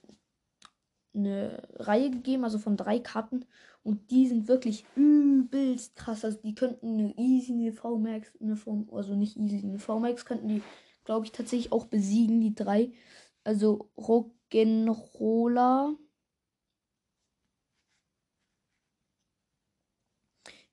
eine 1.14 1.68
Reihe 1.76 2.10
gegeben, 2.12 2.44
also 2.44 2.58
von 2.58 2.76
drei 2.76 3.00
Karten. 3.00 3.46
Und 3.84 4.12
die 4.12 4.28
sind 4.28 4.48
wirklich 4.48 4.86
übelst 4.96 5.96
krass. 5.96 6.26
Also 6.26 6.40
die 6.42 6.56
könnten 6.56 7.00
eine 7.00 7.18
Easy, 7.18 7.54
eine 7.54 7.72
VMAX, 7.72 8.32
eine 8.42 8.56
v, 8.56 8.88
also 8.92 9.16
nicht 9.16 9.38
Easy, 9.38 9.60
eine 9.64 9.80
VMAX 9.80 10.26
könnten 10.26 10.48
die, 10.48 10.64
glaube 11.06 11.26
ich, 11.26 11.32
tatsächlich 11.32 11.72
auch 11.72 11.86
besiegen, 11.86 12.42
die 12.42 12.56
drei. 12.56 12.92
Also 13.44 13.90
Rock'n'Roller. 13.98 15.96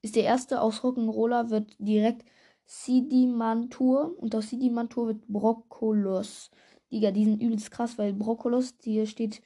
Ist 0.07 0.17
der 0.17 0.23
erste 0.25 0.61
aus 0.61 0.83
Rock'n'Roller, 0.85 1.51
wird 1.51 1.75
direkt 1.79 2.25
Sidimantur 2.65 4.17
und 4.19 4.35
aus 4.37 4.51
Sidimantur 4.51 5.09
wird 5.09 5.27
Brokkolos. 5.27 6.51
Digga, 6.93 7.11
die 7.11 7.25
sind 7.25 7.43
übelst 7.43 7.73
krass, 7.73 7.99
weil 7.99 8.13
Brokkolos, 8.13 8.75
hier 8.83 9.07
steht 9.07 9.43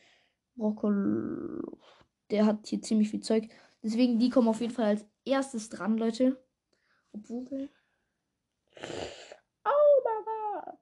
Brokkoli. 0.56 1.62
Der 2.30 2.44
hat 2.44 2.66
hier 2.66 2.82
ziemlich 2.82 3.08
viel 3.10 3.20
Zeug. 3.20 3.48
Deswegen, 3.82 4.18
die 4.18 4.28
kommen 4.28 4.48
auf 4.48 4.60
jeden 4.60 4.74
Fall 4.74 4.84
als 4.84 5.06
erstes 5.24 5.70
dran, 5.70 5.96
Leute. 5.96 6.38
Obwohl. 7.12 7.70
Oh 9.64 10.02
mein 10.04 10.24
Gott. 10.24 10.78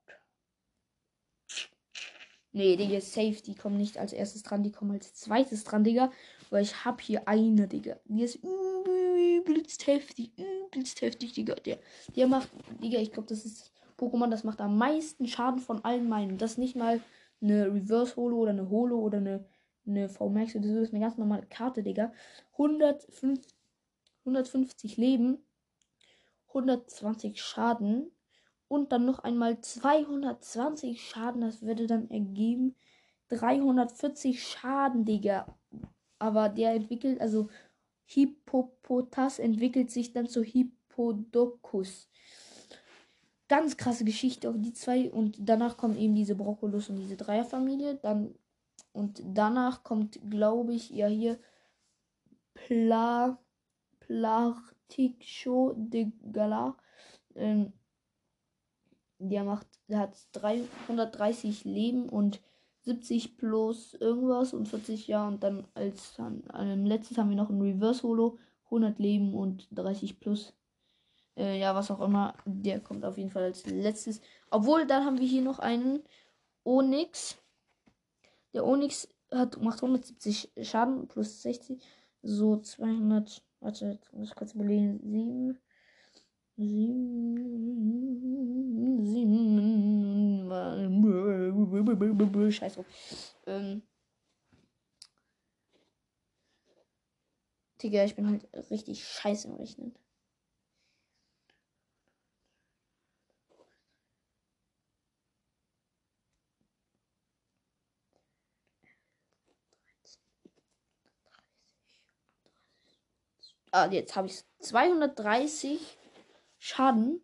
Nee, 2.58 2.76
Digga, 2.76 3.00
safe. 3.00 3.40
Die 3.46 3.54
kommen 3.54 3.76
nicht 3.76 3.98
als 3.98 4.12
erstes 4.12 4.42
dran. 4.42 4.64
Die 4.64 4.72
kommen 4.72 4.90
als 4.90 5.14
zweites 5.14 5.62
dran, 5.62 5.84
Digga. 5.84 6.10
Weil 6.50 6.64
ich 6.64 6.84
hab 6.84 7.00
hier 7.00 7.28
eine, 7.28 7.68
Digga. 7.68 8.00
Die 8.06 8.24
ist 8.24 8.40
übelst 8.42 9.86
heftig. 9.86 10.32
Übelst 10.36 11.00
heftig, 11.00 11.34
Digga. 11.34 11.54
Der, 11.54 11.78
der 12.16 12.26
macht, 12.26 12.50
Digga, 12.82 12.98
ich 12.98 13.12
glaube, 13.12 13.28
das 13.28 13.44
ist 13.44 13.70
Pokémon, 13.96 14.28
das 14.28 14.42
macht 14.42 14.60
am 14.60 14.76
meisten 14.76 15.28
Schaden 15.28 15.60
von 15.60 15.84
allen 15.84 16.08
meinen. 16.08 16.36
Das 16.36 16.58
nicht 16.58 16.74
mal 16.74 17.00
eine 17.40 17.72
Reverse 17.72 18.16
Holo 18.16 18.38
oder 18.38 18.50
eine 18.50 18.68
Holo 18.68 18.98
oder 18.98 19.18
eine 19.18 19.44
eine 19.86 20.08
VMAX 20.08 20.56
oder 20.56 20.68
so 20.68 20.80
ist 20.80 20.92
eine 20.92 21.00
ganz 21.00 21.16
normale 21.16 21.46
Karte, 21.46 21.84
Digga. 21.84 22.12
105, 22.54 23.40
150 24.24 24.96
Leben, 24.96 25.38
120 26.48 27.40
Schaden 27.40 28.10
und 28.68 28.92
dann 28.92 29.06
noch 29.06 29.20
einmal 29.20 29.60
220 29.60 31.02
Schaden. 31.02 31.40
Das 31.40 31.62
würde 31.62 31.86
dann 31.86 32.10
ergeben 32.10 32.76
340 33.28 34.42
Schaden, 34.42 35.04
Digga. 35.04 35.46
Aber 36.18 36.48
der 36.48 36.72
entwickelt, 36.72 37.20
also 37.20 37.48
Hippopotas 38.04 39.38
entwickelt 39.38 39.90
sich 39.90 40.12
dann 40.12 40.26
zu 40.26 40.42
Hippodocus. 40.42 42.08
Ganz 43.48 43.76
krasse 43.76 44.04
Geschichte 44.04 44.48
auf 44.50 44.56
die 44.58 44.72
zwei. 44.72 45.10
Und 45.10 45.36
danach 45.40 45.76
kommen 45.76 45.96
eben 45.96 46.14
diese 46.14 46.34
Brokkolus 46.34 46.90
und 46.90 46.96
diese 46.96 47.16
Dreierfamilie. 47.16 47.96
Dann 47.96 48.34
und 48.92 49.22
danach 49.24 49.84
kommt, 49.84 50.18
glaube 50.28 50.74
ich, 50.74 50.90
ja 50.90 51.06
hier 51.06 51.38
Pla 52.54 53.38
Show 55.20 55.74
de 55.76 56.10
Gala. 56.32 56.76
Ähm, 57.34 57.72
der 59.18 59.44
macht, 59.44 59.66
der 59.88 59.98
hat 60.00 60.16
330 60.32 61.64
Leben 61.64 62.08
und 62.08 62.40
70 62.82 63.36
plus 63.36 63.94
irgendwas 63.94 64.54
und 64.54 64.68
40 64.68 65.08
Jahre 65.08 65.28
und 65.28 65.42
dann 65.42 65.66
als 65.74 66.16
ähm, 66.18 66.86
letztes 66.86 67.18
haben 67.18 67.28
wir 67.28 67.36
noch 67.36 67.50
ein 67.50 67.60
Reverse 67.60 68.02
Holo, 68.02 68.38
100 68.64 68.98
Leben 68.98 69.34
und 69.34 69.68
30 69.72 70.20
plus. 70.20 70.54
Äh, 71.36 71.58
ja, 71.60 71.74
was 71.74 71.90
auch 71.90 72.00
immer. 72.00 72.34
Der 72.44 72.80
kommt 72.80 73.04
auf 73.04 73.18
jeden 73.18 73.30
Fall 73.30 73.44
als 73.44 73.66
letztes. 73.66 74.20
Obwohl, 74.50 74.86
dann 74.86 75.04
haben 75.04 75.18
wir 75.18 75.26
hier 75.26 75.42
noch 75.42 75.58
einen 75.58 76.02
Onyx. 76.64 77.38
Der 78.54 78.64
Onyx 78.64 79.08
hat, 79.30 79.60
macht 79.60 79.82
170 79.82 80.52
Schaden 80.62 81.08
plus 81.08 81.42
60. 81.42 81.82
So 82.22 82.56
200. 82.56 83.42
Warte, 83.60 83.86
jetzt 83.86 84.12
muss 84.12 84.28
ich 84.28 84.34
kurz 84.34 84.54
überlegen. 84.54 85.00
7. 85.02 85.58
7. 86.58 86.98
7. 92.18 92.52
Scheiß 92.52 92.74
drauf. 92.74 92.86
Ähm. 93.46 93.82
Digga, 97.82 98.04
ich 98.04 98.16
bin 98.16 98.28
halt 98.28 98.48
richtig 98.70 99.06
scheiße 99.06 99.48
im 99.48 99.54
Rechnen. 99.54 99.94
Ah, 113.70 113.86
jetzt 113.90 114.16
habe 114.16 114.26
ich 114.26 114.42
230 114.60 115.97
Schaden. 116.58 117.22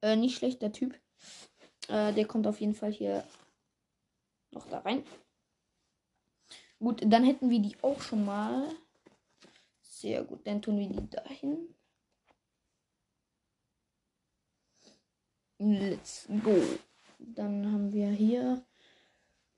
Äh, 0.00 0.16
nicht 0.16 0.36
schlecht, 0.36 0.62
der 0.62 0.72
Typ. 0.72 0.98
Äh, 1.88 2.12
der 2.12 2.26
kommt 2.26 2.46
auf 2.46 2.60
jeden 2.60 2.74
Fall 2.74 2.92
hier 2.92 3.24
noch 4.50 4.66
da 4.68 4.78
rein. 4.78 5.04
Gut, 6.78 7.02
dann 7.04 7.24
hätten 7.24 7.50
wir 7.50 7.60
die 7.60 7.76
auch 7.82 8.00
schon 8.00 8.24
mal. 8.24 8.72
Sehr 9.80 10.22
gut, 10.22 10.46
dann 10.46 10.62
tun 10.62 10.78
wir 10.78 10.88
die 10.88 11.10
dahin. 11.10 11.74
Let's 15.58 16.28
go. 16.44 16.62
Dann 17.18 17.72
haben 17.72 17.92
wir 17.92 18.10
hier 18.10 18.64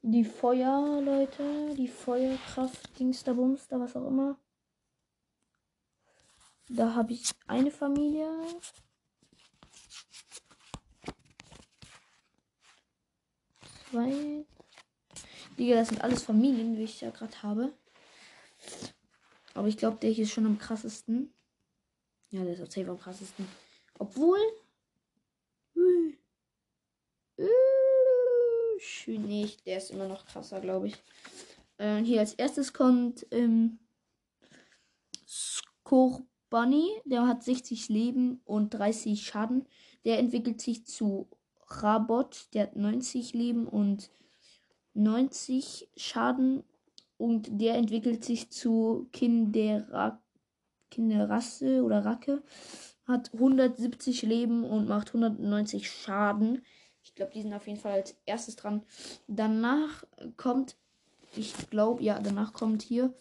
die 0.00 0.24
Feuer, 0.24 1.02
Leute. 1.02 1.74
Die 1.74 1.88
Feuerkraft, 1.88 2.98
Dingsterbumster, 2.98 3.78
was 3.78 3.96
auch 3.96 4.06
immer. 4.06 4.38
Da 6.72 6.94
habe 6.94 7.12
ich 7.12 7.32
eine 7.48 7.72
Familie. 7.72 8.30
Zwei. 13.90 14.44
Digga, 15.58 15.74
das 15.74 15.88
sind 15.88 16.00
alles 16.00 16.22
Familien, 16.22 16.78
wie 16.78 16.84
ich 16.84 17.00
ja 17.00 17.10
gerade 17.10 17.42
habe. 17.42 17.72
Aber 19.54 19.66
ich 19.66 19.76
glaube, 19.76 19.96
der 19.96 20.10
hier 20.10 20.22
ist 20.22 20.30
schon 20.30 20.46
am 20.46 20.58
krassesten. 20.58 21.34
Ja, 22.30 22.44
der 22.44 22.54
ist 22.54 22.62
auch 22.62 22.70
safe 22.70 22.88
am 22.88 23.00
krassesten. 23.00 23.48
Obwohl. 23.98 24.38
Schön 28.78 29.26
nicht. 29.26 29.66
Der 29.66 29.78
ist 29.78 29.90
immer 29.90 30.06
noch 30.06 30.24
krasser, 30.24 30.60
glaube 30.60 30.86
ich. 30.86 30.94
Äh, 31.78 31.96
hier 32.04 32.20
als 32.20 32.34
erstes 32.34 32.72
kommt 32.72 33.26
ähm, 33.32 33.80
Skorbunny. 36.50 37.00
Der 37.04 37.26
hat 37.26 37.44
60 37.44 37.88
Leben 37.88 38.40
und 38.44 38.70
30 38.70 39.24
Schaden. 39.24 39.66
Der 40.04 40.18
entwickelt 40.18 40.60
sich 40.60 40.84
zu 40.86 41.28
Rabot. 41.68 42.48
Der 42.54 42.64
hat 42.64 42.76
90 42.76 43.32
Leben 43.34 43.66
und 43.66 44.10
90 44.94 45.88
Schaden. 45.96 46.64
Und 47.16 47.60
der 47.60 47.74
entwickelt 47.76 48.24
sich 48.24 48.50
zu 48.50 49.08
Kindera 49.12 50.20
Kinderasse 50.90 51.84
oder 51.84 52.04
Racke. 52.04 52.42
Hat 53.06 53.32
170 53.32 54.22
Leben 54.22 54.64
und 54.64 54.88
macht 54.88 55.08
190 55.08 55.88
Schaden. 55.88 56.62
Ich 57.04 57.14
glaube, 57.14 57.32
die 57.32 57.42
sind 57.42 57.54
auf 57.54 57.66
jeden 57.68 57.78
Fall 57.78 57.92
als 57.92 58.16
erstes 58.26 58.56
dran. 58.56 58.82
Danach 59.28 60.04
kommt, 60.36 60.76
ich 61.36 61.54
glaube, 61.70 62.02
ja, 62.02 62.18
danach 62.18 62.52
kommt 62.52 62.82
hier 62.82 63.14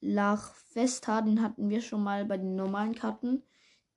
Lach 0.00 0.54
Vesta. 0.74 1.22
Den 1.22 1.42
hatten 1.42 1.68
wir 1.68 1.80
schon 1.80 2.02
mal 2.02 2.24
bei 2.24 2.36
den 2.36 2.56
normalen 2.56 2.94
Karten. 2.94 3.42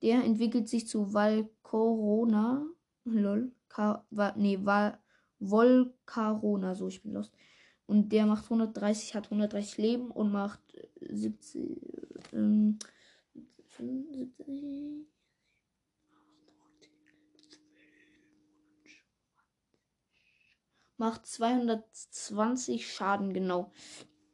Der 0.02 0.24
entwickelt 0.24 0.68
sich 0.68 0.88
zu 0.88 1.12
Valcorona. 1.12 2.66
Lol. 3.04 3.52
Ka, 3.68 4.04
wa, 4.10 4.34
nee, 4.36 4.58
Val, 4.62 4.98
Volcarona. 5.38 6.74
So, 6.74 6.88
ich 6.88 7.02
bin 7.02 7.12
lost. 7.12 7.32
Und 7.86 8.12
der 8.12 8.26
macht 8.26 8.44
130, 8.44 9.14
hat 9.14 9.26
130 9.26 9.78
Leben 9.78 10.10
und 10.10 10.30
macht 10.30 10.60
70, 11.00 11.80
ähm, 12.32 12.78
75, 13.66 15.06
macht 20.96 21.26
220 21.26 22.92
Schaden, 22.92 23.32
genau. 23.32 23.72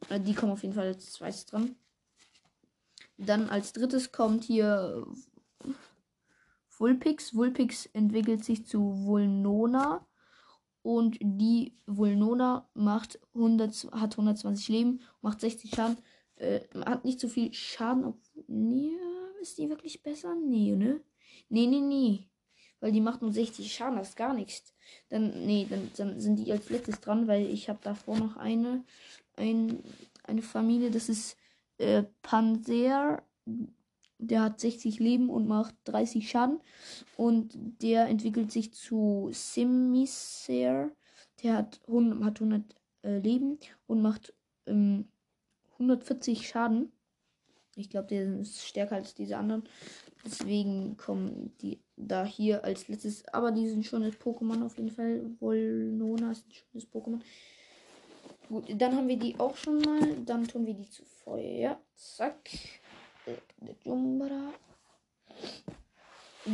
Äh, 0.08 0.20
die 0.20 0.34
kommen 0.34 0.52
auf 0.52 0.62
jeden 0.62 0.74
Fall 0.74 0.88
als 0.88 1.12
zweites 1.12 1.46
dran. 1.46 1.76
Dann 3.18 3.48
als 3.48 3.72
drittes 3.72 4.12
kommt 4.12 4.44
hier 4.44 5.06
Vulpix. 6.78 7.34
Vulpix 7.34 7.86
entwickelt 7.86 8.44
sich 8.44 8.66
zu 8.66 9.04
Vulnona. 9.04 10.06
Und 10.82 11.18
die 11.20 11.76
Vulnona 11.86 12.68
macht 12.74 13.18
100, 13.34 13.88
hat 13.92 14.12
120 14.12 14.68
Leben, 14.68 15.00
macht 15.20 15.40
60 15.40 15.74
Schaden. 15.74 15.98
Äh, 16.36 16.60
hat 16.84 17.04
nicht 17.04 17.18
so 17.18 17.28
viel 17.28 17.52
Schaden. 17.52 18.14
nee, 18.46 18.92
ist 19.40 19.58
die 19.58 19.68
wirklich 19.68 20.02
besser? 20.02 20.34
Nee, 20.34 20.76
ne? 20.76 21.00
Nee, 21.48 21.66
nee, 21.66 21.80
nee. 21.80 22.28
Weil 22.80 22.92
die 22.92 23.00
macht 23.00 23.22
nur 23.22 23.32
60 23.32 23.72
Schaden, 23.72 23.96
das 23.96 24.10
ist 24.10 24.16
gar 24.16 24.34
nichts. 24.34 24.74
Dann, 25.08 25.46
nee, 25.46 25.66
dann, 25.68 25.90
dann 25.96 26.20
sind 26.20 26.36
die 26.36 26.52
als 26.52 26.70
letztes 26.70 27.00
dran, 27.00 27.26
weil 27.26 27.46
ich 27.46 27.68
habe 27.68 27.78
davor 27.82 28.18
noch 28.18 28.36
eine, 28.36 28.84
ein, 29.36 29.82
eine 30.24 30.42
Familie, 30.42 30.90
das 30.90 31.08
ist 31.08 31.36
äh, 31.78 32.04
Panzer. 32.22 33.22
Der 34.18 34.42
hat 34.42 34.60
60 34.60 34.98
Leben 34.98 35.28
und 35.28 35.46
macht 35.46 35.74
30 35.84 36.28
Schaden. 36.28 36.60
Und 37.16 37.54
der 37.82 38.06
entwickelt 38.06 38.50
sich 38.50 38.72
zu 38.72 39.30
Simisair. 39.32 40.90
Der 41.42 41.56
hat 41.58 41.80
100, 41.86 42.24
hat 42.24 42.40
100 42.40 42.62
äh, 43.02 43.18
Leben 43.18 43.58
und 43.86 44.00
macht 44.00 44.32
ähm, 44.66 45.06
140 45.74 46.48
Schaden. 46.48 46.92
Ich 47.76 47.90
glaube, 47.90 48.08
der 48.08 48.40
ist 48.40 48.64
stärker 48.64 48.96
als 48.96 49.14
diese 49.14 49.36
anderen. 49.36 49.64
Deswegen 50.24 50.96
kommen 50.96 51.52
die 51.60 51.78
da 51.96 52.24
hier 52.24 52.64
als 52.64 52.88
letztes. 52.88 53.26
Aber 53.28 53.52
die 53.52 53.68
sind 53.68 53.84
schon 53.84 54.02
das 54.02 54.14
Pokémon 54.14 54.64
auf 54.64 54.78
jeden 54.78 54.90
Fall. 54.90 55.30
Volnona 55.40 56.32
ist 56.32 56.46
ein 56.46 56.52
schönes 56.52 56.90
Pokémon. 56.90 57.20
Gut, 58.48 58.64
dann 58.68 58.96
haben 58.96 59.08
wir 59.08 59.18
die 59.18 59.38
auch 59.38 59.56
schon 59.56 59.80
mal. 59.80 60.16
Dann 60.24 60.46
tun 60.46 60.66
wir 60.66 60.74
die 60.74 60.88
zu 60.88 61.04
Feuer. 61.04 61.80
Zack. 61.94 62.50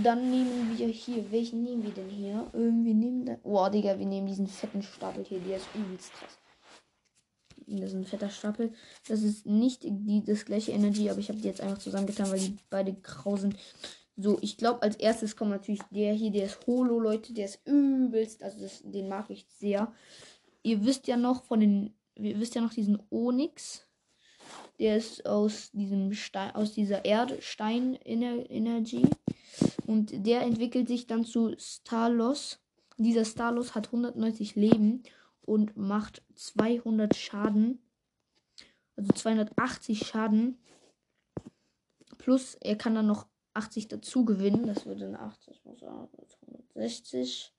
Dann 0.02 0.30
nehmen 0.30 0.78
wir 0.78 0.88
hier. 0.88 1.30
Welchen 1.30 1.62
nehmen 1.62 1.84
wir 1.84 1.92
denn 1.92 2.08
hier? 2.08 2.50
Ähm, 2.54 2.84
wir 2.84 2.94
nehmen 2.94 3.26
da. 3.26 3.36
Boah, 3.42 3.70
Digga, 3.70 3.98
wir 3.98 4.06
nehmen 4.06 4.26
diesen 4.26 4.46
fetten 4.46 4.82
Stapel 4.82 5.24
hier. 5.24 5.40
Der 5.40 5.58
ist 5.58 5.68
übelst 5.74 6.12
krass. 6.14 6.38
Das 7.66 7.90
ist 7.90 7.94
ein 7.94 8.04
fetter 8.04 8.30
Stapel. 8.30 8.72
Das 9.06 9.22
ist 9.22 9.46
nicht 9.46 9.82
die, 9.84 10.22
das 10.24 10.44
gleiche 10.46 10.72
Energy, 10.72 11.10
aber 11.10 11.20
ich 11.20 11.28
habe 11.28 11.38
die 11.38 11.46
jetzt 11.46 11.60
einfach 11.60 11.78
zusammengetan, 11.78 12.30
weil 12.30 12.40
die 12.40 12.56
beide 12.70 12.94
grau 12.94 13.36
sind. 13.36 13.56
So, 14.16 14.38
ich 14.40 14.56
glaube, 14.56 14.82
als 14.82 14.96
erstes 14.96 15.36
kommt 15.36 15.52
natürlich 15.52 15.82
der 15.90 16.12
hier, 16.12 16.30
der 16.30 16.46
ist 16.46 16.66
Holo, 16.66 16.98
Leute. 16.98 17.32
Der 17.34 17.44
ist 17.44 17.60
übelst. 17.66 18.42
Also, 18.42 18.60
das, 18.60 18.80
den 18.82 19.08
mag 19.08 19.28
ich 19.30 19.46
sehr. 19.58 19.92
Ihr 20.62 20.84
wisst 20.84 21.06
ja 21.06 21.16
noch 21.16 21.44
von 21.44 21.60
den. 21.60 21.94
Ihr 22.14 22.38
wisst 22.38 22.54
ja 22.54 22.60
noch 22.60 22.74
diesen 22.74 23.02
Onyx. 23.10 23.86
Der 24.78 24.96
ist 24.96 25.26
aus 25.26 25.70
diesem 25.72 26.12
Stein, 26.12 26.54
aus 26.54 26.72
dieser 26.72 27.04
Erdstein-Energy. 27.04 29.08
Und 29.86 30.26
der 30.26 30.42
entwickelt 30.42 30.88
sich 30.88 31.06
dann 31.06 31.24
zu 31.24 31.54
Starlos. 31.58 32.60
Dieser 32.98 33.24
Starlos 33.24 33.74
hat 33.74 33.86
190 33.86 34.56
Leben 34.56 35.02
und 35.42 35.76
macht 35.76 36.22
200 36.34 37.16
Schaden. 37.16 37.82
Also 38.96 39.12
280 39.12 40.06
Schaden. 40.06 40.58
Plus 42.18 42.56
er 42.60 42.76
kann 42.76 42.94
dann 42.94 43.06
noch 43.06 43.26
80 43.54 43.88
dazu 43.88 44.24
gewinnen. 44.24 44.66
Das 44.66 44.86
würde 44.86 45.00
dann 45.00 45.16
80, 45.16 45.64
muss 45.64 45.82
160. 45.82 47.52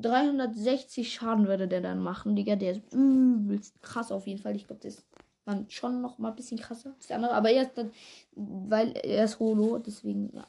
360 0.00 1.12
Schaden 1.12 1.48
würde 1.48 1.68
der 1.68 1.80
dann 1.80 2.00
machen, 2.00 2.36
Digga. 2.36 2.56
Der 2.56 2.72
ist 2.72 2.92
übelst 2.92 3.80
krass 3.82 4.12
auf 4.12 4.26
jeden 4.26 4.40
Fall. 4.40 4.56
Ich 4.56 4.66
glaube, 4.66 4.80
der 4.80 4.90
ist 4.90 5.04
dann 5.44 5.68
schon 5.70 6.00
noch 6.00 6.18
mal 6.18 6.30
ein 6.30 6.36
bisschen 6.36 6.58
krasser 6.58 6.94
als 6.94 7.06
der 7.08 7.16
andere. 7.16 7.32
Aber 7.32 7.50
er 7.50 7.62
ist 7.62 7.76
dann, 7.76 7.90
weil 8.32 8.92
er 8.92 9.24
ist 9.24 9.38
Holo, 9.38 9.78
deswegen, 9.78 10.30
ja. 10.34 10.46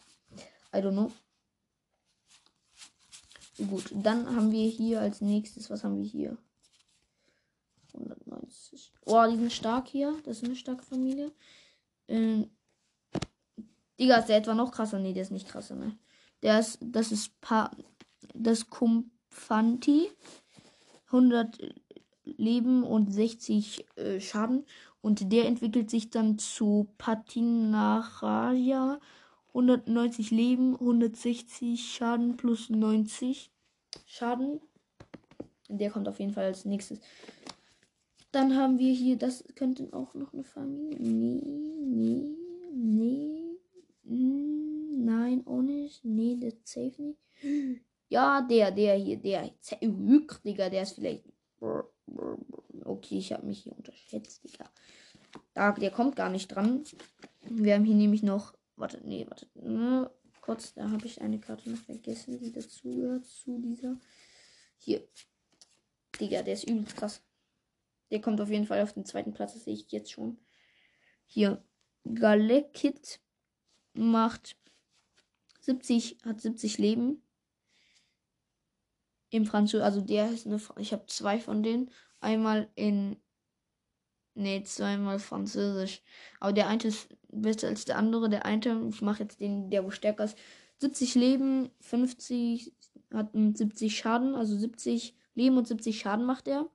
I 0.74 0.84
don't 0.84 0.92
know. 0.92 1.12
Gut, 3.58 3.92
dann 3.94 4.36
haben 4.36 4.52
wir 4.52 4.70
hier 4.70 5.02
als 5.02 5.22
nächstes, 5.22 5.70
was 5.70 5.84
haben 5.84 5.98
wir 5.98 6.06
hier? 6.06 6.38
190. 7.94 8.94
Oh, 9.06 9.26
die 9.30 9.38
sind 9.38 9.52
stark 9.52 9.88
hier. 9.88 10.16
Das 10.24 10.38
ist 10.38 10.46
eine 10.46 10.56
starke 10.56 10.84
Familie. 10.84 11.32
Ähm, 12.08 12.50
Digga, 14.00 14.18
ist 14.18 14.30
der 14.30 14.38
etwa 14.38 14.54
noch 14.54 14.72
krasser? 14.72 15.00
Nee, 15.00 15.14
der 15.14 15.24
ist 15.24 15.32
nicht 15.32 15.48
krasser, 15.48 15.76
ne? 15.76 15.98
Der 16.42 16.60
ist, 16.60 16.78
das 16.82 17.12
ist 17.12 17.40
pa 17.42 17.72
das 18.34 18.70
Kumpfanti. 19.40 20.10
100 21.08 21.74
Leben 22.26 22.84
und 22.84 23.12
60 23.12 23.86
äh, 23.96 24.20
Schaden. 24.20 24.66
Und 25.02 25.32
der 25.32 25.46
entwickelt 25.46 25.90
sich 25.90 26.10
dann 26.10 26.38
zu 26.38 26.90
Patinaraja. 26.98 29.00
190 29.50 30.32
Leben, 30.32 30.76
160 30.76 31.82
Schaden 31.82 32.38
plus 32.38 32.70
90 32.70 33.50
Schaden. 34.06 34.62
Der 35.70 35.90
kommt 35.90 36.08
auf 36.08 36.20
jeden 36.20 36.34
Fall 36.34 36.46
als 36.46 36.66
nächstes. 36.66 37.00
Dann 38.32 38.56
haben 38.56 38.78
wir 38.78 38.94
hier, 38.94 39.18
das 39.18 39.44
könnte 39.56 39.90
auch 39.92 40.14
noch 40.14 40.34
eine 40.34 40.44
Familie. 40.44 41.00
Nee, 41.00 41.42
nee, 41.82 42.36
nee. 44.04 44.04
Nein, 44.04 45.44
nicht. 45.64 46.06
Nee, 46.06 46.36
der 46.36 46.54
safe 46.64 47.02
nicht. 47.02 47.20
Ja, 48.10 48.42
der, 48.42 48.72
der 48.72 48.96
hier, 48.96 49.18
der. 49.18 49.52
Digga, 50.44 50.70
der 50.70 50.82
ist 50.82 50.96
vielleicht. 50.96 51.24
Okay, 52.84 53.20
ich 53.20 53.32
habe 53.32 53.46
mich 53.46 53.64
hier 53.64 53.76
unterschätzt, 53.78 54.44
Digga. 54.44 54.70
Da, 55.54 55.72
der 55.72 55.92
kommt 55.92 56.16
gar 56.16 56.30
nicht 56.30 56.48
dran. 56.48 56.84
Wir 57.42 57.76
haben 57.76 57.86
hier 57.86 57.96
nämlich 57.96 58.24
noch. 58.24 58.54
Warte, 58.76 59.00
nee, 59.06 59.26
warte. 59.28 59.48
Hm, 59.54 60.08
kurz, 60.42 60.74
da 60.74 60.90
habe 60.90 61.06
ich 61.06 61.22
eine 61.22 61.40
Karte 61.40 61.70
noch 61.70 61.78
vergessen, 61.78 62.40
die 62.40 62.52
dazugehört 62.52 63.26
zu 63.26 63.60
dieser. 63.60 64.00
Hier. 64.80 65.08
Digga, 66.20 66.42
der 66.42 66.56
ist 66.56 66.68
übelst 66.68 66.98
krass. 66.98 67.22
Der 68.10 68.22
kommt 68.22 68.42
auf 68.42 68.50
jeden 68.50 68.66
Fall 68.66 68.82
auf 68.82 68.94
den 68.94 69.06
zweiten 69.06 69.34
Platz, 69.34 69.54
das 69.54 69.66
sehe 69.66 69.76
ich 69.76 69.92
jetzt 69.92 70.12
schon. 70.12 70.40
Hier. 71.28 71.64
Galekit 72.12 73.20
macht 73.94 74.56
70, 75.62 76.18
hat 76.24 76.42
70 76.42 76.80
Leben. 76.80 77.22
Im 79.30 79.46
Französisch, 79.46 79.86
also 79.86 80.02
der 80.02 80.32
ist 80.32 80.48
eine, 80.48 80.60
ich 80.78 80.92
habe 80.92 81.06
zwei 81.08 81.40
von 81.40 81.62
denen. 81.64 81.92
Einmal 82.20 82.70
in, 82.76 83.18
nee, 84.34 84.64
zweimal 84.64 85.20
Französisch. 85.20 86.02
Aber 86.40 86.54
der 86.54 86.68
eine 86.68 86.84
ist 86.84 87.10
besser 87.32 87.68
als 87.68 87.86
der 87.86 87.98
andere. 87.98 88.30
Der 88.30 88.46
eine, 88.46 88.90
ich 88.90 89.02
mache 89.02 89.24
jetzt 89.24 89.40
den, 89.40 89.70
der 89.70 89.86
wo 89.86 89.92
stärker 89.92 90.26
ist. 90.26 90.38
70 90.80 91.16
Leben, 91.16 91.70
50, 91.82 92.74
hat 93.14 93.32
70 93.34 93.98
Schaden, 93.98 94.36
also 94.36 94.58
70 94.58 95.16
Leben 95.36 95.58
und 95.58 95.68
70 95.68 96.00
Schaden 96.00 96.26
macht 96.26 96.48
er. 96.48 96.70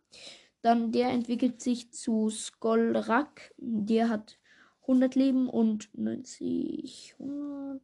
Dann 0.63 0.93
der 0.93 1.11
entwickelt 1.11 1.61
sich 1.61 1.93
zu 1.93 2.31
Skolrak. 2.31 3.53
Der 3.59 4.09
hat 4.09 4.39
100 4.83 5.15
Leben 5.15 5.49
und 5.49 5.91
90, 5.93 7.17
100. 7.19 7.83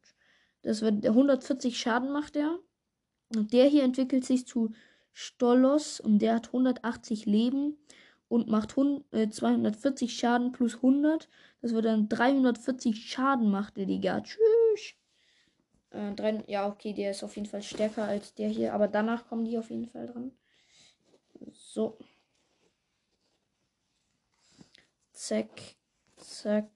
Das 0.63 0.81
wird 0.81 1.05
140 1.05 1.77
Schaden 1.77 2.11
macht 2.11 2.35
er. 2.35 2.59
Und 3.35 3.53
der 3.53 3.65
hier 3.65 3.83
entwickelt 3.83 4.25
sich 4.25 4.45
zu 4.45 4.71
Stolos 5.13 5.99
und 5.99 6.19
der 6.19 6.35
hat 6.35 6.47
180 6.47 7.25
Leben 7.25 7.77
und 8.27 8.47
macht 8.47 8.71
100, 8.71 9.13
äh, 9.13 9.29
240 9.29 10.17
Schaden 10.17 10.51
plus 10.51 10.75
100. 10.75 11.29
Das 11.61 11.73
wird 11.73 11.85
dann 11.85 12.07
340 12.07 13.09
Schaden 13.09 13.51
macht 13.51 13.77
der 13.77 13.85
Digga. 13.85 14.21
Tschüss. 14.21 14.95
Äh, 15.91 16.13
drei, 16.13 16.43
ja, 16.47 16.67
okay, 16.67 16.93
der 16.93 17.11
ist 17.11 17.23
auf 17.23 17.35
jeden 17.35 17.47
Fall 17.47 17.61
stärker 17.61 18.05
als 18.05 18.33
der 18.33 18.47
hier, 18.47 18.73
aber 18.73 18.87
danach 18.87 19.27
kommen 19.27 19.45
die 19.45 19.57
auf 19.57 19.69
jeden 19.69 19.87
Fall 19.87 20.07
dran. 20.07 20.31
So. 21.51 21.97
Zack, 25.11 25.49
zack, 26.17 26.69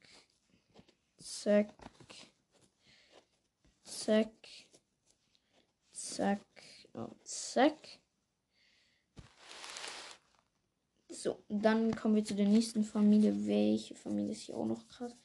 zack, 1.18 1.74
zack, 3.84 4.34
zack 6.16 6.45
und 6.93 7.28
zack. 7.28 7.99
So, 11.09 11.43
dann 11.49 11.95
kommen 11.95 12.16
wir 12.16 12.26
zu 12.26 12.36
der 12.36 12.47
nächsten 12.47 12.84
Familie. 12.84 13.45
Welche 13.47 13.95
Familie 13.95 14.32
ist 14.32 14.43
hier 14.43 14.55
auch 14.55 14.66
noch 14.66 14.88
krass? 14.88 15.16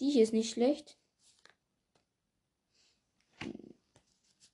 Die 0.00 0.10
hier 0.10 0.22
ist 0.22 0.32
nicht 0.32 0.50
schlecht. 0.50 0.98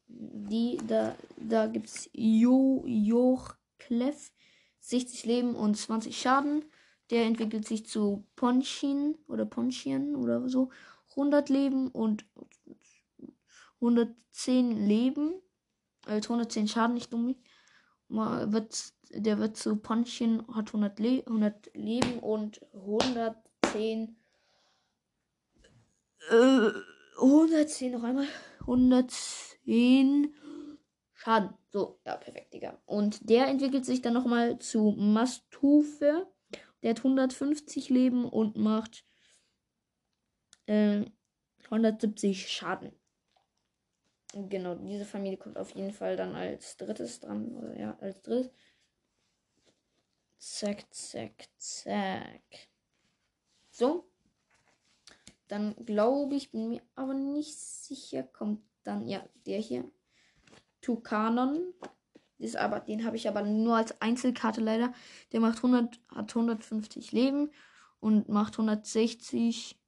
Die, 0.09 0.79
da, 0.87 1.17
da 1.37 1.67
gibt 1.67 1.87
es 1.87 2.11
Jo, 2.13 2.85
Joch, 2.87 3.55
Kleff, 3.79 4.33
60 4.81 5.25
Leben 5.25 5.55
und 5.55 5.77
20 5.77 6.17
Schaden. 6.21 6.65
Der 7.11 7.25
entwickelt 7.25 7.67
sich 7.67 7.87
zu 7.87 8.27
Ponchin 8.37 9.17
oder 9.27 9.45
Ponchien 9.45 10.15
oder 10.15 10.49
so. 10.49 10.71
100 11.11 11.49
Leben 11.49 11.89
und 11.89 12.25
110 13.81 14.87
Leben. 14.87 15.35
Also 16.07 16.33
110 16.33 16.69
Schaden, 16.69 16.95
nicht 16.95 17.13
dumm. 17.13 17.37
Wird, 18.09 18.93
der 19.11 19.39
wird 19.39 19.57
zu 19.57 19.77
Ponchien, 19.77 20.45
hat 20.55 20.69
100, 20.69 20.99
Le 20.99 21.23
100 21.27 21.71
Leben 21.75 22.19
und 22.19 22.61
110. 22.75 24.17
Äh, 26.31 26.71
110 27.17 27.93
noch 27.93 28.03
einmal. 28.03 28.27
110 28.61 30.35
Schaden. 31.15 31.55
So, 31.69 32.01
ja, 32.05 32.17
perfekt, 32.17 32.55
Digga. 32.55 32.81
Und 32.87 33.29
der 33.29 33.47
entwickelt 33.47 33.85
sich 33.85 34.03
dann 34.03 34.15
nochmal 34.15 34.59
zu 34.59 34.95
Mastufe. 34.99 36.27
Der 36.83 36.91
hat 36.91 36.99
150 36.99 37.91
Leben 37.91 38.25
und 38.25 38.57
macht 38.57 39.05
äh, 40.67 41.05
170 41.65 42.49
Schaden. 42.49 42.93
Genau, 44.33 44.77
diese 44.77 45.05
Familie 45.05 45.39
kommt 45.39 45.59
auf 45.59 45.75
jeden 45.75 45.93
Fall 45.93 46.17
dann 46.17 46.35
als 46.37 46.77
drittes 46.77 47.21
dran. 47.21 47.57
Oder 47.57 47.79
ja, 47.79 47.97
als 48.01 48.23
drittes. 48.23 48.53
Zack, 50.39 50.87
zack, 50.95 51.49
zack. 51.59 52.69
So. 53.71 54.09
Dann 55.49 55.75
glaube 55.85 56.37
ich, 56.37 56.53
bin 56.53 56.69
mir 56.69 56.83
aber 56.95 57.13
nicht 57.15 57.59
sicher, 57.59 58.23
kommt 58.23 58.63
dann, 58.85 59.09
ja, 59.09 59.25
der 59.47 59.59
hier. 59.59 59.91
Tukanon. 60.81 61.75
Ist 62.39 62.57
aber, 62.57 62.81
den 62.81 63.05
habe 63.05 63.17
ich 63.17 63.29
aber 63.29 63.43
nur 63.43 63.77
als 63.77 64.01
Einzelkarte 64.01 64.61
leider. 64.61 64.95
Der 65.33 65.41
macht 65.41 65.59
100, 65.59 66.01
hat 66.09 66.31
150 66.31 67.13
Leben 67.13 67.51
und 67.99 68.29
macht 68.29 68.55
160. 68.55 69.80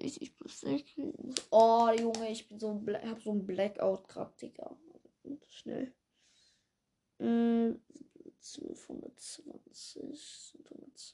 60 0.00 0.36
plus 0.36 0.60
60. 0.60 1.12
Oh, 1.50 1.88
Junge, 1.98 2.30
ich 2.30 2.48
bin 2.48 2.58
so 2.58 2.82
ich 2.86 3.10
hab 3.10 3.20
so 3.22 3.32
ein 3.32 3.44
Blackout 3.46 4.08
gerade, 4.08 4.32
Digga. 4.40 4.76
Schnell. 5.48 5.92
Äh, 7.18 7.74
1220, 8.40 9.44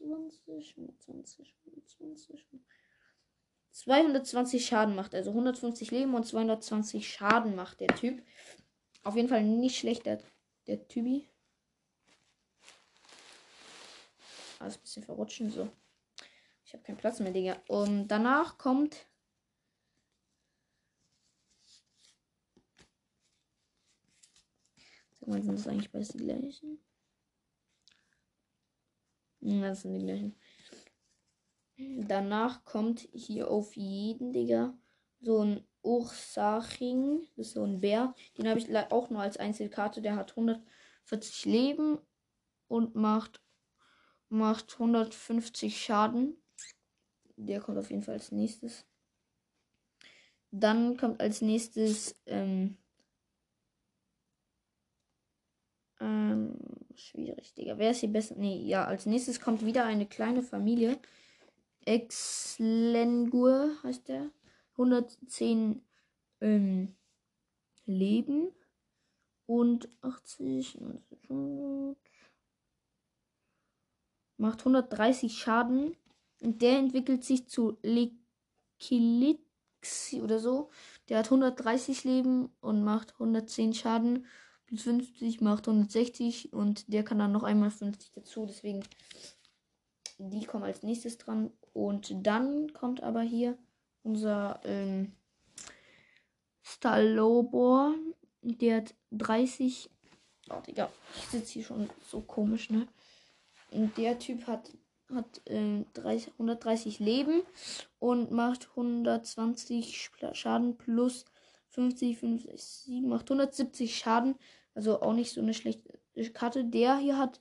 120, 0.00 0.76
120, 0.76 1.54
120. 2.00 2.46
220 3.70 4.64
Schaden 4.64 4.94
macht, 4.94 5.14
also 5.14 5.30
150 5.30 5.90
Leben 5.90 6.14
und 6.14 6.24
220 6.26 7.10
Schaden 7.10 7.56
macht 7.56 7.80
der 7.80 7.88
Typ. 7.88 8.22
Auf 9.02 9.16
jeden 9.16 9.28
Fall 9.28 9.42
nicht 9.42 9.78
schlecht, 9.78 10.06
der, 10.06 10.20
der 10.66 10.86
Typi. 10.86 11.26
Alles 14.60 14.76
ein 14.76 14.82
bisschen 14.82 15.02
verrutschen, 15.02 15.50
so. 15.50 15.68
Ich 16.64 16.72
habe 16.72 16.82
keinen 16.82 16.96
Platz 16.96 17.20
mehr, 17.20 17.32
Digga. 17.32 17.62
Und 17.68 18.08
danach 18.08 18.58
kommt. 18.58 19.06
Sag 25.12 25.28
mal, 25.28 25.42
sind 25.42 25.58
das 25.58 25.68
eigentlich 25.68 25.92
beides 25.92 26.08
die 26.08 26.18
gleichen? 26.18 26.78
Ja, 29.40 29.68
das 29.68 29.82
sind 29.82 29.94
die 29.94 30.04
gleichen. 30.04 30.36
Danach 31.76 32.64
kommt 32.64 33.08
hier 33.12 33.50
auf 33.50 33.76
jeden, 33.76 34.32
Digga, 34.32 34.76
so 35.20 35.40
ein 35.44 35.66
Ursaching. 35.82 37.26
Das 37.36 37.48
ist 37.48 37.54
so 37.54 37.64
ein 37.64 37.80
Bär. 37.80 38.14
Den 38.38 38.48
habe 38.48 38.58
ich 38.58 38.74
auch 38.90 39.10
nur 39.10 39.20
als 39.20 39.36
Einzelkarte. 39.36 40.00
Der 40.00 40.16
hat 40.16 40.30
140 40.30 41.44
Leben 41.44 41.98
und 42.68 42.94
macht, 42.94 43.42
macht 44.28 44.74
150 44.74 45.82
Schaden. 45.82 46.40
Der 47.36 47.60
kommt 47.60 47.78
auf 47.78 47.90
jeden 47.90 48.02
Fall 48.02 48.14
als 48.14 48.32
nächstes. 48.32 48.86
Dann 50.50 50.96
kommt 50.96 51.20
als 51.20 51.40
nächstes 51.40 52.14
ähm, 52.26 52.76
ähm, 56.00 56.56
schwierig, 56.94 57.54
Digga. 57.54 57.76
Wer 57.78 57.90
ist 57.90 58.00
hier 58.00 58.12
besser? 58.12 58.36
Nee, 58.36 58.62
ja, 58.64 58.84
als 58.84 59.06
nächstes 59.06 59.40
kommt 59.40 59.64
wieder 59.64 59.84
eine 59.84 60.06
kleine 60.06 60.42
Familie. 60.42 60.98
Exlengur 61.84 63.70
heißt 63.82 64.08
der. 64.08 64.30
110 64.72 65.82
ähm, 66.40 66.94
Leben 67.86 68.50
und 69.46 69.88
80, 70.02 70.80
100, 71.28 71.96
macht 74.36 74.60
130 74.60 75.36
Schaden. 75.38 75.96
Und 76.44 76.60
der 76.60 76.78
entwickelt 76.78 77.24
sich 77.24 77.48
zu 77.48 77.78
Lekilix 77.82 79.40
oder 80.20 80.38
so. 80.38 80.70
Der 81.08 81.18
hat 81.18 81.26
130 81.26 82.04
Leben 82.04 82.50
und 82.60 82.84
macht 82.84 83.14
110 83.14 83.72
Schaden. 83.72 84.26
Plus 84.66 84.82
50 84.82 85.40
macht 85.40 85.68
160 85.68 86.52
und 86.52 86.92
der 86.92 87.02
kann 87.02 87.18
dann 87.18 87.32
noch 87.32 87.44
einmal 87.44 87.70
50 87.70 88.12
dazu. 88.12 88.44
Deswegen, 88.44 88.84
die 90.18 90.44
kommen 90.44 90.64
als 90.64 90.82
nächstes 90.82 91.16
dran. 91.16 91.50
Und 91.72 92.26
dann 92.26 92.72
kommt 92.74 93.02
aber 93.02 93.22
hier 93.22 93.56
unser 94.02 94.60
ähm, 94.64 95.12
Stalobor. 96.62 97.94
Der 98.42 98.76
hat 98.76 98.94
30. 99.12 99.90
Oh, 100.50 100.60
Digga, 100.60 100.90
ich 101.16 101.24
sitze 101.28 101.52
hier 101.54 101.64
schon 101.64 101.88
so 102.06 102.20
komisch, 102.20 102.68
ne? 102.68 102.86
Und 103.70 103.96
der 103.96 104.18
Typ 104.18 104.46
hat, 104.46 104.70
hat 105.12 105.42
äh, 105.48 105.84
30, 105.94 106.32
130 106.34 106.98
Leben 106.98 107.42
und 107.98 108.30
macht 108.30 108.70
120 108.70 110.10
Schaden 110.32 110.76
plus 110.76 111.24
50, 111.68 112.18
50, 112.18 112.62
7, 112.62 113.08
macht 113.08 113.30
170 113.30 113.96
Schaden. 113.96 114.36
Also 114.74 115.00
auch 115.00 115.12
nicht 115.12 115.32
so 115.32 115.40
eine 115.40 115.54
schlechte 115.54 115.98
Karte. 116.32 116.64
Der 116.64 116.96
hier 116.96 117.18
hat, 117.18 117.40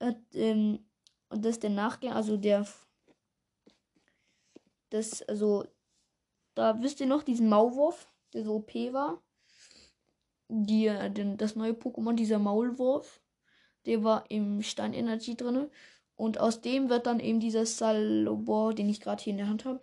hat 0.00 0.18
ähm, 0.34 0.84
und 1.28 1.44
das 1.44 1.56
ist 1.56 1.62
der 1.62 1.70
Nachgänger, 1.70 2.16
also 2.16 2.36
der 2.36 2.66
das, 4.90 5.22
also 5.22 5.66
da 6.54 6.80
wisst 6.82 7.00
ihr 7.00 7.06
noch 7.06 7.22
diesen 7.22 7.48
Maulwurf, 7.48 8.08
der 8.32 8.44
so 8.44 8.56
OP 8.56 8.74
war. 8.92 9.22
Die, 10.48 10.86
den, 11.10 11.36
das 11.36 11.56
neue 11.56 11.72
Pokémon, 11.72 12.14
dieser 12.14 12.38
Maulwurf, 12.38 13.20
der 13.84 14.02
war 14.02 14.24
im 14.30 14.62
Stein 14.62 14.94
Energy 14.94 15.36
drin. 15.36 15.70
Und 16.18 16.40
aus 16.40 16.60
dem 16.60 16.90
wird 16.90 17.06
dann 17.06 17.20
eben 17.20 17.38
dieser 17.38 17.64
Salobor, 17.64 18.74
den 18.74 18.88
ich 18.88 19.00
gerade 19.00 19.22
hier 19.22 19.30
in 19.30 19.36
der 19.38 19.48
Hand 19.48 19.64
habe. 19.64 19.80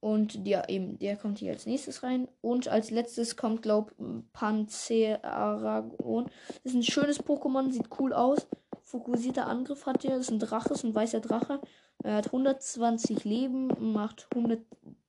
Und 0.00 0.46
ja, 0.46 0.68
eben, 0.68 0.98
der 0.98 1.16
kommt 1.16 1.38
hier 1.38 1.52
als 1.52 1.64
nächstes 1.64 2.02
rein. 2.02 2.28
Und 2.42 2.68
als 2.68 2.90
letztes 2.90 3.36
kommt, 3.36 3.62
glaub, 3.62 3.94
Panzeragon. 4.34 6.26
Das 6.62 6.72
ist 6.72 6.74
ein 6.74 6.82
schönes 6.82 7.18
Pokémon, 7.24 7.72
sieht 7.72 7.88
cool 7.98 8.12
aus. 8.12 8.46
Fokussierter 8.82 9.46
Angriff 9.46 9.86
hat 9.86 10.04
der. 10.04 10.16
Das 10.16 10.26
ist 10.26 10.32
ein 10.32 10.38
Drache, 10.38 10.74
ist 10.74 10.84
ein 10.84 10.94
weißer 10.94 11.20
Drache. 11.20 11.62
Er 12.02 12.16
hat 12.16 12.26
120 12.26 13.24
Leben, 13.24 13.68
macht 13.92 14.28
100, 14.34 14.62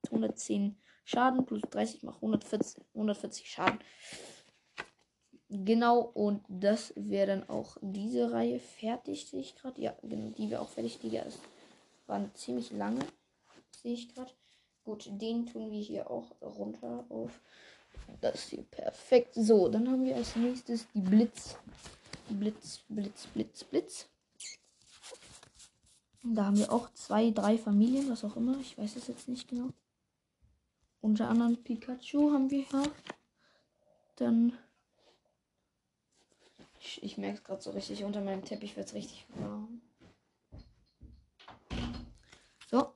110 0.06 0.78
Schaden, 1.04 1.46
plus 1.46 1.62
30 1.70 2.04
macht 2.04 2.18
140, 2.18 2.82
140 2.94 3.50
Schaden. 3.50 3.80
Genau, 5.54 6.00
und 6.00 6.46
das 6.48 6.94
wäre 6.96 7.28
dann 7.28 7.50
auch 7.50 7.76
diese 7.82 8.32
Reihe 8.32 8.58
fertig, 8.58 9.28
sehe 9.28 9.42
ich 9.42 9.54
gerade. 9.58 9.82
Ja, 9.82 9.94
genau, 10.02 10.30
die 10.30 10.50
wäre 10.50 10.62
auch 10.62 10.70
fertig. 10.70 11.00
Die 11.00 11.10
das 11.10 11.40
waren 12.08 12.34
ziemlich 12.36 12.72
lange, 12.72 13.02
sehe 13.82 13.94
ich 13.94 14.16
gerade. 14.16 14.32
Gut, 14.86 15.10
den 15.12 15.46
tun 15.46 15.70
wir 15.70 15.82
hier 15.82 16.10
auch 16.10 16.32
runter 16.42 17.04
auf. 17.10 17.42
Das 18.22 18.44
hier 18.48 18.64
perfekt. 18.64 19.34
So, 19.36 19.68
dann 19.68 19.90
haben 19.90 20.06
wir 20.06 20.16
als 20.16 20.38
nächstes 20.38 20.88
die 20.94 21.02
Blitz. 21.02 21.58
Blitz, 22.30 22.86
Blitz, 22.88 23.28
Blitz, 23.28 23.64
Blitz. 23.66 24.08
Da 26.24 26.46
haben 26.46 26.60
wir 26.60 26.72
auch 26.72 26.94
zwei, 26.94 27.32
drei 27.32 27.58
Familien, 27.58 28.10
was 28.10 28.24
auch 28.24 28.38
immer. 28.38 28.58
Ich 28.62 28.78
weiß 28.78 28.96
es 28.96 29.08
jetzt 29.08 29.28
nicht 29.28 29.50
genau. 29.50 29.68
Unter 31.02 31.28
anderem 31.28 31.62
Pikachu 31.62 32.32
haben 32.32 32.50
wir 32.50 32.64
hier. 32.64 32.84
Dann. 34.16 34.58
Ich, 36.84 37.04
ich 37.04 37.18
merke 37.18 37.38
es 37.38 37.44
gerade 37.44 37.62
so 37.62 37.72
richtig. 37.72 38.04
Unter 38.04 38.22
meinem 38.22 38.44
Teppich 38.44 38.76
wird 38.76 38.88
es 38.88 38.96
richtig 38.96 39.26
warm. 39.36 39.82
So. 42.70 42.94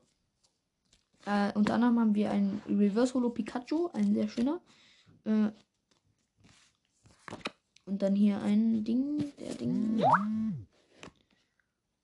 Äh, 1.25 1.51
unter 1.53 1.75
anderem 1.75 1.99
haben 1.99 2.15
wir 2.15 2.31
ein 2.31 2.61
Reverse 2.67 3.13
Holo 3.13 3.29
Pikachu, 3.29 3.89
ein 3.93 4.13
sehr 4.13 4.27
schöner. 4.27 4.59
Äh, 5.25 5.51
und 7.85 8.01
dann 8.01 8.15
hier 8.15 8.41
ein 8.41 8.83
Ding, 8.83 9.31
der 9.39 9.53
Ding. 9.53 10.03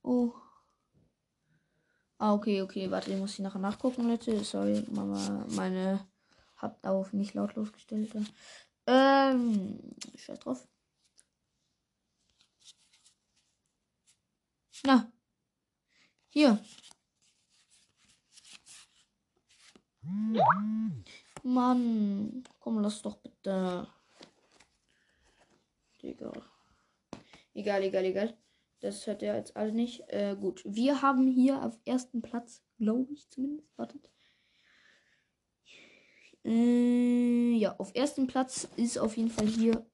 Oh. 0.04 0.34
Ah, 2.20 2.34
okay, 2.34 2.62
okay, 2.62 2.92
warte, 2.92 3.10
den 3.10 3.20
muss 3.20 3.34
ich 3.34 3.40
nachher 3.40 3.60
nachgucken, 3.60 4.08
Leute. 4.08 4.44
Sorry, 4.44 4.86
Mama, 4.92 5.46
meine 5.50 6.06
habt 6.58 6.86
auf 6.86 7.12
nicht 7.14 7.34
lautlos 7.34 7.74
gestellt. 7.74 8.14
Ähm, 8.86 9.80
scheiß 10.16 10.40
drauf. 10.40 10.68
Na. 14.84 15.12
Hier. 16.30 16.60
Mann, 21.44 22.44
komm, 22.60 22.80
lass 22.80 23.02
doch 23.02 23.18
bitte. 23.18 23.88
Digga. 26.02 26.32
Egal, 27.54 27.84
egal, 27.84 28.06
egal. 28.06 28.38
Das 28.80 29.06
hört 29.06 29.22
ihr 29.22 29.36
jetzt 29.36 29.56
alle 29.56 29.72
nicht. 29.72 30.02
Äh, 30.08 30.36
gut. 30.40 30.64
Wir 30.66 31.02
haben 31.02 31.28
hier 31.28 31.62
auf 31.64 31.78
ersten 31.86 32.22
Platz, 32.22 32.64
glaube 32.78 33.14
ich 33.14 33.30
zumindest. 33.30 33.78
Wartet. 33.78 34.10
Äh, 36.44 37.54
ja, 37.54 37.76
auf 37.78 37.94
ersten 37.94 38.26
Platz 38.26 38.68
ist 38.78 38.98
auf 38.98 39.16
jeden 39.18 39.30
Fall 39.30 39.48
hier 39.48 39.86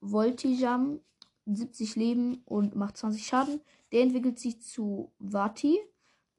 Voltijam. 0.00 1.00
70 1.46 1.96
Leben 1.96 2.42
und 2.44 2.76
macht 2.76 2.96
20 2.96 3.26
Schaden. 3.26 3.60
Der 3.92 4.02
entwickelt 4.02 4.38
sich 4.38 4.62
zu 4.62 5.12
Vati. 5.18 5.78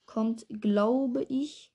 kommt, 0.05 0.45
glaube 0.49 1.23
ich, 1.23 1.73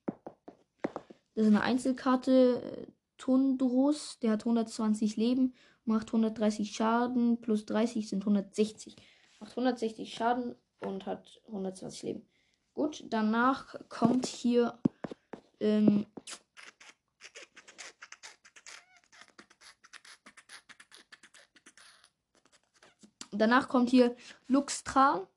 das 1.35 1.45
ist 1.45 1.47
eine 1.47 1.61
Einzelkarte. 1.61 2.61
Äh, 2.61 2.91
Tundrus, 3.17 4.17
der 4.19 4.31
hat 4.31 4.41
120 4.41 5.15
Leben, 5.15 5.53
macht 5.85 6.07
130 6.07 6.71
Schaden, 6.75 7.39
plus 7.39 7.65
30 7.67 8.09
sind 8.09 8.23
160. 8.23 8.95
Macht 9.39 9.51
160 9.51 10.11
Schaden 10.11 10.55
und 10.79 11.05
hat 11.05 11.39
120 11.45 12.01
Leben. 12.01 12.29
Gut, 12.73 13.03
danach 13.09 13.75
kommt 13.89 14.25
hier 14.25 14.79
ähm, 15.59 16.07
Danach 23.41 23.69
kommt 23.69 23.89
hier 23.89 24.15
Luxtra. 24.47 25.27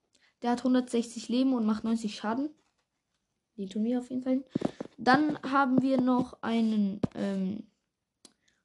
Der 0.42 0.50
hat 0.50 0.58
160 0.58 1.30
Leben 1.30 1.54
und 1.54 1.64
macht 1.64 1.84
90 1.84 2.14
Schaden. 2.14 2.50
Den 3.56 3.70
tun 3.70 3.82
wir 3.82 3.98
auf 3.98 4.10
jeden 4.10 4.22
Fall. 4.22 4.44
Dann 4.98 5.42
haben 5.42 5.80
wir 5.80 5.98
noch 5.98 6.36
einen. 6.42 7.00
Ähm, 7.14 7.66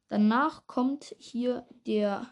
danach 0.09 0.67
kommt 0.67 1.15
hier 1.19 1.65
der 1.87 2.27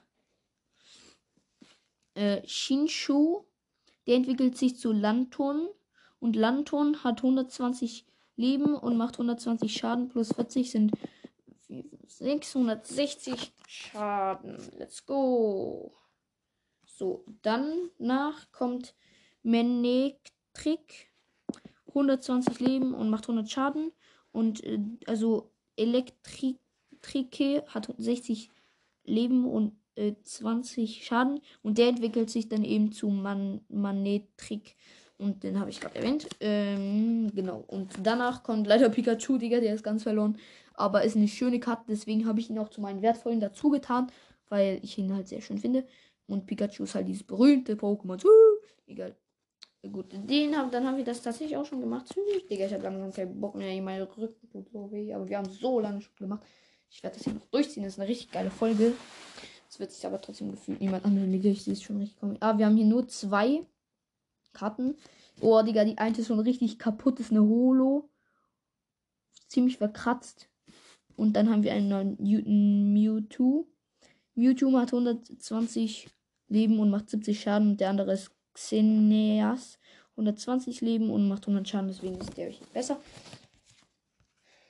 äh, 2.13 2.45
Shinshu. 2.45 3.45
Der 4.05 4.17
entwickelt 4.17 4.57
sich 4.57 4.77
zu 4.77 4.91
Lanton. 4.91 5.69
Und 6.19 6.35
Lanton 6.35 7.05
hat 7.05 7.19
120 7.19 8.05
Leben 8.35 8.75
und 8.75 8.97
macht 8.97 9.15
120 9.15 9.71
Schaden. 9.71 10.09
Plus 10.09 10.33
40 10.33 10.71
sind 10.71 10.91
660 12.09 13.53
Schaden. 13.65 14.57
Let's 14.77 15.05
go. 15.05 15.93
So, 16.97 17.23
danach 17.43 18.51
kommt 18.51 18.95
Menektrick. 19.43 21.11
120 21.89 22.59
Leben 22.59 22.95
und 22.95 23.11
macht 23.11 23.25
100 23.25 23.49
Schaden. 23.49 23.91
Und 24.31 24.63
äh, 24.63 24.79
also 25.05 25.51
Elektrike 25.75 26.57
hat 27.67 27.93
60 27.97 28.49
Leben 29.03 29.45
und 29.45 29.73
äh, 29.95 30.13
20 30.23 31.05
Schaden. 31.05 31.39
Und 31.61 31.77
der 31.77 31.89
entwickelt 31.89 32.31
sich 32.31 32.49
dann 32.49 32.63
eben 32.63 32.91
zu 32.91 33.09
Man 33.09 33.61
Manetrik. 33.69 34.75
Und 35.19 35.43
den 35.43 35.59
habe 35.59 35.69
ich 35.69 35.79
gerade 35.79 35.97
erwähnt. 35.97 36.27
Ähm, 36.39 37.31
genau. 37.35 37.63
Und 37.67 37.93
danach 38.01 38.41
kommt 38.41 38.65
leider 38.65 38.89
Pikachu, 38.89 39.37
Digga, 39.37 39.59
der 39.59 39.75
ist 39.75 39.83
ganz 39.83 40.01
verloren. 40.01 40.39
Aber 40.73 41.03
ist 41.03 41.15
eine 41.15 41.27
schöne 41.27 41.59
Karte, 41.59 41.85
deswegen 41.89 42.27
habe 42.27 42.39
ich 42.39 42.49
ihn 42.49 42.57
auch 42.57 42.69
zu 42.69 42.81
meinen 42.81 43.03
wertvollen 43.03 43.39
dazu 43.39 43.69
getan, 43.69 44.11
weil 44.49 44.79
ich 44.83 44.97
ihn 44.97 45.13
halt 45.13 45.27
sehr 45.27 45.41
schön 45.41 45.59
finde. 45.59 45.85
Und 46.27 46.45
Pikachu 46.45 46.83
ist 46.83 46.95
halt 46.95 47.07
dieses 47.07 47.23
berühmte 47.23 47.75
Pokémon. 47.75 48.21
Egal. 48.85 49.15
Gut, 49.91 50.11
den 50.11 50.55
haben, 50.55 50.69
dann 50.71 50.85
haben 50.85 50.97
wir 50.97 51.05
das 51.05 51.21
tatsächlich 51.21 51.55
auch 51.55 51.65
schon 51.65 51.79
gemacht. 51.79 52.13
Digga, 52.49 52.65
ich 52.65 52.73
habe 52.73 52.83
langsam 52.83 53.13
keinen 53.13 53.39
Bock 53.39 53.55
mehr. 53.55 53.81
Meine 53.81 54.07
Rücken 54.17 54.49
tut 54.49 54.69
so 54.69 54.91
weh. 54.91 55.13
Aber 55.13 55.27
wir 55.29 55.37
haben 55.37 55.49
so 55.49 55.79
lange 55.79 56.01
schon 56.01 56.15
gemacht. 56.17 56.43
Ich 56.89 57.01
werde 57.03 57.15
das 57.15 57.23
hier 57.23 57.33
noch 57.33 57.45
durchziehen. 57.45 57.83
Das 57.83 57.93
ist 57.93 57.99
eine 57.99 58.09
richtig 58.09 58.31
geile 58.31 58.51
Folge. 58.51 58.93
Es 59.69 59.79
wird 59.79 59.91
sich 59.91 60.05
aber 60.05 60.19
trotzdem 60.19 60.51
gefühlt 60.51 60.81
niemand 60.81 61.05
anderen. 61.05 61.31
Digga, 61.31 61.49
ich 61.49 61.63
sehe 61.63 61.73
es 61.73 61.81
schon 61.81 61.97
richtig 61.97 62.19
kommen. 62.19 62.37
Ah, 62.41 62.57
wir 62.57 62.65
haben 62.65 62.75
hier 62.75 62.85
nur 62.85 63.07
zwei 63.07 63.65
Karten. 64.51 64.95
Oh, 65.39 65.61
Digga, 65.61 65.85
die 65.85 65.97
eine 65.97 66.17
ist 66.17 66.27
schon 66.27 66.39
richtig 66.39 66.79
kaputt. 66.79 67.19
Das 67.19 67.27
ist 67.27 67.31
eine 67.31 67.43
Holo. 67.43 68.09
Ziemlich 69.47 69.77
verkratzt. 69.77 70.49
Und 71.15 71.33
dann 71.33 71.49
haben 71.49 71.63
wir 71.63 71.71
einen 71.73 71.87
neuen 71.87 72.93
Mewtwo. 72.93 73.67
Mewtwo 74.35 74.77
hat 74.77 74.93
120 74.93 76.09
Leben 76.47 76.79
und 76.79 76.89
macht 76.89 77.09
70 77.09 77.39
Schaden. 77.39 77.71
Und 77.71 77.81
der 77.81 77.89
andere 77.89 78.13
ist 78.13 78.31
Xeneas. 78.53 79.79
120 80.11 80.81
Leben 80.81 81.11
und 81.11 81.27
macht 81.27 81.43
100 81.43 81.67
Schaden. 81.67 81.87
Deswegen 81.89 82.19
ist 82.19 82.35
der 82.35 82.51
besser. 82.73 82.99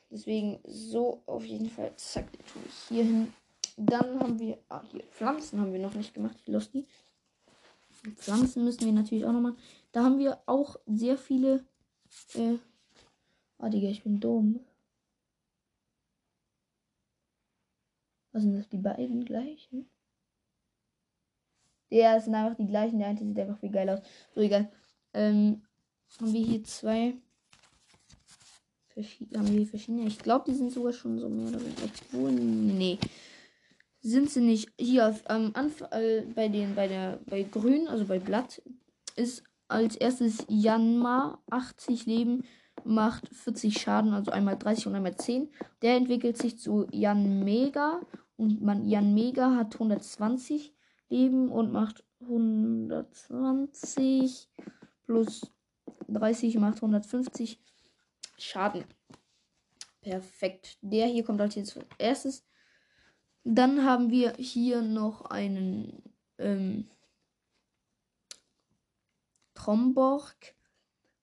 Deswegen 0.09 0.59
so 0.65 1.21
auf 1.25 1.45
jeden 1.45 1.69
Fall. 1.69 1.93
Zack, 1.95 2.31
den 2.31 2.45
tue 2.45 2.61
ich 2.67 2.73
hier 2.89 3.03
hin. 3.03 3.33
Dann 3.77 4.19
haben 4.19 4.39
wir. 4.39 4.57
Ah, 4.69 4.83
hier. 4.91 5.03
Pflanzen 5.03 5.59
haben 5.59 5.71
wir 5.71 5.79
noch 5.79 5.93
nicht 5.93 6.13
gemacht. 6.13 6.35
Die. 6.45 6.85
Pflanzen 8.15 8.63
müssen 8.63 8.85
wir 8.85 8.91
natürlich 8.91 9.25
auch 9.25 9.31
noch 9.31 9.41
machen. 9.41 9.57
Da 9.91 10.03
haben 10.03 10.19
wir 10.19 10.39
auch 10.45 10.77
sehr 10.85 11.17
viele. 11.17 11.65
Äh, 12.33 12.57
ah, 13.59 13.69
Digga, 13.69 13.89
ich 13.89 14.03
bin 14.03 14.19
dumm. 14.19 14.59
Was 18.31 18.43
sind 18.43 18.55
das? 18.55 18.69
Die 18.69 18.77
beiden 18.77 19.25
gleichen? 19.25 19.89
Der 21.91 22.19
sind 22.19 22.35
einfach 22.35 22.57
die 22.57 22.67
gleichen. 22.67 22.99
Der 22.99 23.09
eine 23.09 23.19
sieht 23.19 23.39
einfach 23.39 23.61
wie 23.61 23.69
geil 23.69 23.89
aus. 23.89 23.99
So 24.33 24.41
egal. 24.41 24.69
Ähm, 25.13 25.61
haben 26.19 26.33
wir 26.33 26.45
hier 26.45 26.63
zwei. 26.63 27.15
Verschiedene, 28.87 29.39
haben 29.39 29.47
wir 29.49 29.57
hier 29.57 29.67
verschiedene. 29.67 30.07
Ich 30.07 30.19
glaube, 30.19 30.45
die 30.49 30.55
sind 30.55 30.71
sogar 30.71 30.93
schon 30.93 31.19
so 31.19 31.29
mehr 31.29 31.49
oder 31.49 31.61
weniger. 31.61 31.83
Obwohl, 31.83 32.31
nee. 32.31 32.97
Sind 34.01 34.29
sie 34.29 34.41
nicht. 34.41 34.69
Hier 34.79 35.15
am 35.25 35.51
Anfang, 35.53 35.91
äh, 35.91 36.23
bei 36.33 36.47
den, 36.47 36.75
bei 36.75 36.87
der, 36.87 37.19
bei 37.25 37.43
Grün, 37.43 37.87
also 37.87 38.05
bei 38.05 38.19
Blatt, 38.19 38.61
ist 39.15 39.43
als 39.67 39.95
erstes 39.95 40.45
Janma 40.47 41.41
80 41.49 42.05
Leben, 42.05 42.43
macht 42.83 43.27
40 43.29 43.79
Schaden, 43.79 44.13
also 44.13 44.31
einmal 44.31 44.57
30 44.57 44.87
und 44.87 44.95
einmal 44.95 45.15
10. 45.15 45.49
Der 45.81 45.95
entwickelt 45.95 46.37
sich 46.37 46.57
zu 46.57 46.87
Jan 46.91 47.43
Mega 47.43 48.01
und 48.37 48.61
man 48.61 48.87
Jan 48.87 49.13
Mega 49.13 49.55
hat 49.55 49.73
120 49.73 50.73
Leben 51.09 51.49
und 51.49 51.71
macht 51.71 52.03
120 52.21 54.49
plus 55.05 55.51
30 56.07 56.57
macht 56.57 56.77
150 56.77 57.59
Schaden. 58.37 58.85
Perfekt. 60.01 60.77
Der 60.81 61.07
hier 61.07 61.23
kommt 61.23 61.41
als 61.41 61.55
jetzt 61.55 61.79
erstes. 61.97 62.45
Dann 63.43 63.83
haben 63.83 64.09
wir 64.09 64.33
hier 64.37 64.81
noch 64.81 65.25
einen 65.25 66.01
ähm, 66.37 66.89
Tromborg. 69.53 70.55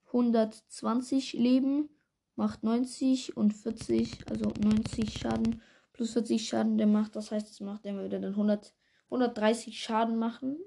120 0.07 1.33
Leben, 1.33 1.89
macht 2.37 2.63
90 2.63 3.37
und 3.37 3.53
40, 3.53 4.31
also 4.31 4.53
90 4.63 5.19
Schaden 5.19 5.61
plus 5.93 6.13
40 6.13 6.49
Schaden 6.49 6.79
der 6.79 6.87
macht. 6.87 7.17
Das 7.17 7.33
heißt, 7.33 7.51
es 7.51 7.61
macht 7.61 7.85
der 7.85 7.97
würde 7.97 8.21
dann 8.21 8.31
100 8.31 8.73
130 9.11 9.79
Schaden 9.79 10.17
machen. 10.17 10.59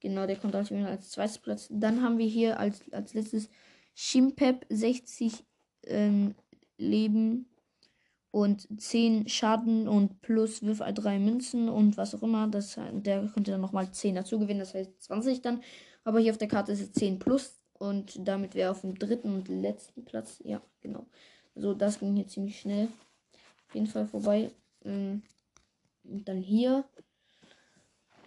Genau, 0.00 0.26
der 0.26 0.36
kommt 0.36 0.54
als, 0.54 0.68
zweites 1.10 1.38
Platz. 1.38 1.68
Dann 1.70 2.02
haben 2.02 2.18
wir 2.18 2.26
hier 2.26 2.58
als, 2.58 2.82
als 2.92 3.14
letztes 3.14 3.48
Shimpep 3.94 4.66
60 4.68 5.44
ähm, 5.84 6.34
Leben 6.76 7.48
und 8.30 8.68
10 8.80 9.28
Schaden 9.28 9.88
und 9.88 10.20
plus 10.20 10.62
wirf 10.62 10.78
3 10.80 11.18
Münzen 11.18 11.68
und 11.68 11.96
was 11.96 12.14
auch 12.14 12.22
immer. 12.22 12.48
Das, 12.48 12.78
der 12.92 13.26
könnte 13.28 13.52
dann 13.52 13.60
nochmal 13.60 13.90
10 13.90 14.16
dazu 14.16 14.38
gewinnen, 14.38 14.60
das 14.60 14.74
heißt 14.74 15.02
20 15.04 15.40
dann. 15.40 15.62
Aber 16.02 16.20
hier 16.20 16.32
auf 16.32 16.38
der 16.38 16.48
Karte 16.48 16.72
ist 16.72 16.80
es 16.80 16.92
10 16.92 17.18
plus 17.18 17.60
und 17.74 18.26
damit 18.26 18.54
wäre 18.54 18.72
auf 18.72 18.80
dem 18.80 18.98
dritten 18.98 19.32
und 19.32 19.48
letzten 19.48 20.04
Platz. 20.04 20.42
Ja, 20.44 20.60
genau. 20.80 21.06
So, 21.54 21.74
das 21.74 22.00
ging 22.00 22.16
hier 22.16 22.26
ziemlich 22.26 22.58
schnell. 22.58 22.88
Auf 23.68 23.74
jeden 23.74 23.86
Fall 23.86 24.06
vorbei. 24.06 24.50
Ähm, 24.84 25.22
und 26.02 26.28
dann 26.28 26.42
hier 26.42 26.84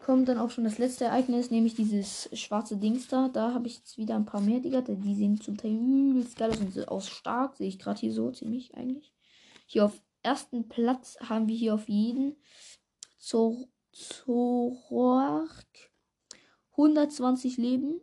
kommt 0.08 0.30
dann 0.30 0.38
auch 0.38 0.52
schon 0.52 0.64
das 0.64 0.78
letzte 0.78 1.04
Ereignis, 1.04 1.52
nämlich 1.52 1.76
dieses 1.76 2.30
schwarze 2.32 2.78
Dings 2.78 3.10
da. 3.10 3.28
Da 3.28 3.54
habe 3.54 3.68
ich 3.68 3.80
jetzt 3.80 3.98
wieder 3.98 4.16
ein 4.16 4.26
paar 4.26 4.40
mehr, 4.40 4.62
Digga. 4.62 4.80
Die 4.80 5.16
sehen 5.16 5.42
zum 5.42 5.58
Teil 5.58 5.74
übelst 5.74 6.38
geil 6.38 6.50
aus 6.50 6.62
und 6.62 6.88
aus 6.88 7.10
stark. 7.10 7.58
Sehe 7.58 7.68
ich 7.68 7.78
gerade 7.78 8.00
hier 8.00 8.14
so 8.14 8.32
ziemlich 8.32 8.74
eigentlich. 8.74 9.12
Hier 9.66 9.84
auf 9.84 10.02
ersten 10.24 10.70
Platz 10.70 11.18
haben 11.20 11.50
wir 11.50 11.58
hier 11.58 11.74
auf 11.74 11.90
jeden 11.90 12.38
Zor 13.18 13.58
Zoroark 13.92 15.68
120 16.72 17.58
Leben, 17.58 18.00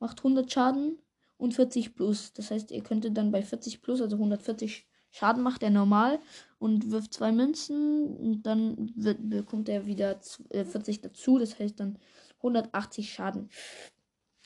macht 0.00 0.18
100 0.18 0.52
Schaden 0.52 0.98
und 1.38 1.54
40 1.54 1.94
plus. 1.94 2.34
Das 2.34 2.50
heißt, 2.50 2.72
ihr 2.72 2.82
könntet 2.82 3.16
dann 3.16 3.32
bei 3.32 3.42
40 3.42 3.80
plus, 3.80 4.02
also 4.02 4.16
140 4.16 4.86
Schaden 5.12 5.42
macht 5.42 5.62
er 5.62 5.70
normal 5.70 6.18
und 6.58 6.90
wirft 6.90 7.14
zwei 7.14 7.32
Münzen 7.32 8.16
und 8.16 8.42
dann 8.42 8.92
wird, 8.96 9.18
bekommt 9.28 9.68
er 9.68 9.86
wieder 9.86 10.18
40 10.50 10.96
äh, 10.96 11.00
dazu, 11.02 11.38
das 11.38 11.58
heißt 11.58 11.78
dann 11.78 11.98
180 12.38 13.12
Schaden. 13.12 13.50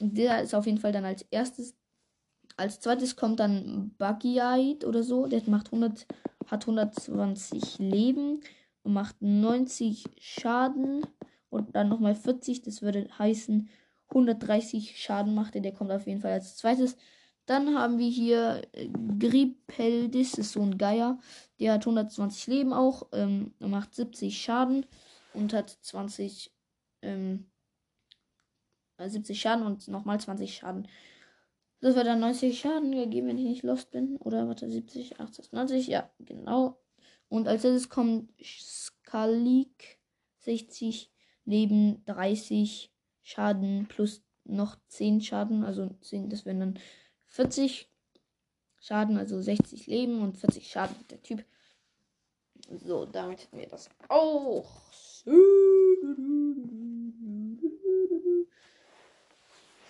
Der 0.00 0.42
ist 0.42 0.54
auf 0.54 0.66
jeden 0.66 0.78
Fall 0.78 0.92
dann 0.92 1.04
als 1.04 1.22
erstes. 1.30 1.74
Als 2.58 2.80
zweites 2.80 3.16
kommt 3.16 3.40
dann 3.40 3.94
Buggyite 3.98 4.86
oder 4.86 5.02
so, 5.02 5.26
der 5.26 5.42
macht 5.46 5.66
100, 5.66 6.06
hat 6.46 6.64
120 6.64 7.78
Leben 7.78 8.40
und 8.82 8.92
macht 8.92 9.20
90 9.20 10.04
Schaden 10.18 11.06
und 11.48 11.76
dann 11.76 11.88
nochmal 11.88 12.14
40, 12.14 12.62
das 12.62 12.82
würde 12.82 13.08
heißen 13.18 13.68
130 14.08 15.00
Schaden 15.00 15.34
macht 15.34 15.54
er, 15.54 15.60
der 15.60 15.72
kommt 15.72 15.92
auf 15.92 16.06
jeden 16.06 16.20
Fall 16.20 16.32
als 16.32 16.56
zweites. 16.56 16.96
Dann 17.46 17.78
haben 17.78 17.98
wir 17.98 18.08
hier 18.08 18.62
äh, 18.72 18.88
Gripeldis, 19.18 20.34
ist 20.34 20.52
so 20.52 20.62
ein 20.62 20.78
Geier. 20.78 21.18
Der 21.60 21.74
hat 21.74 21.82
120 21.82 22.48
Leben 22.48 22.72
auch, 22.72 23.06
ähm, 23.12 23.54
macht 23.60 23.94
70 23.94 24.40
Schaden 24.40 24.84
und 25.32 25.52
hat 25.52 25.70
20, 25.70 26.52
ähm, 27.02 27.46
äh, 28.98 29.08
70 29.08 29.40
Schaden 29.40 29.64
und 29.64 29.86
nochmal 29.88 30.20
20 30.20 30.54
Schaden. 30.54 30.88
Das 31.80 31.94
wird 31.94 32.06
dann 32.06 32.20
90 32.20 32.58
Schaden 32.58 32.92
gegeben, 32.92 33.28
wenn 33.28 33.38
ich 33.38 33.44
nicht 33.44 33.62
lost 33.62 33.90
bin. 33.92 34.16
Oder 34.16 34.48
warte, 34.48 34.68
70, 34.68 35.20
80, 35.20 35.52
90, 35.52 35.86
ja, 35.86 36.10
genau. 36.18 36.80
Und 37.28 37.48
als 37.48 37.64
erstes 37.64 37.88
kommt 37.88 38.32
Skalik 38.42 39.98
60 40.40 41.12
Leben, 41.44 42.04
30 42.06 42.92
Schaden 43.22 43.86
plus 43.88 44.22
noch 44.44 44.76
10 44.88 45.20
Schaden. 45.20 45.64
Also 45.64 45.90
10, 46.00 46.30
das 46.30 46.44
wären 46.44 46.60
dann 46.60 46.78
40 47.36 47.92
Schaden, 48.80 49.18
also 49.18 49.40
60 49.42 49.86
Leben 49.86 50.22
und 50.22 50.38
40 50.38 50.70
Schaden 50.70 50.96
der 51.10 51.22
Typ. 51.22 51.44
So, 52.70 53.04
damit 53.04 53.42
hätten 53.42 53.58
wir 53.58 53.68
das 53.68 53.90
auch. 54.08 54.66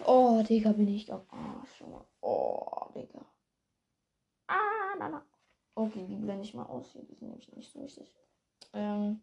Oh, 0.05 0.43
Digga, 0.43 0.73
bin 0.73 0.89
ich 0.89 1.13
am 1.13 1.25
Arsch. 1.29 1.85
Oh, 2.21 2.89
Digga. 2.95 3.25
Ah, 4.49 4.97
na, 4.99 5.09
na. 5.09 5.27
Okay, 5.77 6.05
die 6.09 6.17
blende 6.17 6.43
ich 6.43 6.55
mal 6.55 6.67
aus 6.67 6.91
hier. 6.91 7.05
Die 7.05 7.15
sind 7.15 7.29
nämlich 7.29 7.53
nicht 7.53 7.73
so 7.73 7.81
wichtig. 7.81 8.13
Ähm. 8.73 9.23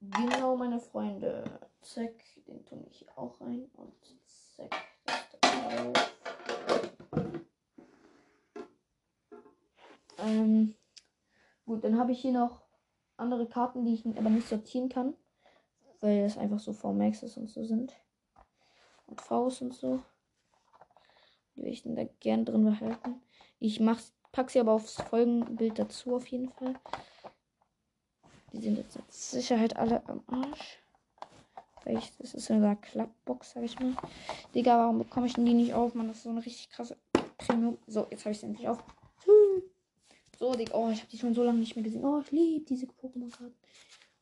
Genau, 0.00 0.56
meine 0.56 0.80
Freunde. 0.80 1.70
Zack, 1.82 2.24
den 2.48 2.64
tue 2.66 2.84
ich 2.90 2.98
hier 2.98 3.16
auch 3.16 3.40
rein. 3.40 3.70
Und 3.74 3.94
zack. 4.26 4.93
Ähm, 10.18 10.74
gut, 11.66 11.84
dann 11.84 11.98
habe 11.98 12.12
ich 12.12 12.20
hier 12.20 12.32
noch 12.32 12.62
andere 13.16 13.46
Karten, 13.46 13.84
die 13.84 13.94
ich 13.94 14.06
aber 14.06 14.30
nicht 14.30 14.48
sortieren 14.48 14.88
kann. 14.88 15.14
Weil 16.00 16.20
es 16.20 16.36
einfach 16.36 16.58
so 16.58 16.72
VMAXs 16.72 17.36
und 17.36 17.48
so 17.48 17.64
sind. 17.64 17.94
Und 19.06 19.20
Vs 19.20 19.62
und 19.62 19.74
so. 19.74 20.02
Die 21.54 21.62
will 21.62 21.72
ich 21.72 21.82
dann 21.82 21.96
da 21.96 22.04
gern 22.20 22.44
drin 22.44 22.64
behalten. 22.64 23.22
Ich 23.58 23.80
mach's, 23.80 24.14
pack 24.32 24.50
sie 24.50 24.60
aber 24.60 24.72
aufs 24.72 25.00
Folgenbild 25.00 25.78
dazu 25.78 26.16
auf 26.16 26.26
jeden 26.26 26.50
Fall. 26.50 26.74
Die 28.52 28.60
sind 28.60 28.76
jetzt 28.76 28.96
mit 28.96 29.12
Sicherheit 29.12 29.76
alle 29.76 30.06
am 30.08 30.22
Arsch. 30.26 30.83
Ich, 31.86 32.12
das 32.18 32.34
ist 32.34 32.50
eine 32.50 32.76
Klappbox, 32.76 33.52
sag 33.52 33.62
ich 33.62 33.78
mal. 33.78 33.94
Digga, 34.54 34.78
warum 34.78 34.98
bekomme 34.98 35.26
ich 35.26 35.34
denn 35.34 35.44
die 35.44 35.54
nicht 35.54 35.74
auf? 35.74 35.94
Man, 35.94 36.08
das 36.08 36.18
ist 36.18 36.22
so 36.24 36.30
eine 36.30 36.44
richtig 36.44 36.70
krasse 36.70 36.96
Premium. 37.38 37.78
So, 37.86 38.06
jetzt 38.10 38.24
habe 38.24 38.32
ich 38.32 38.40
sie 38.40 38.46
endlich 38.46 38.68
auf. 38.68 38.82
So, 40.38 40.54
Digga. 40.54 40.74
Oh, 40.74 40.90
ich 40.90 41.00
habe 41.00 41.10
die 41.10 41.18
schon 41.18 41.34
so 41.34 41.42
lange 41.44 41.58
nicht 41.58 41.76
mehr 41.76 41.84
gesehen. 41.84 42.04
Oh, 42.04 42.20
ich 42.20 42.30
liebe 42.30 42.64
diese 42.64 42.86
Pokémon-Karten. 42.86 43.54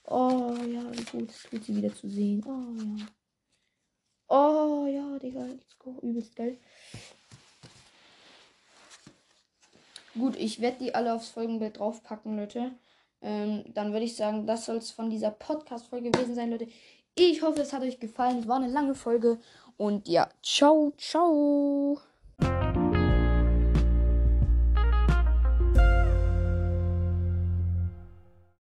Oh, 0.05 0.55
ja, 0.67 0.83
wie 0.93 1.19
gut 1.19 1.31
es 1.31 1.43
tut 1.45 1.65
sie 1.65 1.77
wieder 1.77 1.95
zu 1.95 2.09
sehen. 2.09 2.45
Oh, 2.47 2.99
ja. 2.99 3.07
Oh, 4.29 4.87
ja, 4.87 5.19
Digga. 5.19 5.45
Let's 5.45 5.79
go. 5.79 5.99
Übelst 6.03 6.35
geil. 6.35 6.59
Gut, 10.15 10.37
ich 10.37 10.61
werde 10.61 10.79
die 10.79 10.95
alle 10.95 11.15
aufs 11.15 11.29
Folgenbild 11.29 11.79
draufpacken, 11.79 12.37
Leute. 12.37 12.73
Ähm, 13.23 13.65
dann 13.73 13.93
würde 13.93 14.05
ich 14.05 14.17
sagen, 14.17 14.47
das 14.47 14.67
soll 14.67 14.77
es 14.77 14.91
von 14.91 15.09
dieser 15.09 15.31
Podcast-Folge 15.31 16.11
gewesen 16.11 16.35
sein, 16.35 16.51
Leute. 16.51 16.69
Ich 17.15 17.43
hoffe, 17.43 17.61
es 17.61 17.73
hat 17.73 17.83
euch 17.83 18.01
gefallen. 18.01 18.39
Es 18.41 18.49
war 18.49 18.57
eine 18.57 18.69
lange 18.73 18.95
Folge. 18.95 19.39
Und 19.77 20.09
ja, 20.09 20.29
ciao, 20.43 20.93
ciao. 20.97 22.01